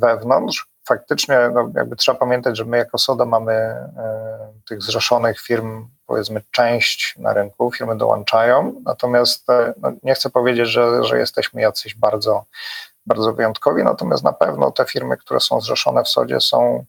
wewnątrz 0.00 0.71
faktycznie 0.84 1.50
no, 1.54 1.70
jakby 1.74 1.96
trzeba 1.96 2.18
pamiętać, 2.18 2.56
że 2.56 2.64
my 2.64 2.76
jako 2.76 2.98
SODA 2.98 3.24
mamy 3.24 3.52
e, 3.52 4.52
tych 4.68 4.82
zrzeszonych 4.82 5.40
firm, 5.40 5.88
powiedzmy, 6.06 6.42
część 6.50 7.14
na 7.18 7.32
rynku, 7.32 7.72
firmy 7.72 7.96
dołączają, 7.96 8.82
natomiast 8.84 9.50
e, 9.50 9.74
no, 9.76 9.92
nie 10.02 10.14
chcę 10.14 10.30
powiedzieć, 10.30 10.68
że, 10.68 11.04
że 11.04 11.18
jesteśmy 11.18 11.60
jacyś 11.60 11.94
bardzo, 11.94 12.44
bardzo 13.06 13.32
wyjątkowi, 13.32 13.84
natomiast 13.84 14.24
na 14.24 14.32
pewno 14.32 14.70
te 14.70 14.84
firmy, 14.84 15.16
które 15.16 15.40
są 15.40 15.60
zrzeszone 15.60 16.04
w 16.04 16.08
SODzie 16.08 16.40
są 16.40 16.84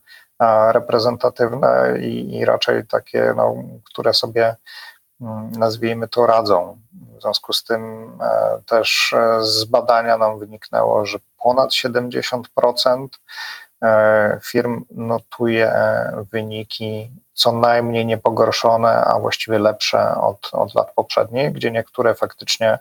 reprezentatywne 0.71 1.97
i, 2.01 2.37
i 2.37 2.45
raczej 2.45 2.87
takie, 2.87 3.33
no, 3.37 3.55
które 3.85 4.13
sobie 4.13 4.55
mm, 5.21 5.51
nazwijmy 5.51 6.07
to 6.07 6.25
radzą. 6.25 6.77
W 7.17 7.21
związku 7.21 7.53
z 7.53 7.63
tym 7.63 8.11
e, 8.21 8.61
też 8.65 9.15
z 9.41 9.65
badania 9.65 10.17
nam 10.17 10.39
wyniknęło, 10.39 11.05
że 11.05 11.19
ponad 11.43 11.69
70% 11.69 12.43
E, 12.97 13.07
firm 14.41 14.85
notuje 14.95 15.67
wyniki 16.31 17.11
co 17.33 17.51
najmniej 17.51 18.05
niepogorszone, 18.05 19.05
a 19.05 19.19
właściwie 19.19 19.59
lepsze 19.59 20.15
od, 20.15 20.49
od 20.51 20.75
lat 20.75 20.91
poprzednich, 20.95 21.51
gdzie 21.51 21.71
niektóre 21.71 22.15
faktycznie 22.15 22.79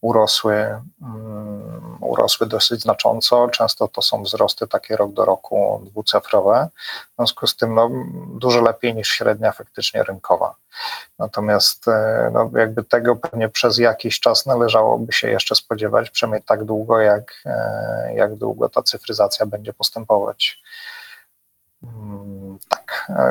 urosły, 0.00 0.80
um, 1.02 1.98
urosły 2.00 2.46
dosyć 2.46 2.82
znacząco. 2.82 3.48
Często 3.48 3.88
to 3.88 4.02
są 4.02 4.22
wzrosty 4.22 4.68
takie 4.68 4.96
rok 4.96 5.12
do 5.12 5.24
roku 5.24 5.82
dwucyfrowe. 5.84 6.68
W 7.12 7.16
związku 7.16 7.46
z 7.46 7.56
tym 7.56 7.74
no, 7.74 7.90
dużo 8.26 8.60
lepiej 8.60 8.94
niż 8.94 9.08
średnia 9.08 9.52
faktycznie 9.52 10.02
rynkowa. 10.02 10.54
Natomiast 11.18 11.88
e, 11.88 12.30
no, 12.32 12.50
jakby 12.54 12.84
tego 12.84 13.16
pewnie 13.16 13.48
przez 13.48 13.78
jakiś 13.78 14.20
czas 14.20 14.46
należałoby 14.46 15.12
się 15.12 15.28
jeszcze 15.30 15.54
spodziewać, 15.54 16.10
przynajmniej 16.10 16.42
tak 16.42 16.64
długo, 16.64 17.00
jak, 17.00 17.42
e, 17.46 18.14
jak 18.14 18.34
długo 18.34 18.68
ta 18.68 18.82
cyfryzacja 18.82 19.46
będzie 19.46 19.72
postępować. 19.72 20.62
Mm, 21.82 22.58
tak, 22.68 22.79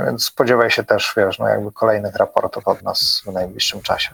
więc 0.06 0.26
spodziewaj 0.26 0.72
się 0.72 0.84
też, 0.84 1.14
wiesz, 1.18 1.40
no 1.40 1.48
jakby 1.48 1.72
kolejnych 1.72 2.16
raportów 2.16 2.68
od 2.68 2.84
nas 2.84 3.24
w 3.26 3.32
najbliższym 3.32 3.82
czasie. 3.82 4.10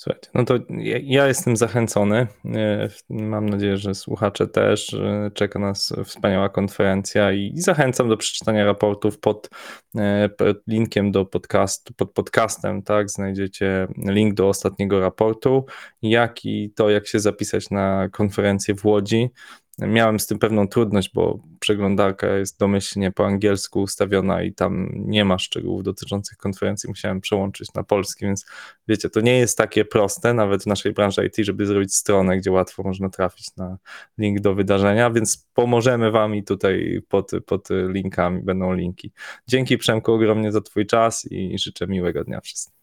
Słuchajcie, 0.00 0.30
no 0.34 0.44
to 0.44 0.54
ja, 1.02 1.26
jestem 1.26 1.56
zachęcony. 1.56 2.26
E, 2.44 2.88
mam 3.10 3.48
nadzieję, 3.48 3.76
że 3.76 3.94
słuchacze 3.94 4.46
też. 4.46 4.96
Czeka 5.34 5.58
nas 5.58 5.92
wspaniała 6.04 6.48
konferencja 6.48 7.32
i 7.32 7.52
zachęcam 7.56 8.08
do 8.08 8.16
przeczytania 8.16 8.64
raportów 8.64 9.18
pod, 9.18 9.50
e, 9.96 10.28
pod 10.28 10.56
linkiem 10.66 11.12
do 11.12 11.24
podcastu, 11.24 11.94
pod 11.94 12.12
podcastem, 12.12 12.82
tak? 12.82 13.10
Znajdziecie 13.10 13.88
link 13.96 14.34
do 14.34 14.48
ostatniego 14.48 15.00
raportu, 15.00 15.66
jak 16.02 16.44
i 16.44 16.72
to, 16.76 16.90
jak 16.90 17.06
się 17.06 17.20
zapisać 17.20 17.70
na 17.70 18.08
konferencję 18.12 18.74
w 18.74 18.84
Łodzi. 18.84 19.30
Miałem 19.78 20.20
z 20.20 20.26
tym 20.26 20.38
pewną 20.38 20.68
trudność, 20.68 21.10
bo 21.14 21.38
przeglądarka 21.60 22.36
jest 22.36 22.58
domyślnie 22.58 23.12
po 23.12 23.26
angielsku 23.26 23.80
ustawiona 23.80 24.42
i 24.42 24.52
tam 24.52 24.88
nie 24.94 25.24
ma 25.24 25.38
szczegółów 25.38 25.82
dotyczących 25.82 26.38
konferencji. 26.38 26.88
Musiałem 26.88 27.20
przełączyć 27.20 27.74
na 27.74 27.82
polski, 27.84 28.24
więc 28.24 28.46
wiecie, 28.88 29.10
to 29.10 29.20
nie 29.20 29.38
jest 29.38 29.58
takie 29.58 29.84
proste, 29.84 30.34
nawet 30.34 30.62
w 30.62 30.66
naszej 30.66 30.92
branży 30.92 31.26
IT, 31.26 31.36
żeby 31.38 31.66
zrobić 31.66 31.94
stronę, 31.94 32.38
gdzie 32.38 32.52
łatwo 32.52 32.82
można 32.82 33.08
trafić 33.08 33.56
na 33.56 33.78
link 34.18 34.40
do 34.40 34.54
wydarzenia, 34.54 35.10
więc 35.10 35.46
pomożemy 35.54 36.10
Wam 36.10 36.34
i 36.34 36.44
tutaj 36.44 37.02
pod, 37.08 37.30
pod 37.46 37.68
linkami 37.88 38.42
będą 38.42 38.72
linki. 38.72 39.12
Dzięki 39.48 39.78
Przemku 39.78 40.12
ogromnie 40.12 40.52
za 40.52 40.60
Twój 40.60 40.86
czas 40.86 41.26
i 41.30 41.58
życzę 41.58 41.86
miłego 41.86 42.24
dnia 42.24 42.40
wszystkim. 42.40 42.74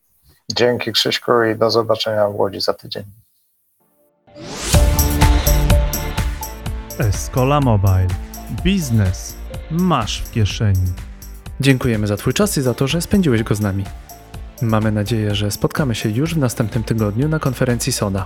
Dzięki 0.51 0.91
Krzyśku 0.91 1.31
i 1.43 1.55
do 1.55 1.71
zobaczenia 1.71 2.27
w 2.27 2.35
Łodzi 2.35 2.61
za 2.61 2.73
tydzień. 2.73 3.03
Escola 6.99 7.61
Mobile. 7.61 8.07
Biznes 8.63 9.35
masz 9.71 10.21
w 10.21 10.31
kieszeni. 10.31 10.93
Dziękujemy 11.59 12.07
za 12.07 12.17
Twój 12.17 12.33
czas 12.33 12.57
i 12.57 12.61
za 12.61 12.73
to, 12.73 12.87
że 12.87 13.01
spędziłeś 13.01 13.43
go 13.43 13.55
z 13.55 13.59
nami. 13.59 13.83
Mamy 14.61 14.91
nadzieję, 14.91 15.35
że 15.35 15.51
spotkamy 15.51 15.95
się 15.95 16.09
już 16.09 16.35
w 16.35 16.37
następnym 16.37 16.83
tygodniu 16.83 17.29
na 17.29 17.39
konferencji 17.39 17.91
SODA 17.91 18.25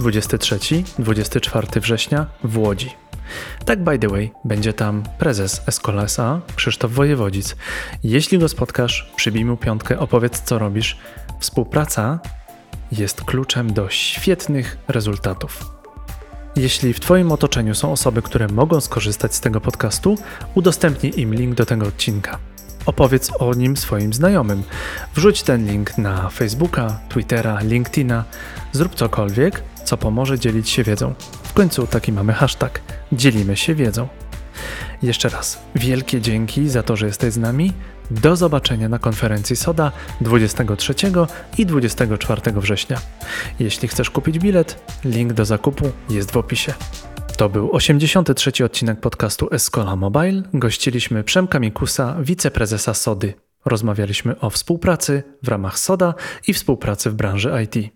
23-24 0.00 1.80
września 1.80 2.26
w 2.44 2.58
Łodzi. 2.58 2.90
Tak 3.64 3.84
by 3.84 3.98
the 3.98 4.08
way, 4.08 4.32
będzie 4.44 4.72
tam 4.72 5.02
prezes 5.18 5.62
Escola 5.66 6.02
SA 6.02 6.40
Krzysztof 6.56 6.92
Wojewodzic. 6.92 7.56
Jeśli 8.02 8.38
go 8.38 8.48
spotkasz, 8.48 9.12
przybij 9.16 9.44
mu 9.44 9.56
piątkę, 9.56 9.98
opowiedz 9.98 10.40
co 10.40 10.58
robisz. 10.58 10.98
Współpraca 11.40 12.18
jest 12.92 13.24
kluczem 13.24 13.72
do 13.72 13.90
świetnych 13.90 14.78
rezultatów. 14.88 15.75
Jeśli 16.56 16.92
w 16.92 17.00
Twoim 17.00 17.32
otoczeniu 17.32 17.74
są 17.74 17.92
osoby, 17.92 18.22
które 18.22 18.48
mogą 18.48 18.80
skorzystać 18.80 19.34
z 19.34 19.40
tego 19.40 19.60
podcastu, 19.60 20.18
udostępnij 20.54 21.20
im 21.20 21.34
link 21.34 21.54
do 21.54 21.66
tego 21.66 21.86
odcinka. 21.86 22.38
Opowiedz 22.86 23.30
o 23.38 23.54
nim 23.54 23.76
swoim 23.76 24.12
znajomym. 24.12 24.62
Wrzuć 25.14 25.42
ten 25.42 25.66
link 25.66 25.98
na 25.98 26.28
Facebooka, 26.28 27.00
Twittera, 27.08 27.60
LinkedIna. 27.60 28.24
Zrób 28.72 28.94
cokolwiek, 28.94 29.62
co 29.84 29.96
pomoże 29.96 30.38
dzielić 30.38 30.70
się 30.70 30.82
wiedzą. 30.82 31.14
W 31.42 31.52
końcu 31.52 31.86
taki 31.86 32.12
mamy 32.12 32.32
hashtag. 32.32 32.80
Dzielimy 33.12 33.56
się 33.56 33.74
wiedzą. 33.74 34.08
Jeszcze 35.02 35.28
raz 35.28 35.58
wielkie 35.74 36.20
dzięki 36.20 36.68
za 36.68 36.82
to, 36.82 36.96
że 36.96 37.06
jesteś 37.06 37.32
z 37.32 37.38
nami. 37.38 37.72
Do 38.10 38.36
zobaczenia 38.36 38.88
na 38.88 38.98
konferencji 38.98 39.56
SODA 39.56 39.92
23 40.20 40.94
i 41.58 41.66
24 41.66 42.52
września. 42.52 42.98
Jeśli 43.58 43.88
chcesz 43.88 44.10
kupić 44.10 44.38
bilet, 44.38 44.94
link 45.04 45.32
do 45.32 45.44
zakupu 45.44 45.92
jest 46.10 46.30
w 46.30 46.36
opisie. 46.36 46.74
To 47.36 47.48
był 47.48 47.72
83 47.72 48.64
odcinek 48.64 49.00
podcastu 49.00 49.48
Escola 49.50 49.96
Mobile. 49.96 50.42
Gościliśmy 50.54 51.24
Przemka 51.24 51.58
Mikusa, 51.58 52.16
wiceprezesa 52.20 52.94
SODY. 52.94 53.34
Rozmawialiśmy 53.64 54.40
o 54.40 54.50
współpracy 54.50 55.22
w 55.42 55.48
ramach 55.48 55.78
SODA 55.78 56.14
i 56.48 56.52
współpracy 56.52 57.10
w 57.10 57.14
branży 57.14 57.52
IT. 57.64 57.92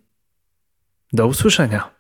Do 1.13 1.27
usłyszenia. 1.27 2.00